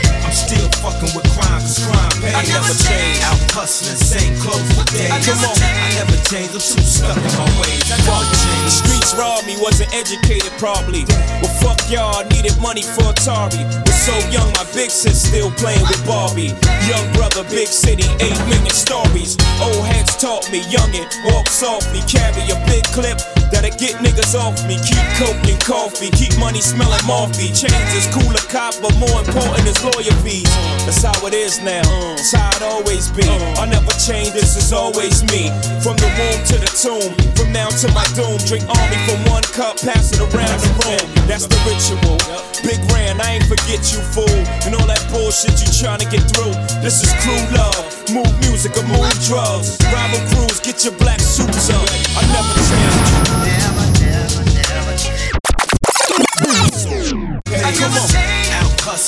ho. 0.00 0.05
I'm 0.26 0.34
still 0.34 0.66
fucking 0.82 1.14
with 1.14 1.22
crime, 1.38 1.62
cause 1.62 1.86
crime 1.86 2.10
pays. 2.18 2.34
I 2.34 2.42
never 2.50 2.74
changed. 2.74 3.22
Out 3.30 3.38
hustling, 3.54 3.94
same 3.94 4.34
clothes 4.42 4.66
for 4.74 4.82
days. 4.90 5.06
Come 5.22 5.38
on. 5.46 5.54
I 5.54 6.02
never 6.02 6.18
changed, 6.26 6.50
I'm 6.50 6.66
too 6.66 6.82
stuck 6.82 7.14
in 7.14 7.30
my 7.38 7.46
ways. 7.62 7.86
I 7.86 8.02
never 8.02 8.26
The 8.66 8.72
streets 8.74 9.14
robbed 9.14 9.46
me, 9.46 9.54
wasn't 9.62 9.94
educated 9.94 10.50
probably. 10.58 11.06
Well, 11.38 11.54
fuck 11.62 11.78
y'all, 11.86 12.26
needed 12.26 12.58
money 12.58 12.82
for 12.82 13.06
Atari. 13.14 13.62
Was 13.86 13.98
so 14.02 14.18
young, 14.34 14.50
my 14.58 14.66
big 14.74 14.90
sis 14.90 15.14
still 15.30 15.54
playing 15.62 15.86
with 15.86 16.02
Barbie. 16.02 16.50
Young 16.90 17.06
brother, 17.14 17.46
big 17.46 17.70
city, 17.70 18.10
8 18.18 18.34
million 18.50 18.74
stories. 18.74 19.38
Old 19.62 19.86
heads 19.86 20.18
taught 20.18 20.50
me, 20.50 20.58
youngin', 20.66 21.06
walk 21.30 21.46
softly, 21.46 22.02
carry 22.10 22.42
a 22.50 22.58
big 22.66 22.82
clip. 22.90 23.22
That'll 23.54 23.70
get 23.78 23.94
niggas 24.02 24.34
off 24.34 24.58
me. 24.66 24.74
Keep 24.82 25.06
coke 25.22 25.38
and 25.46 25.60
coffee, 25.62 26.10
keep 26.10 26.34
money 26.38 26.60
smelling 26.60 27.04
morphy. 27.06 27.54
Chains 27.54 27.94
is 27.94 28.10
cooler 28.10 28.42
cop, 28.50 28.74
but 28.82 28.94
more 28.98 29.22
important 29.22 29.62
is 29.70 29.78
lawyer 29.86 30.15
fees. 30.22 30.48
That's 30.86 31.02
how 31.02 31.16
it 31.26 31.34
is 31.34 31.60
now. 31.60 31.82
It's 32.14 32.32
how 32.32 32.50
it 32.56 32.62
always 32.62 33.10
be. 33.10 33.26
I 33.58 33.66
never 33.66 33.92
change, 33.98 34.32
this 34.32 34.56
is 34.56 34.72
always 34.72 35.22
me. 35.32 35.50
From 35.82 35.96
the 35.98 36.08
womb 36.16 36.40
to 36.50 36.56
the 36.60 36.70
tomb, 36.72 37.10
from 37.34 37.52
now 37.52 37.68
to 37.68 37.88
my 37.92 38.06
doom. 38.14 38.38
Drink 38.46 38.64
army 38.68 38.98
from 39.06 39.18
one 39.30 39.44
cup, 39.54 39.76
pass 39.80 40.12
it 40.12 40.20
around 40.20 40.58
the 40.62 40.72
room. 40.86 41.06
That's 41.26 41.46
the 41.46 41.58
ritual. 41.66 42.16
Big 42.62 42.80
Ran, 42.92 43.20
I 43.20 43.38
ain't 43.38 43.46
forget 43.46 43.82
you, 43.92 44.00
fool. 44.14 44.38
And 44.64 44.74
all 44.74 44.86
that 44.86 45.02
bullshit 45.10 45.58
you 45.60 45.68
trying 45.74 46.00
to 46.00 46.08
get 46.08 46.24
through. 46.32 46.54
This 46.80 47.02
is 47.02 47.10
crew 47.22 47.42
love. 47.54 47.82
Move 48.10 48.32
music 48.46 48.76
or 48.78 48.86
move 48.86 49.10
drugs. 49.26 49.78
Rival 49.92 50.22
crews, 50.30 50.60
get 50.60 50.84
your 50.84 50.94
black 50.98 51.20
suits 51.20 51.70
up. 51.70 51.86
I 52.14 52.22
never 52.30 52.54
change. 52.68 53.26
Hey, 53.46 54.45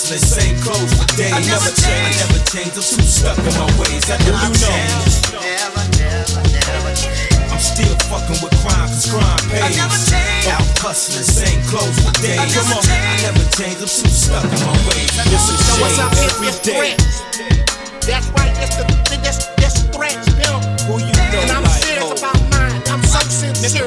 hustling, 0.09 0.40
same 0.40 0.56
clothes 0.64 0.92
for 0.96 1.06
days. 1.16 1.32
I 1.32 1.40
never 1.44 1.70
change, 1.76 2.16
I 2.16 2.24
never 2.24 2.40
changed, 2.48 2.76
I'm 2.76 2.84
too 2.84 3.04
stuck 3.04 3.38
in 3.38 3.52
my 3.61 3.68
ways. 3.76 4.04
I 4.09 4.16
never 4.24 4.40
you 4.40 4.56
know. 4.56 4.72
changed. 4.72 5.36
I'm 7.52 7.61
still 7.61 7.96
fucking 8.09 8.38
with 8.40 8.54
crime, 8.62 8.88
cause 8.88 9.11
crime 9.11 9.44
pays. 9.52 9.76
Out 10.48 10.64
hustling, 10.80 11.24
same 11.24 11.61
clothes 11.68 11.98
for 12.00 12.12
days. 12.22 12.38
Come 12.54 12.72
on. 12.72 12.82
I 12.88 13.20
never 13.22 13.44
changed, 13.52 13.82
I'm 13.84 13.90
too 13.92 14.09
stuck 14.09 14.44
in 14.44 14.61
my 14.64 14.72
ways. 14.88 15.12
I 15.18 15.24
This 15.28 15.44
never 15.44 15.52
is 15.52 15.61
So 15.66 15.72
what's 15.82 15.98
up, 15.98 16.12
changed. 16.16 16.40
it's 16.40 16.68
every 16.68 16.92
day. 16.96 16.96
That's 18.09 18.28
right, 18.32 18.54
it's 18.64 18.76
the 18.80 18.84
this 19.20 19.44
this 19.61 19.74
threats, 19.92 20.24
pimp. 20.40 20.64
Who 20.88 20.96
you 21.04 21.12
know 21.12 21.42
And 21.44 21.50
I'm 21.52 21.62
like 21.64 21.82
serious 21.84 22.09
ho. 22.09 22.16
about 22.16 22.40
mine. 22.48 22.80
I'm 22.88 23.02
so 23.04 23.20
sincere. 23.28 23.86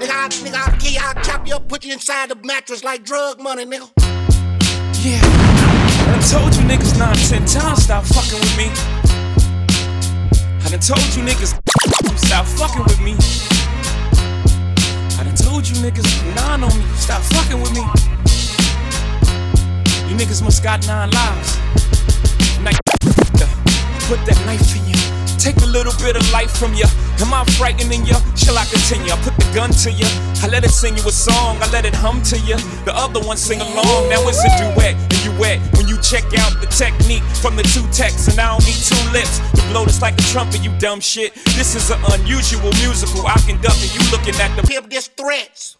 Nigga, 0.00 0.16
I, 0.16 0.28
nigga, 0.32 0.56
I'll 0.56 0.78
kill 0.80 0.92
you, 0.92 1.00
I'll 1.02 1.20
chop 1.22 1.46
you 1.46 1.54
up, 1.56 1.68
put 1.68 1.84
you 1.84 1.92
inside 1.92 2.30
the 2.30 2.36
mattress 2.36 2.82
like 2.82 3.04
drug 3.04 3.38
money, 3.42 3.66
nigga. 3.66 3.90
Yeah. 5.02 5.18
I 5.22 6.12
done 6.12 6.20
told 6.28 6.54
you 6.54 6.60
niggas 6.68 6.98
nine, 6.98 7.16
ten 7.16 7.46
times 7.46 7.84
stop 7.84 8.04
fucking 8.04 8.38
with 8.38 8.56
me. 8.58 8.68
I 10.62 10.68
done 10.68 10.80
told 10.80 11.00
you 11.16 11.22
niggas 11.24 11.56
stop 12.18 12.44
fucking 12.44 12.84
with 12.84 13.00
me. 13.00 13.16
I 15.18 15.24
done 15.24 15.34
told 15.36 15.66
you 15.66 15.74
niggas 15.76 16.04
nine 16.36 16.62
on 16.62 16.78
me, 16.78 16.84
stop 16.96 17.22
fucking 17.22 17.58
with 17.62 17.72
me. 17.72 17.80
You 20.06 20.16
niggas 20.16 20.42
must 20.42 20.62
got 20.62 20.86
nine 20.86 21.10
lives. 21.10 21.56
Knife, 22.60 22.78
put 24.06 24.20
that 24.26 24.42
knife 24.44 24.76
in 24.76 24.86
you. 24.86 25.09
Take 25.40 25.56
a 25.62 25.66
little 25.72 25.96
bit 26.04 26.16
of 26.16 26.32
life 26.32 26.52
from 26.52 26.74
you. 26.74 26.84
Am 27.16 27.32
I 27.32 27.44
frightening 27.56 28.04
you? 28.04 28.12
Shall 28.36 28.58
I 28.58 28.66
continue? 28.68 29.10
I 29.10 29.16
put 29.24 29.32
the 29.40 29.48
gun 29.54 29.70
to 29.84 29.90
you. 29.90 30.04
I 30.44 30.48
let 30.52 30.64
it 30.64 30.70
sing 30.70 30.98
you 30.98 31.02
a 31.08 31.10
song. 31.10 31.56
I 31.62 31.70
let 31.72 31.86
it 31.86 31.94
hum 31.94 32.20
to 32.28 32.38
you. 32.40 32.56
The 32.84 32.92
other 32.94 33.20
one 33.20 33.38
sing 33.38 33.58
along. 33.58 34.10
Now 34.12 34.20
it's 34.28 34.44
a 34.44 34.52
duet, 34.60 35.00
and 35.00 35.24
you 35.24 35.32
wet 35.40 35.56
when 35.80 35.88
you 35.88 35.96
check 36.04 36.24
out 36.36 36.60
the 36.60 36.68
technique 36.68 37.24
from 37.40 37.56
the 37.56 37.62
two 37.72 37.88
texts. 37.88 38.28
And 38.28 38.38
I 38.38 38.52
don't 38.52 38.66
need 38.68 38.84
two 38.84 39.00
lips 39.16 39.40
to 39.56 39.62
blow 39.72 39.86
this 39.86 40.02
like 40.02 40.12
a 40.20 40.24
trumpet. 40.28 40.62
You 40.62 40.76
dumb 40.78 41.00
shit. 41.00 41.32
This 41.56 41.74
is 41.74 41.88
an 41.90 42.04
unusual 42.12 42.72
musical. 42.84 43.26
I 43.26 43.40
conduct 43.48 43.80
it. 43.80 43.96
You 43.96 44.04
looking 44.12 44.36
at 44.36 44.54
the 44.60 44.62
Pimp, 44.68 44.90
this 44.90 45.08
threats. 45.08 45.78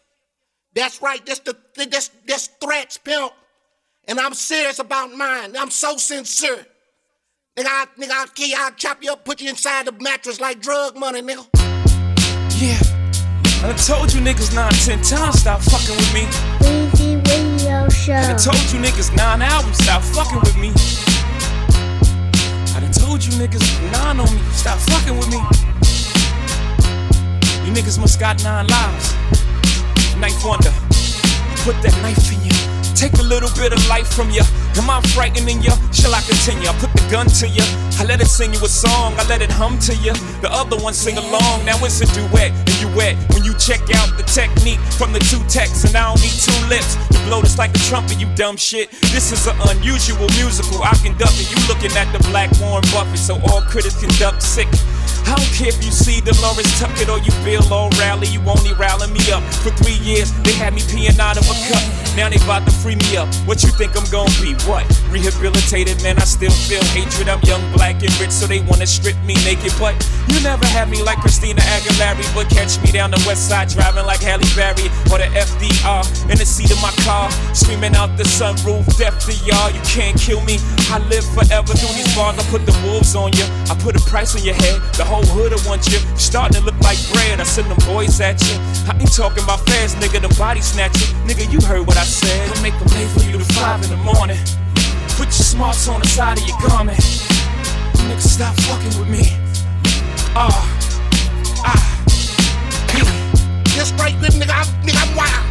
That's 0.74 1.02
right, 1.02 1.20
this 1.26 1.40
the 1.40 1.54
this 1.76 2.08
this 2.24 2.48
threats, 2.62 2.96
pimp. 2.96 3.32
And 4.08 4.18
I'm 4.18 4.32
serious 4.32 4.78
about 4.78 5.12
mine. 5.12 5.54
I'm 5.54 5.70
so 5.70 5.98
sincere. 5.98 6.64
Nigga, 7.60 7.68
I, 7.68 7.86
nigga, 8.00 8.10
I'll 8.12 8.26
kill 8.28 8.48
you, 8.48 8.56
I'll 8.58 8.72
chop 8.72 9.02
you 9.02 9.12
up, 9.12 9.22
put 9.22 9.42
you 9.42 9.50
inside 9.50 9.84
the 9.84 9.92
mattress 10.00 10.40
like 10.40 10.60
drug 10.60 10.96
money, 10.96 11.20
nigga. 11.20 11.46
yeah. 12.56 12.80
I 13.62 13.68
done 13.68 13.76
told 13.76 14.14
you 14.14 14.22
niggas 14.22 14.54
nine, 14.54 14.72
ten 14.72 15.02
times 15.02 15.40
stop 15.40 15.60
fucking 15.60 15.94
with 15.94 16.14
me. 16.14 16.22
Weezy 16.64 17.20
Radio 17.28 17.86
Show. 17.90 18.14
I 18.14 18.32
done 18.32 18.38
told 18.38 18.56
you 18.72 18.80
niggas 18.80 19.14
nine 19.14 19.42
albums, 19.42 19.76
stop 19.76 20.00
fucking 20.00 20.40
with 20.40 20.56
me. 20.56 20.72
I 22.74 22.80
done 22.80 22.92
told 22.92 23.22
you 23.22 23.32
niggas 23.32 23.92
nine 23.92 24.20
on 24.20 24.34
me, 24.34 24.40
stop 24.52 24.78
fucking 24.78 25.18
with 25.18 25.28
me. 25.28 25.36
You 27.66 27.74
niggas 27.76 28.00
must 28.00 28.18
got 28.18 28.42
nine 28.42 28.68
lives. 28.68 29.12
Knife 30.16 30.42
wonder, 30.46 30.72
put 31.60 31.76
that 31.82 31.92
knife 32.00 32.32
in 32.32 32.40
you. 32.40 32.56
Take 32.96 33.20
a 33.20 33.22
little 33.22 33.50
bit 33.54 33.74
of 33.74 33.86
life 33.86 34.08
from 34.08 34.30
you. 34.30 34.44
Am 34.76 34.88
I 34.88 35.00
frightening 35.14 35.62
you? 35.62 35.72
Shall 35.92 36.14
I 36.14 36.20
continue? 36.22 36.68
I 36.68 36.72
put 36.78 36.92
the 36.92 37.08
gun 37.10 37.26
to 37.26 37.48
you. 37.48 37.89
I 38.00 38.04
let 38.04 38.22
it 38.22 38.28
sing 38.28 38.54
you 38.54 38.64
a 38.64 38.68
song. 38.68 39.12
I 39.20 39.28
let 39.28 39.42
it 39.42 39.52
hum 39.52 39.78
to 39.80 39.94
you. 39.96 40.14
The 40.40 40.48
other 40.50 40.78
one 40.78 40.94
sing 40.94 41.18
along. 41.18 41.66
Now 41.66 41.76
it's 41.84 42.00
a 42.00 42.08
duet, 42.16 42.48
and 42.48 42.80
you 42.80 42.88
wet 42.96 43.14
when 43.28 43.44
you 43.44 43.52
check 43.60 43.82
out 43.92 44.16
the 44.16 44.24
technique 44.24 44.80
from 44.96 45.12
the 45.12 45.20
two 45.20 45.44
texts. 45.52 45.84
And 45.84 45.94
I 45.94 46.08
don't 46.08 46.22
need 46.24 46.32
two 46.32 46.56
lips 46.72 46.96
to 47.12 47.18
blow 47.28 47.42
this 47.42 47.58
like 47.58 47.76
a 47.76 47.82
trumpet. 47.92 48.18
You 48.18 48.26
dumb 48.36 48.56
shit. 48.56 48.90
This 49.12 49.32
is 49.32 49.46
an 49.46 49.56
unusual 49.68 50.32
musical. 50.40 50.80
I 50.82 50.96
conduct 51.04 51.36
it. 51.36 51.52
You 51.52 51.60
looking 51.68 51.92
at 51.92 52.08
the 52.16 52.24
black 52.32 52.48
Warren 52.56 52.88
Buffett, 52.88 53.20
so 53.20 53.36
all 53.52 53.60
critics 53.68 54.00
conduct 54.00 54.42
sick. 54.42 54.68
I 55.28 55.36
don't 55.36 55.52
care 55.52 55.68
if 55.68 55.84
you 55.84 55.92
C. 55.92 56.20
Delores 56.20 56.66
Tucker 56.80 57.10
or 57.10 57.18
you 57.20 57.30
feel 57.44 57.62
all 57.72 57.90
rally, 58.00 58.26
you 58.28 58.40
only 58.48 58.72
rallying 58.74 59.12
me 59.12 59.20
up. 59.30 59.42
For 59.62 59.70
three 59.70 60.00
years, 60.00 60.32
they 60.42 60.52
had 60.52 60.72
me 60.72 60.80
peeing 60.88 61.18
out 61.20 61.36
of 61.36 61.44
a 61.44 61.56
cup. 61.68 61.84
Now 62.16 62.28
they 62.28 62.40
about 62.42 62.66
to 62.66 62.72
free 62.72 62.96
me 62.96 63.16
up. 63.16 63.28
What 63.46 63.62
you 63.62 63.70
think 63.70 63.94
I'm 63.94 64.08
gonna 64.10 64.32
be? 64.40 64.54
What? 64.66 64.82
Rehabilitated, 65.10 66.02
man, 66.02 66.18
I 66.18 66.24
still 66.24 66.50
feel 66.50 66.82
hatred. 66.96 67.28
I'm 67.28 67.40
young, 67.42 67.62
black, 67.72 67.89
and 67.96 68.14
rich, 68.20 68.30
so 68.30 68.46
they 68.46 68.60
wanna 68.62 68.86
strip 68.86 69.16
me 69.24 69.34
naked. 69.42 69.72
But 69.78 69.94
you 70.28 70.40
never 70.42 70.66
had 70.66 70.88
me 70.90 71.02
like 71.02 71.18
Christina 71.18 71.60
Aguilera, 71.74 72.22
but 72.34 72.48
catch 72.48 72.80
me 72.82 72.92
down 72.92 73.10
the 73.10 73.22
west 73.26 73.48
side 73.48 73.68
driving 73.68 74.06
like 74.06 74.20
Halle 74.20 74.46
Berry 74.54 74.86
or 75.10 75.18
the 75.18 75.28
FDR 75.34 76.06
in 76.30 76.38
the 76.38 76.46
seat 76.46 76.70
of 76.70 76.80
my 76.82 76.92
car, 77.04 77.30
screaming 77.54 77.94
out 77.96 78.16
the 78.16 78.24
sunroof, 78.24 78.86
death 78.98 79.18
to 79.26 79.32
y'all. 79.44 79.70
You 79.70 79.80
can't 79.82 80.18
kill 80.18 80.40
me. 80.42 80.58
I 80.90 80.98
live 81.10 81.24
forever 81.34 81.72
through 81.74 81.94
these 81.94 82.14
bars. 82.14 82.38
I 82.38 82.44
put 82.50 82.66
the 82.66 82.76
wolves 82.84 83.14
on 83.14 83.32
you. 83.32 83.44
I 83.70 83.74
put 83.78 83.96
a 83.96 84.02
price 84.10 84.34
on 84.36 84.42
your 84.42 84.54
head. 84.54 84.80
The 84.94 85.04
whole 85.04 85.24
hood 85.24 85.52
will 85.52 85.62
want 85.68 85.86
you. 85.86 85.98
You 85.98 86.18
starting 86.18 86.58
to 86.58 86.62
look 86.64 86.78
like 86.80 86.98
bread. 87.12 87.40
I 87.40 87.44
send 87.44 87.70
them 87.70 87.78
boys 87.86 88.20
at 88.20 88.40
you. 88.42 88.56
I 88.90 88.96
ain't 88.98 89.14
talking 89.14 89.42
about 89.44 89.60
fast, 89.66 89.96
nigga. 89.98 90.20
Them 90.20 90.32
body 90.38 90.60
snatching. 90.60 91.14
Nigga, 91.26 91.50
you 91.50 91.60
heard 91.66 91.86
what 91.86 91.96
I 91.96 92.04
said. 92.04 92.50
I'll 92.50 92.62
make 92.62 92.76
them 92.78 92.88
late 92.94 93.10
for 93.10 93.24
you 93.24 93.38
to 93.38 93.48
five 93.54 93.82
in 93.84 93.90
the 93.90 94.02
morning. 94.02 94.38
Put 95.16 95.26
your 95.26 95.46
smarts 95.52 95.88
on 95.88 96.00
the 96.00 96.08
side 96.08 96.38
of 96.38 96.46
your 96.46 96.58
garment. 96.68 97.39
Nigga, 98.08 98.20
stop 98.20 98.54
fucking 98.68 98.94
with 98.98 99.08
me. 99.08 99.36
Ah, 100.32 100.48
ah, 101.66 101.82
P. 102.88 103.02
This 103.74 103.88
straight 103.88 104.16
grip, 104.18 104.32
nigga, 104.34 104.54
I'm, 104.54 104.68
nigga, 104.86 105.00
I'm 105.02 105.12
wild. 105.16 105.44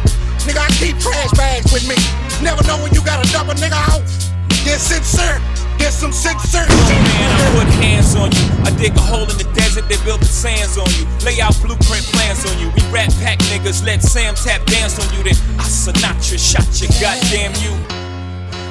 Nigga, 0.48 0.58
I 0.58 0.68
keep 0.80 0.98
trash 0.98 1.30
bags 1.36 1.72
with 1.72 1.86
me. 1.86 1.96
Never 2.42 2.64
know 2.66 2.82
when 2.82 2.92
you 2.94 3.04
got 3.04 3.24
a 3.24 3.30
double 3.32 3.54
nigga 3.54 3.76
off. 3.92 4.02
This 4.64 4.82
sincere, 4.82 5.40
this 5.78 5.96
some 5.96 6.12
sincere 6.12 6.66
Oh 6.68 6.88
man, 6.90 7.30
I 7.32 7.64
put 7.64 7.68
hands 7.80 8.14
on 8.14 8.30
you. 8.32 8.46
I 8.64 8.70
dig 8.76 8.96
a 8.96 9.00
hole 9.00 9.28
in 9.28 9.36
the 9.38 9.48
desert, 9.54 9.88
they 9.88 9.96
build 10.04 10.20
the 10.20 10.26
sands 10.26 10.76
on 10.76 10.88
you. 10.98 11.06
Lay 11.24 11.40
out 11.40 11.56
blueprint 11.62 12.04
plans 12.12 12.44
on 12.50 12.58
you. 12.58 12.68
We 12.76 12.82
rat 12.92 13.14
pack 13.20 13.38
niggas, 13.50 13.84
let 13.84 14.02
Sam 14.02 14.34
tap 14.34 14.64
dance 14.66 14.98
on 14.98 15.08
you. 15.16 15.22
Then 15.22 15.36
I 15.58 15.64
Sinatra 15.64 16.38
shot 16.38 16.68
you, 16.80 16.88
goddamn 17.00 17.54
you. 17.62 17.99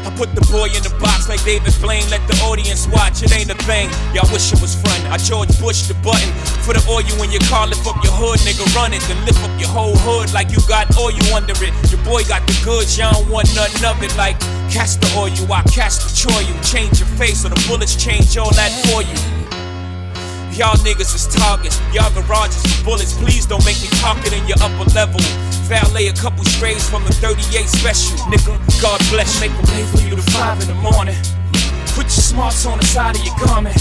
I 0.06 0.10
put 0.16 0.34
the 0.36 0.45
boy 0.47 0.72
in 0.72 0.84
the 0.84 0.93
box 1.00 1.28
like 1.28 1.43
David 1.43 1.74
Blaine, 1.82 2.08
let 2.10 2.24
the 2.28 2.36
audience 2.47 2.88
watch. 2.88 3.24
It 3.24 3.32
ain't 3.36 3.52
a 3.52 3.60
thing. 3.68 3.89
Y'all 4.16 4.30
wish 4.32 4.52
it 4.54 4.62
was 4.62 4.76
fun. 4.76 5.00
I 5.12 5.18
George 5.18 5.52
Bush 5.60 5.88
the 5.88 5.95
button 6.06 6.32
for 6.64 6.74
the 6.74 6.84
oil 6.88 7.06
when 7.20 7.32
your 7.32 7.43
car 7.52 7.68
lift 7.68 7.86
up 7.88 8.00
your 8.04 8.14
hood, 8.14 8.39
nigga. 8.47 8.64
Run 8.76 8.93
it, 8.93 9.02
then 9.08 9.20
lift 9.26 9.43
up 9.43 9.54
your 9.60 9.70
whole 9.70 9.97
hood 10.06 10.32
like 10.34 10.52
you 10.52 10.60
got 10.68 10.88
oil 10.97 11.16
under 11.36 11.56
it. 11.60 11.74
Your 11.91 12.02
boy 12.04 12.24
got 12.26 12.45
the 12.47 12.56
goods, 12.64 12.97
y'all 12.97 13.14
don't 13.14 13.30
want 13.30 13.47
nothing 13.56 13.84
of 13.84 14.02
it. 14.04 14.16
Like 14.16 14.39
cast 14.72 15.02
the 15.02 15.10
oil, 15.18 15.32
I 15.52 15.64
cast 15.68 16.04
the 16.04 16.10
you. 16.45 16.56
Change 16.64 17.00
your 17.00 17.10
face 17.20 17.45
or 17.45 17.50
the 17.50 17.60
bullets 17.68 17.95
change 17.95 18.38
all 18.38 18.52
that 18.56 18.72
for 18.88 19.02
you. 19.02 19.39
Y'all 20.60 20.76
niggas 20.84 21.16
is 21.16 21.26
targets, 21.32 21.80
y'all 21.93 22.12
garages 22.12 22.60
is 22.66 22.84
bullets. 22.84 23.14
Please 23.16 23.45
don't 23.45 23.64
make 23.64 23.80
me 23.80 23.88
talk 24.03 24.20
it 24.28 24.34
in 24.36 24.45
your 24.45 24.60
upper 24.60 24.84
level. 24.91 25.22
Valet 25.72 26.07
a 26.07 26.14
couple 26.14 26.43
strays 26.43 26.84
from 26.84 27.01
the 27.05 27.14
38 27.24 27.64
special, 27.64 28.20
nigga. 28.28 28.60
God 28.84 28.99
bless, 29.07 29.39
make 29.39 29.55
a 29.55 29.64
way 29.72 29.88
for 29.88 30.03
you 30.03 30.18
to 30.20 30.22
five 30.36 30.60
in 30.60 30.68
the 30.68 30.76
morning. 30.84 31.16
Put 31.95 32.12
your 32.12 32.28
smarts 32.28 32.66
on 32.66 32.78
the 32.78 32.84
side 32.84 33.16
of 33.16 33.24
your 33.24 33.39
garment. 33.39 33.80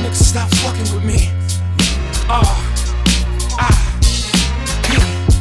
Nigga, 0.00 0.16
stop 0.16 0.48
fucking 0.64 0.88
with 0.96 1.04
me. 1.04 1.28
Ah, 2.24 2.40
ah. 3.60 3.76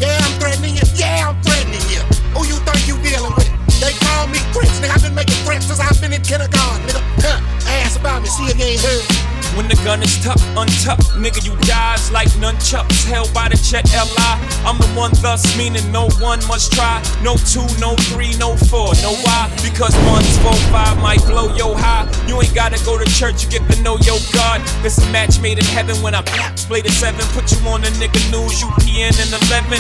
Yeah, 0.03 0.19
I'm 0.19 0.35
threatening 0.35 0.75
you. 0.75 0.83
Yeah, 0.99 1.31
I'm 1.31 1.39
threatening 1.47 1.79
you. 1.87 2.03
Who 2.35 2.43
you 2.43 2.59
think 2.67 2.83
you 2.91 2.99
dealing 2.99 3.31
with? 3.39 3.47
They 3.79 3.95
call 4.03 4.27
me 4.27 4.43
threats, 4.51 4.83
nigga. 4.83 4.99
I've 4.99 5.01
been 5.01 5.15
making 5.15 5.39
threats 5.47 5.67
since 5.67 5.79
I've 5.79 5.95
been 6.01 6.11
in 6.11 6.21
kindergarten, 6.27 6.83
nigga. 6.91 6.99
Huh. 7.23 7.39
Ask 7.87 7.97
about 8.01 8.21
me, 8.21 8.27
see 8.27 8.51
if 8.51 8.59
you 8.59 8.65
ain't 8.65 8.81
heard. 8.83 9.34
When 9.55 9.69
the 9.69 9.75
gun 9.87 10.03
is 10.03 10.19
tucked, 10.19 10.43
untucked, 10.59 11.15
nigga, 11.15 11.39
you 11.45 11.55
dies 11.63 12.11
like 12.11 12.27
nunchucks 12.43 13.07
held 13.07 13.33
by 13.33 13.47
the 13.47 13.55
Jet 13.55 13.87
Li. 13.87 14.31
I'm 14.67 14.77
the 14.77 14.87
one, 14.91 15.11
thus 15.21 15.43
meaning 15.57 15.89
no 15.91 16.09
one 16.19 16.43
must 16.47 16.73
try. 16.73 17.01
No 17.23 17.35
two, 17.37 17.63
no 17.79 17.95
three, 18.11 18.35
no 18.35 18.57
four. 18.67 18.91
no 18.99 19.15
why? 19.23 19.47
Because 19.63 19.95
one's 20.11 20.37
four, 20.43 20.55
five 20.75 20.97
might 20.99 21.23
blow 21.23 21.55
yo 21.55 21.73
high. 21.73 22.03
You 22.27 22.41
ain't 22.41 22.53
gotta 22.53 22.83
go 22.83 22.99
to 22.99 23.05
church, 23.05 23.43
you 23.43 23.49
get 23.49 23.63
to 23.71 23.81
know 23.81 23.97
your 24.03 24.19
God. 24.33 24.59
This 24.83 24.99
a 24.99 25.07
match 25.11 25.39
made 25.39 25.57
in 25.57 25.65
heaven 25.65 25.95
when 26.03 26.13
I 26.13 26.21
play 26.67 26.81
the 26.81 26.91
seven. 26.91 27.23
Put 27.31 27.51
you 27.51 27.59
on 27.67 27.81
the 27.81 27.89
nigga 27.95 28.19
news, 28.31 28.59
you 28.59 28.67
PN 28.83 29.15
in 29.23 29.31
11. 29.47 29.79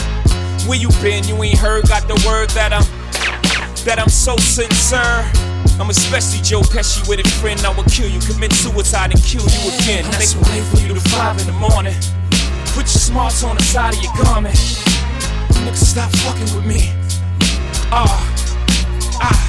Where 0.69 0.79
you 0.79 0.89
been? 1.03 1.27
You 1.27 1.35
ain't 1.43 1.59
heard, 1.59 1.87
got 1.87 2.07
the 2.07 2.15
word 2.25 2.49
that 2.51 2.71
I'm 2.71 2.85
that 3.85 3.99
I'm 3.99 4.09
so 4.09 4.35
sincere. 4.37 5.54
I'm 5.79 5.89
especially 5.89 6.41
Joe 6.41 6.61
Pesci 6.61 7.07
with 7.07 7.19
a 7.19 7.29
friend. 7.41 7.59
I 7.65 7.69
will 7.75 7.83
kill 7.83 8.07
you, 8.07 8.19
commit 8.21 8.53
suicide 8.53 9.11
and 9.11 9.21
kill 9.23 9.43
you 9.43 9.61
again. 9.75 10.05
Make 10.17 10.31
a 10.31 10.41
way 10.47 10.61
for 10.71 10.79
you 10.79 10.93
to 10.93 11.01
five 11.11 11.39
in 11.39 11.47
the 11.47 11.57
morning. 11.59 11.95
Put 12.71 12.87
your 12.87 13.03
smarts 13.03 13.43
on 13.43 13.57
the 13.57 13.63
side 13.63 13.93
of 13.93 14.01
your 14.01 14.13
garment. 14.23 14.55
Nigga, 14.55 15.75
stop 15.75 16.11
fucking 16.23 16.55
with 16.55 16.65
me. 16.65 16.93
Ah, 17.91 18.07
ah. 19.21 19.45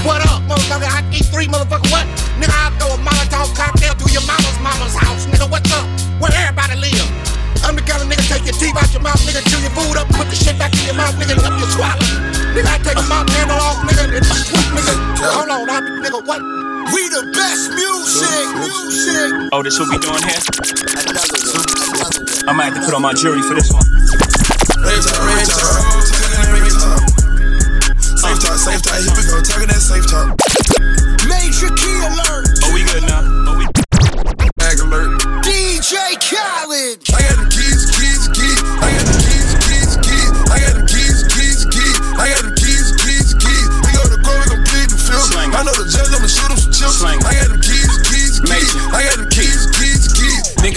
What 0.00 0.24
up, 0.32 0.40
motherfucker? 0.48 0.88
I 0.88 1.04
eat 1.12 1.26
three 1.28 1.46
motherfucker. 1.46 1.90
What? 1.92 2.06
Nigga, 2.40 2.56
I'll 2.56 2.72
throw 2.80 2.94
a 2.94 2.98
Molotov 3.04 3.52
cocktail 3.52 3.92
to 3.92 4.12
your 4.14 4.22
mama's 4.22 4.29
nigga, 16.10 16.26
what? 16.26 16.42
We 16.92 17.08
the 17.08 17.30
best 17.34 17.70
music, 17.70 18.46
music. 18.58 19.50
Oh, 19.52 19.62
this 19.62 19.78
what 19.78 19.88
we 19.90 19.98
doing 19.98 20.22
here? 20.26 20.42
I 22.48 22.52
might 22.52 22.72
have 22.72 22.74
to 22.74 22.82
put 22.84 22.94
on 22.94 23.02
my 23.02 23.14
jury 23.14 23.42
for 23.42 23.54
this 23.54 23.70
one. 23.70 23.84
Rage 24.82 25.06
talk, 25.06 25.22
rage 25.22 25.46
talk, 25.46 25.86
rage 26.50 26.74
talk. 26.74 27.00
Safe 28.18 28.38
talk, 28.40 28.58
safe 28.58 28.82
talk. 28.82 28.98
Here 28.98 29.14
we 29.14 29.22
go, 29.28 29.38
talking 29.42 29.68
that 29.70 29.80
safe 29.80 30.06
talk. 30.10 30.34
Major 31.28 31.70
key 31.78 31.98
alert. 32.02 32.48
Oh, 32.64 32.74
we 32.74 32.82
good 32.84 33.04
now? 33.06 33.22
Oh, 33.46 33.58
we 33.58 33.66
Mag 34.58 34.80
alert. 34.80 35.20
DJ 35.44 36.18
Khaled. 36.18 36.98
I 37.14 37.22
got 37.22 37.38
the 37.38 37.48
keys, 37.50 37.86
keys, 37.86 37.96
keys. 37.96 37.99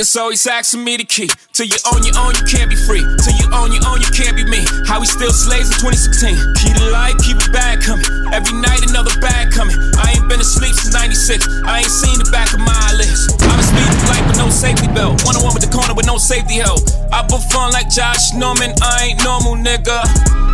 Niggas 0.04 0.20
always 0.20 0.43
asking 0.47 0.84
me 0.84 0.99
the 0.99 1.08
key. 1.08 1.32
Till 1.56 1.64
you 1.64 1.80
own 1.88 2.04
your 2.04 2.12
own, 2.20 2.36
you 2.36 2.43
can't 2.43 2.68
be 2.68 2.76
free. 2.76 2.99
Till 3.24 3.36
you 3.39 3.47
own 3.56 3.72
your 3.72 3.88
own, 3.88 4.04
you 4.04 4.12
can't 4.12 4.36
be 4.36 4.43
me. 4.43 4.60
How 4.84 4.99
we 4.99 5.08
still 5.08 5.32
slaves 5.32 5.72
in 5.72 5.80
2016. 5.80 6.36
Keep 6.60 6.76
the 6.76 6.91
light, 6.91 7.16
keep 7.24 7.39
it 7.39 7.47
bag 7.56 7.80
coming. 7.80 8.04
Every 8.36 8.51
night 8.60 8.84
another 8.84 9.16
bag 9.24 9.56
coming. 9.56 9.80
I 9.95 10.12
ain't 10.12 10.28
been 10.28 10.43
asleep 10.43 10.76
since 10.76 10.91
96. 10.91 11.47
I 11.64 11.88
ain't 11.88 11.88
seen 11.88 12.20
the 12.20 12.28
back 12.36 12.51
of 12.51 12.60
my 12.60 12.76
eyelids. 12.91 13.32
I'm 13.47 13.56
been 13.56 13.64
speeding 13.64 13.95
through 13.95 14.12
life 14.12 14.26
with 14.28 14.39
no 14.43 14.51
safety 14.51 14.91
belt. 14.91 15.24
One 15.24 15.39
on 15.39 15.43
one 15.47 15.56
with 15.56 15.64
the 15.64 15.72
corner 15.72 15.95
with 15.95 16.04
no 16.04 16.20
safety 16.20 16.60
help. 16.60 16.84
I 17.16 17.24
fun 17.47 17.72
like 17.72 17.88
Josh 17.88 18.36
Norman. 18.36 18.76
I 18.84 19.16
ain't 19.16 19.24
normal, 19.24 19.56
nigga. 19.56 20.04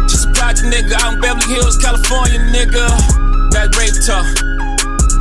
Just 0.05 0.29
a 0.29 0.31
project 0.37 0.69
nigga 0.69 0.93
in 1.09 1.25
Beverly 1.25 1.49
Hills, 1.49 1.73
California, 1.81 2.37
nigga. 2.53 2.85
That 3.57 3.73
rape 3.73 3.97
talk. 4.05 4.29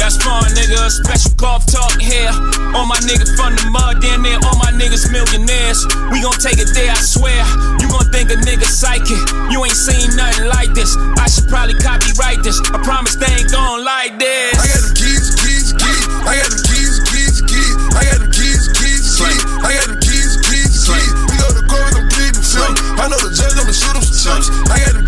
That's 0.08 0.24
fun, 0.24 0.40
nigga. 0.56 0.88
Special 0.88 1.36
golf 1.36 1.68
talk 1.68 2.00
here. 2.00 2.32
All 2.72 2.88
my 2.88 2.96
niggas 3.04 3.36
from 3.36 3.52
the 3.60 3.68
mud, 3.68 4.00
damn 4.00 4.24
near 4.24 4.40
all 4.40 4.56
my 4.56 4.72
niggas 4.72 5.04
millionaires. 5.12 5.84
We 6.08 6.24
gon' 6.24 6.40
take 6.40 6.56
it 6.56 6.72
there, 6.72 6.96
I 6.96 7.02
swear. 7.04 7.36
You 7.76 7.92
gon' 7.92 8.08
think 8.08 8.32
a 8.32 8.40
nigga 8.40 8.64
psychic. 8.64 9.20
You 9.52 9.60
ain't 9.68 9.76
seen 9.76 10.08
nothing 10.16 10.48
like 10.48 10.72
this. 10.72 10.96
I 11.20 11.28
should 11.28 11.44
probably 11.52 11.76
copyright 11.76 12.40
this. 12.40 12.56
I 12.72 12.80
promise 12.80 13.20
they 13.20 13.28
ain't 13.28 13.52
gon' 13.52 13.84
like 13.84 14.16
this. 14.16 14.56
I 14.56 14.64
got 14.72 14.80
the 14.88 14.96
keys, 14.96 15.28
keys, 15.44 15.76
keys. 15.76 16.04
I 16.24 16.40
got 16.40 16.56
the 16.56 16.60
keys, 16.64 16.94
keys, 17.12 17.36
keys. 17.44 17.76
I 17.92 18.00
got 18.08 18.18
the 18.24 18.32
keys, 18.32 18.64
keys, 18.80 19.04
keys. 19.12 19.42
I 19.60 19.76
got 19.76 19.92
the 19.92 20.00
keys, 20.00 20.32
keys, 20.48 20.72
keys. 20.88 21.12
We 21.28 21.36
go 21.36 21.52
to 21.52 21.64
court, 21.68 21.84
we 21.84 22.00
gon' 22.00 22.08
plead 22.08 22.32
the 22.32 22.40
fifth. 22.40 22.80
I 22.96 23.12
know 23.12 23.20
the 23.20 23.28
judge, 23.28 23.60
I'ma 23.60 23.76
shoot 23.76 23.92
him 23.92 24.00
some 24.08 24.40
chips. 24.40 24.48
I 24.72 24.88
got 24.88 24.96
the 24.96 25.07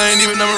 bitches 0.00 0.12
ain't, 0.12 0.22
even 0.22 0.40
on 0.40 0.49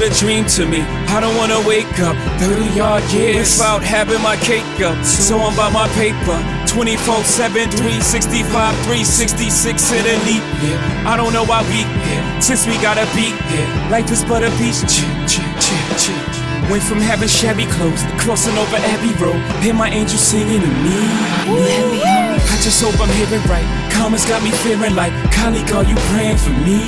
But 0.00 0.16
a 0.16 0.18
dream 0.18 0.46
to 0.56 0.64
me. 0.64 0.80
I 1.12 1.20
don't 1.20 1.36
wanna 1.36 1.60
wake 1.68 2.00
up 2.00 2.16
30 2.40 2.80
odd 2.80 3.04
years 3.12 3.58
without 3.58 3.82
having 3.82 4.22
my 4.22 4.34
cake 4.36 4.80
up. 4.80 4.96
So 5.04 5.36
I'm 5.38 5.54
by 5.54 5.68
my 5.68 5.88
paper. 5.92 6.40
24 6.66 7.22
7, 7.22 7.68
365, 7.68 8.48
366 8.88 9.92
in 9.92 10.00
a 10.00 10.16
leap. 10.24 10.40
Yeah. 10.64 11.04
I 11.04 11.18
don't 11.18 11.34
know 11.34 11.44
why 11.44 11.60
we 11.68 11.84
here 12.08 12.24
since 12.40 12.66
we 12.66 12.80
got 12.80 12.96
a 12.96 13.04
beat. 13.12 13.36
Yeah. 13.52 13.90
Life 13.90 14.10
is 14.10 14.24
but 14.24 14.42
a 14.42 14.48
beach. 14.56 14.80
Ch- 14.88 15.04
ch- 15.28 15.44
ch- 15.60 15.84
ch- 16.00 16.70
Went 16.72 16.82
from 16.82 17.00
having 17.00 17.28
shabby 17.28 17.66
clothes 17.66 18.00
crossing 18.16 18.56
over 18.56 18.76
Abbey 18.76 19.12
Road. 19.20 19.36
Hear 19.60 19.74
my 19.74 19.90
angel 19.90 20.16
singing 20.16 20.62
to 20.62 20.66
me. 20.80 20.96
I 20.96 22.19
just 22.60 22.82
hope 22.82 23.00
I'm 23.00 23.08
hearing 23.16 23.42
right. 23.48 23.64
Karma's 23.92 24.24
got 24.26 24.42
me 24.42 24.50
feeling 24.60 24.94
like, 24.94 25.12
colleague, 25.32 25.70
are 25.72 25.84
you 25.84 25.96
praying 26.12 26.36
for 26.36 26.52
me? 26.60 26.84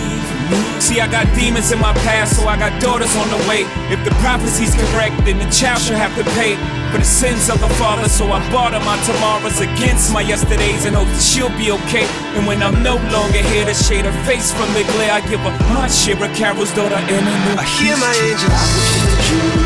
See, 0.80 1.00
I 1.00 1.08
got 1.08 1.24
demons 1.34 1.72
in 1.72 1.80
my 1.80 1.94
past, 2.04 2.36
so 2.36 2.46
I 2.46 2.58
got 2.58 2.76
daughters 2.80 3.14
on 3.16 3.28
the 3.30 3.40
way. 3.48 3.64
If 3.88 4.04
the 4.04 4.10
prophecy's 4.20 4.74
correct, 4.74 5.16
then 5.24 5.38
the 5.38 5.48
child 5.48 5.80
should 5.80 5.96
have 5.96 6.12
to 6.20 6.24
pay 6.36 6.56
for 6.92 6.98
the 6.98 7.08
sins 7.08 7.48
of 7.48 7.58
the 7.60 7.68
father. 7.80 8.08
So 8.08 8.26
I 8.26 8.38
bought 8.52 8.72
barter 8.72 8.84
my 8.84 9.00
tomorrows 9.08 9.60
against 9.60 10.12
my 10.12 10.20
yesterdays 10.20 10.84
and 10.84 10.94
hope 10.94 11.08
that 11.08 11.22
she'll 11.22 11.56
be 11.56 11.72
okay. 11.72 12.04
And 12.36 12.46
when 12.46 12.62
I'm 12.62 12.82
no 12.82 12.96
longer 13.08 13.40
here 13.40 13.64
to 13.64 13.74
shade 13.74 14.04
her 14.04 14.24
face 14.28 14.52
from 14.52 14.68
the 14.74 14.84
glare, 14.92 15.12
I 15.12 15.20
give 15.24 15.40
her 15.40 15.56
my 15.72 15.88
share 15.88 16.20
of 16.20 16.36
Carol's 16.36 16.72
daughter 16.74 17.00
and 17.00 17.24
a 17.24 17.36
new 17.48 17.56
I 17.56 17.64
hear 17.80 17.96
my 17.96 18.12
angels. 18.20 19.61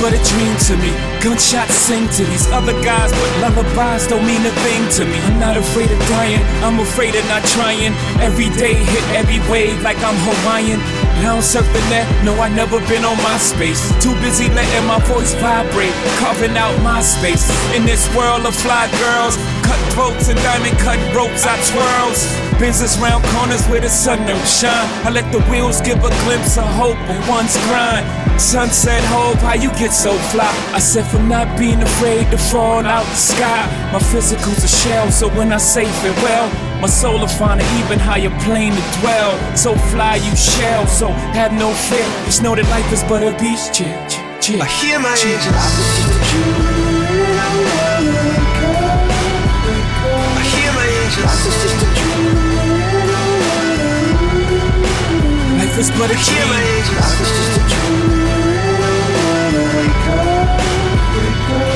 But 0.00 0.14
a 0.16 0.20
dream 0.32 0.56
to 0.68 0.76
me. 0.80 0.96
Gunshots 1.20 1.74
sing 1.74 2.08
to 2.16 2.24
these 2.24 2.48
other 2.48 2.72
guys, 2.82 3.12
but 3.12 3.30
lullabies 3.44 4.06
don't 4.08 4.24
mean 4.24 4.40
a 4.46 4.50
thing 4.64 4.88
to 4.96 5.04
me. 5.04 5.18
I'm 5.28 5.38
not 5.38 5.58
afraid 5.58 5.90
of 5.90 5.98
dying, 6.08 6.40
I'm 6.64 6.80
afraid 6.80 7.14
of 7.14 7.24
not 7.28 7.44
trying. 7.52 7.92
Every 8.16 8.48
day 8.56 8.72
hit 8.72 9.04
every 9.12 9.40
wave 9.52 9.82
like 9.82 9.98
I'm 9.98 10.16
Hawaiian. 10.24 10.80
I 11.20 11.28
don't 11.28 11.42
surf 11.42 11.68
the 11.76 11.80
net, 11.92 12.08
no, 12.24 12.32
I 12.40 12.48
never 12.48 12.80
been 12.88 13.04
on 13.04 13.16
MySpace. 13.20 13.84
Too 14.00 14.16
busy 14.24 14.48
letting 14.48 14.86
my 14.86 14.98
voice 15.04 15.34
vibrate, 15.34 15.92
carving 16.16 16.56
out 16.56 16.72
my 16.82 17.02
space. 17.02 17.44
In 17.76 17.84
this 17.84 18.08
world 18.16 18.46
of 18.46 18.56
fly 18.56 18.88
girls, 19.04 19.36
cutthroats 20.00 20.28
and 20.28 20.38
diamond 20.40 20.78
cut 20.78 20.98
ropes, 21.14 21.44
I 21.46 21.56
twirls. 21.70 22.60
Business 22.60 22.98
round 22.98 23.24
corners 23.24 23.66
where 23.68 23.80
the 23.80 23.88
sun 23.88 24.18
don't 24.26 24.46
shine. 24.46 24.88
I 25.06 25.10
let 25.10 25.30
the 25.32 25.40
wheels 25.50 25.80
give 25.80 25.98
a 25.98 26.10
glimpse 26.24 26.58
of 26.58 26.64
hope 26.64 26.98
on 27.08 27.28
one's 27.28 27.56
grind. 27.66 28.04
Sunset 28.40 29.02
hope, 29.04 29.38
how 29.38 29.54
you 29.54 29.70
get 29.78 29.92
so 29.92 30.12
fly? 30.32 30.50
I 30.74 30.78
said 30.78 31.06
from 31.06 31.28
not 31.28 31.58
being 31.58 31.80
afraid 31.82 32.30
to 32.30 32.38
fall 32.38 32.84
out 32.84 33.04
the 33.04 33.14
sky. 33.14 33.90
My 33.92 33.98
physical's 33.98 34.62
a 34.64 34.68
shell, 34.68 35.10
so 35.10 35.28
when 35.30 35.52
I 35.52 35.58
say 35.58 35.84
farewell, 35.84 36.48
my 36.80 36.88
soul 36.88 37.20
will 37.20 37.28
find 37.28 37.60
an 37.60 37.84
even 37.84 37.98
higher 37.98 38.32
plane 38.44 38.72
to 38.72 39.00
dwell. 39.00 39.56
So 39.56 39.74
fly, 39.92 40.16
you 40.16 40.36
shall, 40.36 40.86
so 40.86 41.08
have 41.08 41.52
no 41.52 41.72
fear. 41.72 42.06
Just 42.26 42.42
know 42.42 42.54
that 42.54 42.68
life 42.68 42.92
is 42.92 43.02
but 43.04 43.22
a 43.22 43.32
beach. 43.38 43.72
Chill. 43.72 44.62
I 44.62 44.66
hear 44.80 44.98
my 44.98 45.12
angels. 45.12 45.54
I 46.66 46.69
hear 51.20 51.28
my 51.28 51.36
angels. 51.36 52.20
Life 55.58 55.78
is 55.78 55.90
but 55.90 56.10
a 56.10 56.14
I 56.14 56.16
hear 56.16 56.46
my 56.48 56.60
dream. 56.60 56.76
angels. 56.76 57.10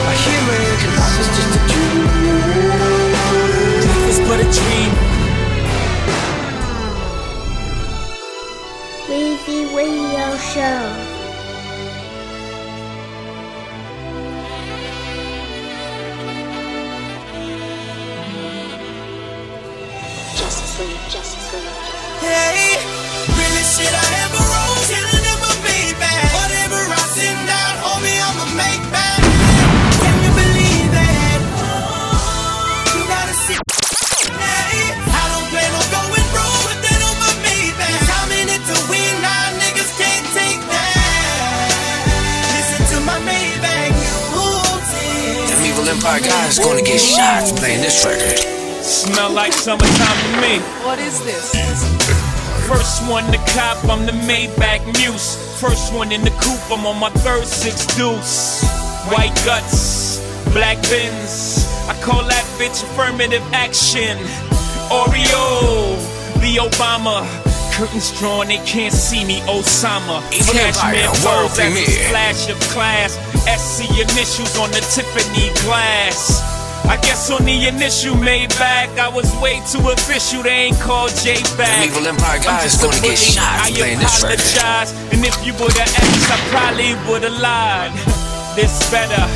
I 0.08 0.14
hear 0.24 0.40
my 0.48 0.56
angels. 0.70 1.04
Life 3.86 4.08
is 4.10 4.18
but 4.28 4.40
a 4.40 4.48
dream. 4.58 4.92
Weezy 9.08 9.60
Radio 9.76 10.36
Show. 10.38 11.13
Them 46.04 46.16
evil 46.16 46.28
guys 46.28 46.58
gonna 46.58 46.82
get 46.82 47.00
shot 47.00 47.48
for 47.48 47.56
playing 47.56 47.80
this 47.80 48.04
record. 48.04 48.38
Smell 48.84 49.30
like 49.30 49.54
summertime 49.54 50.34
to 50.34 50.40
me. 50.42 50.58
What 50.84 50.98
is 50.98 51.24
this? 51.24 51.52
First 52.68 53.08
one 53.08 53.24
to 53.32 53.38
cop, 53.54 53.82
I'm 53.88 54.04
the 54.04 54.12
Maybach 54.12 54.84
Muse. 54.98 55.36
First 55.58 55.94
one 55.94 56.12
in 56.12 56.20
the 56.20 56.30
coupe, 56.42 56.70
I'm 56.70 56.84
on 56.86 57.00
my 57.00 57.08
third 57.24 57.46
six 57.46 57.86
deuce. 57.96 58.62
White 59.12 59.34
guts, 59.46 60.20
black 60.52 60.76
bins. 60.90 61.64
I 61.88 61.98
call 62.02 62.22
that 62.28 62.44
bitch 62.58 62.82
affirmative 62.82 63.42
action. 63.54 64.18
Oreo, 64.92 65.96
the 66.42 66.56
Obama. 66.60 67.24
Curtains 67.74 68.16
drawn, 68.20 68.46
they 68.46 68.58
can't 68.62 68.94
see 68.94 69.24
me, 69.24 69.40
Osama. 69.50 70.22
Cashmere 70.30 71.10
furs 71.22 71.58
as 71.58 71.74
a 71.74 72.08
flash 72.08 72.48
of 72.48 72.58
class. 72.70 73.18
SC 73.50 73.90
initials 73.98 74.56
on 74.58 74.70
the 74.70 74.78
Tiffany 74.94 75.50
glass. 75.66 76.38
I 76.86 76.96
guess 77.00 77.30
on 77.30 77.44
the 77.44 77.66
initial 77.66 78.14
Maybach, 78.14 78.94
I 78.98 79.08
was 79.08 79.26
way 79.42 79.58
too 79.72 79.82
official. 79.90 80.42
They 80.44 80.70
ain't 80.70 80.78
called 80.78 81.10
J 81.16 81.42
back. 81.56 81.86
Evil 81.86 82.06
empire 82.06 82.38
guys 82.44 82.76
gonna 82.80 83.00
get 83.00 83.18
shot 83.18 83.58
I 83.66 83.70
playing 83.72 83.98
this 83.98 84.22
record. 84.22 84.38
apologize. 84.38 84.92
And 85.10 85.24
if 85.24 85.34
you 85.44 85.52
would've 85.54 85.76
asked, 85.80 86.30
I 86.30 86.38
probably 86.54 86.94
would've 87.10 87.40
lied. 87.40 87.90
This 88.54 88.88
better, 88.88 89.26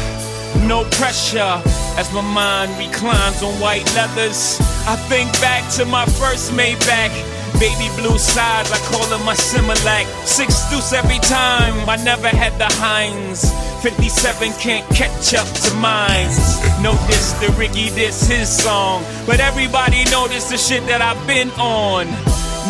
no 0.69 0.85
pressure. 0.95 1.61
As 1.99 2.07
my 2.13 2.21
mind 2.23 2.71
reclines 2.79 3.43
on 3.43 3.51
white 3.59 3.83
leathers, 3.97 4.61
I 4.87 4.95
think 5.11 5.33
back 5.41 5.69
to 5.73 5.85
my 5.85 6.07
first 6.07 6.53
Maybach. 6.53 7.11
Baby 7.59 7.89
blue 7.97 8.19
sides, 8.19 8.71
I 8.71 8.79
call 8.91 9.05
them 9.07 9.25
my 9.25 9.35
Similac. 9.35 10.07
Six 10.27 10.69
deuce 10.71 10.93
every 10.93 11.19
time, 11.19 11.89
I 11.89 11.97
never 12.05 12.29
had 12.29 12.59
the 12.59 12.69
Heinz. 12.77 13.51
57 13.83 14.53
can't 14.61 14.87
catch 14.95 15.35
up 15.35 15.47
to 15.65 15.75
mine. 15.75 16.29
No 16.83 16.93
this, 17.07 17.33
the 17.41 17.55
Ricky, 17.57 17.91
this 17.91 18.27
his 18.27 18.49
song. 18.49 19.05
But 19.27 19.41
everybody 19.41 20.05
noticed 20.11 20.51
the 20.51 20.59
shit 20.59 20.87
that 20.87 21.01
I've 21.01 21.25
been 21.27 21.51
on. 21.59 22.07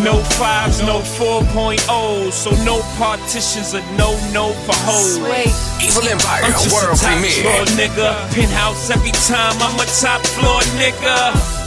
No 0.05 0.23
fives, 0.39 0.81
no 0.83 1.01
4.0, 1.01 2.31
so 2.31 2.51
no 2.63 2.81
partitions 2.97 3.75
or 3.75 3.81
no 3.97 4.15
no 4.33 4.53
for 4.63 4.77
hoes. 4.87 5.19
Wait. 5.19 5.51
Evil 5.83 6.09
Empire, 6.09 6.45
I'm 6.45 6.53
just 6.53 6.73
world 6.73 6.97
a 6.97 7.01
top 7.01 7.19
premiere. 7.19 7.43
floor 7.43 7.65
nigga. 7.75 8.15
Penthouse 8.33 8.91
every 8.91 9.11
time 9.27 9.57
I'm 9.59 9.75
a 9.81 9.87
top 9.99 10.23
floor 10.39 10.61
nigga. 10.79 11.58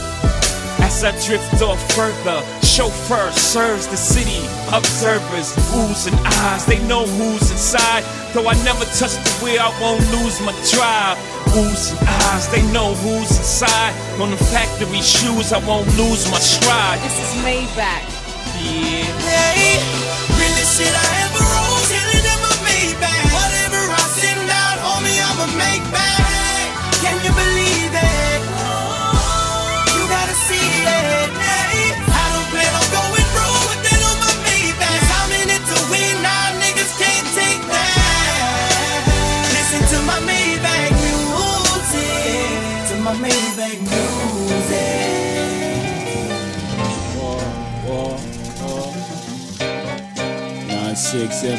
As 0.92 1.04
I 1.04 1.26
drift 1.26 1.62
off 1.62 1.80
further, 1.94 2.44
chauffeur 2.62 3.32
serves 3.32 3.86
the 3.88 3.96
city. 3.96 4.44
Observers, 4.76 5.56
oohs 5.72 6.06
and 6.06 6.14
eyes, 6.44 6.66
they 6.66 6.78
know 6.86 7.06
who's 7.06 7.50
inside. 7.50 8.04
Though 8.34 8.46
I 8.46 8.52
never 8.62 8.84
touch 9.00 9.16
the 9.16 9.32
wheel, 9.42 9.58
I 9.58 9.72
won't 9.80 10.04
lose 10.12 10.38
my 10.42 10.52
drive. 10.68 11.16
Oohs 11.56 11.96
and 11.96 12.08
eyes, 12.28 12.46
they 12.52 12.60
know 12.72 12.92
who's 12.92 13.30
inside. 13.38 13.94
On 14.20 14.30
the 14.30 14.36
factory 14.36 15.00
shoes, 15.00 15.50
I 15.54 15.66
won't 15.66 15.88
lose 15.96 16.30
my 16.30 16.38
stride. 16.38 17.00
This 17.00 17.18
is 17.24 17.42
Maybach. 17.42 18.04
Yeah. 18.60 19.08
Hey, 19.56 19.80
really 20.36 20.64
shit 20.68 20.92
I 20.92 21.08
ever. 21.24 21.71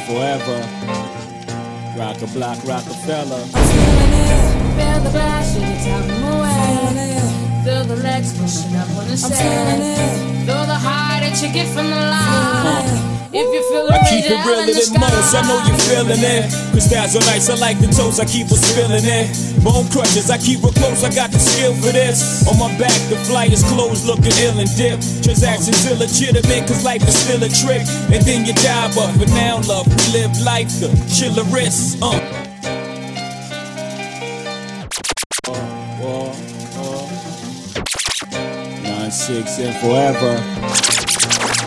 Forever. 0.06 0.60
Rock 1.98 2.22
a 2.22 2.28
block, 2.28 2.58
Roc-A-Fella. 2.66 3.40
Feel 3.40 5.00
the 5.00 5.10
flash 5.12 5.56
anytime 5.56 6.12
I'm 6.12 6.24
away. 6.34 7.64
Feel 7.64 7.84
the 7.86 7.96
legs 8.04 8.38
pushing 8.38 8.76
up 8.76 8.90
on 8.98 9.08
the 9.08 9.16
set. 9.16 10.33
Feel 11.34 11.42
the 11.42 11.42
high 11.42 11.42
that 11.42 11.42
you 11.42 11.54
get 11.54 11.68
from 11.74 11.90
the 11.90 11.98
line. 11.98 13.24
If 13.34 13.50
you 13.50 13.62
feel 13.66 13.90
I 13.90 13.98
keep 14.06 14.30
it 14.30 14.46
realer 14.46 14.70
than 14.70 15.02
most. 15.02 15.34
I 15.34 15.42
know 15.42 15.58
you're 15.66 15.82
feeling 15.90 16.22
it. 16.22 16.54
Crystals 16.70 17.18
are 17.18 17.26
nice, 17.26 17.50
I 17.50 17.56
like 17.58 17.80
the 17.82 17.90
toast, 17.90 18.22
I 18.22 18.26
keep 18.26 18.48
her 18.50 18.56
spilling 18.56 19.02
it. 19.02 19.34
Bone 19.64 19.90
crushes, 19.90 20.30
I 20.30 20.38
keep 20.38 20.62
her 20.62 20.70
close, 20.70 21.04
I 21.04 21.10
got 21.10 21.32
the 21.32 21.40
skill 21.40 21.74
for 21.82 21.90
this. 21.90 22.46
On 22.46 22.60
my 22.62 22.70
back, 22.78 22.94
the 23.10 23.18
flyers 23.26 23.64
closed, 23.64 24.06
looking 24.06 24.34
ill 24.46 24.60
and 24.62 24.70
dip. 24.78 25.02
Transactions 25.26 25.82
illegitimate, 25.90 26.70
cause 26.70 26.86
life 26.86 27.02
is 27.08 27.18
still 27.18 27.42
a 27.42 27.50
trick. 27.50 27.82
And 28.14 28.22
then 28.22 28.46
you 28.46 28.54
die, 28.54 28.94
but 28.94 29.10
for 29.18 29.26
now, 29.34 29.58
love, 29.66 29.90
we 29.90 30.22
live 30.22 30.38
life 30.46 30.70
the 30.78 30.94
chillerist. 31.10 31.98
Uh. 32.06 32.22
Nine 38.86 39.12
six 39.12 39.58
and 39.58 39.74
forever. 39.82 40.73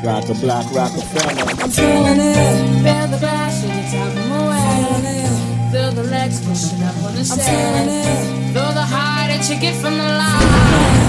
Rock 0.03 0.29
a 0.29 0.35
block, 0.35 0.67
Roc-A-Fella. 0.73 1.63
I'm 1.63 1.71
feeling 1.71 2.21
it. 2.21 2.83
Feel 2.83 3.07
the 3.09 3.19
bash 3.19 3.65
in 3.65 3.71
the 3.71 3.83
top 3.91 4.13
of 4.17 4.29
my 4.29 4.49
way. 4.49 5.73
Feel 5.73 5.93
the 5.93 6.03
legs 6.05 6.47
pushing 6.47 6.83
up 6.83 6.97
on 7.03 7.15
the 7.15 7.25
sand. 7.25 8.53
Feel 8.53 8.73
the 8.73 8.83
high 8.83 9.29
that 9.29 9.49
you 9.49 9.59
get 9.59 9.75
from 9.81 9.97
the 9.97 10.05
line. 10.05 11.06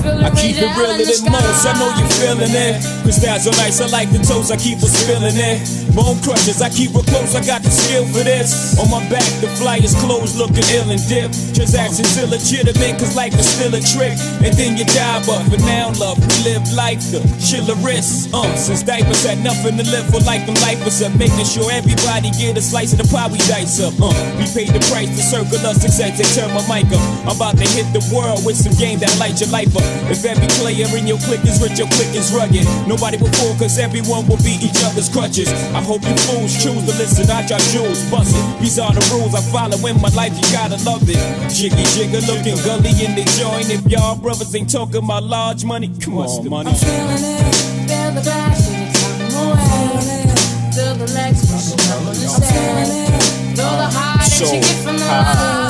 I 0.00 0.30
keep 0.32 0.56
it 0.56 0.70
realer 0.76 0.96
than 0.96 1.32
most. 1.32 1.66
I 1.66 1.72
know 1.76 1.92
you're 1.98 2.14
feeling 2.16 2.54
it. 2.54 2.80
Crystals 3.02 3.46
are 3.46 3.56
nice, 3.60 3.80
I 3.80 3.86
like 3.92 4.10
the 4.10 4.20
toast, 4.22 4.52
I 4.52 4.56
keep 4.56 4.80
her 4.80 4.88
spilling 4.88 5.36
it. 5.36 5.60
Bone 5.92 6.16
crushes, 6.22 6.62
I 6.62 6.70
keep 6.70 6.94
her 6.94 7.04
close, 7.04 7.34
I 7.34 7.42
got 7.44 7.60
the 7.62 7.70
skill 7.70 8.06
for 8.08 8.22
this. 8.24 8.78
On 8.78 8.88
my 8.88 9.02
back, 9.10 9.26
the 9.42 9.48
flyers 9.58 9.92
closed, 10.00 10.38
looking 10.38 10.64
ill 10.72 10.88
and 10.88 11.02
dip. 11.10 11.28
Transactions 11.52 12.16
illegitimate, 12.16 12.96
cause 12.96 13.16
life 13.16 13.34
is 13.34 13.48
still 13.48 13.74
a 13.74 13.82
trick. 13.82 14.16
And 14.40 14.54
then 14.56 14.78
you 14.78 14.86
die, 14.88 15.20
but 15.26 15.42
for 15.50 15.60
now, 15.66 15.92
love, 15.98 16.16
we 16.22 16.54
live 16.54 16.64
life 16.72 17.02
the 17.10 17.20
chillerist. 17.42 18.32
Uh, 18.32 18.46
since 18.56 18.82
diapers 18.82 19.26
had 19.26 19.42
nothing 19.42 19.76
to 19.76 19.84
live 19.90 20.06
for, 20.08 20.22
like 20.24 20.46
them 20.46 20.56
lifers 20.62 21.02
up, 21.02 21.12
making 21.18 21.44
sure 21.44 21.66
everybody 21.72 22.30
get 22.38 22.56
a 22.56 22.62
slice 22.62 22.92
of 22.94 23.02
the 23.02 23.08
pie 23.10 23.28
we 23.28 23.38
dice 23.50 23.82
up. 23.82 23.92
Uh, 24.00 24.14
we 24.38 24.46
paid 24.48 24.70
the 24.70 24.80
price 24.88 25.10
to 25.10 25.22
circle 25.22 25.60
us 25.66 25.82
success, 25.82 26.16
they 26.16 26.28
turn 26.38 26.48
my 26.54 26.62
mic 26.70 26.86
up. 26.94 27.02
I'm 27.26 27.36
about 27.36 27.58
to 27.58 27.66
hit 27.74 27.90
the 27.92 28.02
world 28.14 28.46
with 28.46 28.56
some 28.56 28.72
game 28.78 28.98
that 29.00 29.10
light 29.18 29.40
your 29.40 29.50
life 29.50 29.74
up. 29.74 29.89
If 30.10 30.24
every 30.24 30.48
player 30.58 30.88
in 30.96 31.06
your 31.06 31.18
clique 31.26 31.44
is 31.44 31.60
rich, 31.62 31.78
your 31.78 31.88
clique 31.94 32.14
is 32.14 32.32
rugged. 32.32 32.66
Nobody 32.86 33.16
will 33.16 33.32
fall, 33.38 33.54
cause 33.56 33.78
everyone 33.78 34.26
will 34.26 34.40
be 34.42 34.58
each 34.60 34.82
other's 34.84 35.08
crutches. 35.08 35.48
I 35.74 35.82
hope 35.82 36.02
you 36.02 36.16
fools 36.26 36.52
choose 36.54 36.82
to 36.86 36.92
listen, 36.98 37.30
I 37.30 37.46
your 37.46 37.58
jewels. 37.70 38.02
Bust 38.10 38.34
it. 38.34 38.44
These 38.60 38.78
are 38.78 38.92
the 38.92 39.02
rules 39.12 39.34
I 39.34 39.42
follow 39.52 39.78
in 39.86 40.00
my 40.00 40.10
life, 40.10 40.34
you 40.34 40.46
gotta 40.52 40.78
love 40.84 41.04
it. 41.06 41.20
Jiggy 41.50 41.84
jigger 41.94 42.20
looking 42.26 42.58
gully 42.64 42.90
in 43.04 43.14
the 43.14 43.24
joint. 43.38 43.70
If 43.70 43.86
y'all 43.86 44.16
brothers 44.16 44.54
ain't 44.54 44.70
talking 44.70 45.04
about 45.04 45.24
large 45.24 45.64
money, 45.64 45.90
come 46.00 46.18
on, 46.18 46.48
money. 46.48 46.70
I'm 46.70 46.76
feeling 46.76 47.24
it. 47.24 47.54
Feel 47.90 48.10
the 48.12 48.22
bash 48.22 48.68
in 48.68 48.86
the 48.86 48.92
top 48.94 49.20
of 49.20 49.32
my 49.34 49.44
way. 49.54 50.30
Feel 50.74 50.94
the 50.94 51.12
legs 51.14 51.40
pushing 51.50 51.80
up 51.90 52.00
on 52.00 52.14
the 52.14 52.28
sand. 52.28 53.56
Feel 53.56 53.70
the 53.78 53.88
high 53.90 54.16
that 54.18 54.52
you 54.52 54.60
get 54.60 54.84
from 54.84 54.96
the 54.96 55.04
high. 55.04 55.69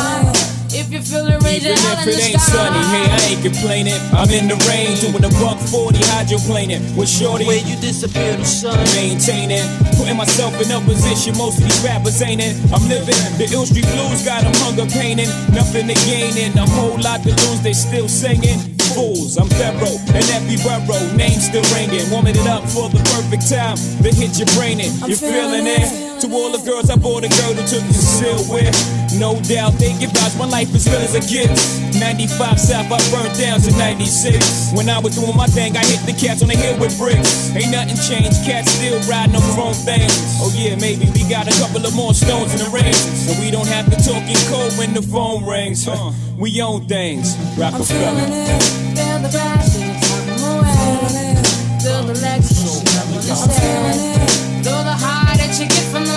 Line. 1.00 1.06
If 1.06 1.08
you 1.08 1.16
feel 1.16 1.26
it, 1.28 1.42
raise 1.42 1.64
Even 1.64 1.72
if 1.72 2.06
it 2.06 2.30
ain't 2.30 2.40
sunny, 2.40 2.82
hey. 2.92 3.08
I 3.10 3.18
ain't 3.32 3.42
complaining. 3.42 4.00
I'm 4.12 4.30
in 4.30 4.48
the 4.48 4.56
rain, 4.68 4.96
doing 5.00 5.24
a 5.24 5.32
buck 5.40 5.58
40 5.58 5.98
hydroplaning. 6.12 6.96
With 6.96 7.08
shorty, 7.08 7.46
Where 7.46 7.64
you 7.64 7.76
disappear 7.80 8.36
the 8.36 8.44
sun. 8.44 8.76
maintaining, 8.94 9.64
putting 9.96 10.16
myself 10.16 10.54
in 10.60 10.70
a 10.70 10.80
position 10.80 11.36
most 11.36 11.58
of 11.58 11.64
these 11.64 11.80
rappers 11.84 12.20
ain't 12.22 12.40
in. 12.40 12.56
I'm 12.72 12.84
living 12.88 13.16
the 13.38 13.48
ill 13.52 13.66
street 13.66 13.86
blues, 13.96 14.24
got 14.24 14.42
them 14.42 14.54
hunger 14.60 14.86
painting, 14.86 15.28
nothing 15.54 15.88
to 15.88 15.96
gain 16.06 16.36
and 16.38 16.56
a 16.58 16.66
whole 16.76 16.98
lot 17.00 17.22
to 17.24 17.30
lose. 17.30 17.60
They 17.62 17.72
still 17.72 18.08
singing. 18.08 18.58
Fools, 18.90 19.38
I'm 19.38 19.48
Pharaoh, 19.54 20.02
and 20.18 20.26
every 20.34 20.58
borough, 20.66 21.14
name 21.14 21.38
still 21.38 21.62
ringing. 21.78 22.10
Warming 22.10 22.34
it 22.34 22.46
up 22.48 22.66
for 22.66 22.90
the 22.90 22.98
perfect 23.14 23.46
time 23.48 23.78
to 24.02 24.10
hit 24.10 24.34
your 24.36 24.50
brain 24.58 24.80
in. 24.80 24.90
You're 25.06 25.16
feeling 25.16 25.62
it? 25.66 26.20
To 26.22 26.26
all 26.34 26.50
the 26.50 26.58
girls, 26.66 26.90
I 26.90 26.96
bought 26.96 27.22
a 27.22 27.30
girl 27.30 27.54
who 27.54 27.62
took 27.70 27.86
you 27.86 27.94
still 27.94 28.42
with. 28.50 28.74
No 29.20 29.36
doubt, 29.44 29.76
they 29.76 29.92
give 30.00 30.16
out 30.16 30.32
my 30.40 30.48
life 30.48 30.72
as 30.72 30.88
real 30.88 30.96
as 31.04 31.12
a 31.12 31.20
gift. 31.20 31.52
95 32.00 32.56
South, 32.58 32.88
I 32.88 32.96
burned 33.12 33.36
down 33.36 33.60
to 33.60 33.70
96. 33.76 34.72
When 34.72 34.88
I 34.88 34.98
was 34.98 35.14
doing 35.14 35.36
my 35.36 35.44
thing, 35.44 35.76
I 35.76 35.84
hit 35.84 36.00
the 36.08 36.16
cats 36.16 36.40
on 36.40 36.48
the 36.48 36.56
hill 36.56 36.80
with 36.80 36.96
bricks. 36.96 37.52
Ain't 37.52 37.68
nothing 37.68 38.00
changed, 38.00 38.40
cats 38.48 38.72
still 38.72 38.96
riding 39.04 39.36
on 39.36 39.44
chrome 39.52 39.76
things. 39.76 40.08
Oh 40.40 40.48
yeah, 40.56 40.72
maybe 40.80 41.04
we 41.12 41.28
got 41.28 41.44
a 41.44 41.54
couple 41.60 41.84
of 41.84 41.92
more 41.94 42.14
stones 42.16 42.56
in 42.56 42.64
the 42.64 42.70
ring. 42.72 42.96
So 42.96 43.36
we 43.36 43.52
don't 43.52 43.68
have 43.68 43.92
to 43.92 43.96
talk 44.00 44.24
in 44.24 44.40
code 44.48 44.72
when 44.80 44.96
the 44.96 45.04
phone 45.04 45.44
rings. 45.44 45.84
Huh. 45.84 46.16
We 46.40 46.56
own 46.62 46.88
things. 46.88 47.36
I'm 47.36 47.60
Roc-A-Fella. 47.60 47.84
feeling 47.84 48.32
it. 48.32 48.62
Feel 48.96 49.20
the 49.20 49.28
bash 49.36 49.76
in 49.76 49.84
the 49.84 49.96
top 50.00 50.24
of 50.32 50.36
my 50.40 50.64
way. 50.64 51.36
Feel 51.84 52.02
the 52.08 52.16
legs 52.24 52.48
pushing 52.56 52.88
up 52.96 53.04
on 53.12 53.20
the 53.20 53.36
sand. 53.36 54.64
Feel 54.64 54.80
the 54.80 54.96
high 54.96 55.36
that 55.36 55.52
you 55.60 55.68
get 55.68 55.84
from 55.92 56.09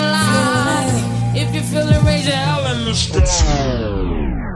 feel 1.70 1.86
the 1.86 2.00
rays 2.04 2.26
of 2.26 2.34
hell 2.34 2.66
in 2.74 2.84
the 2.84 2.94
sky. 2.94 4.53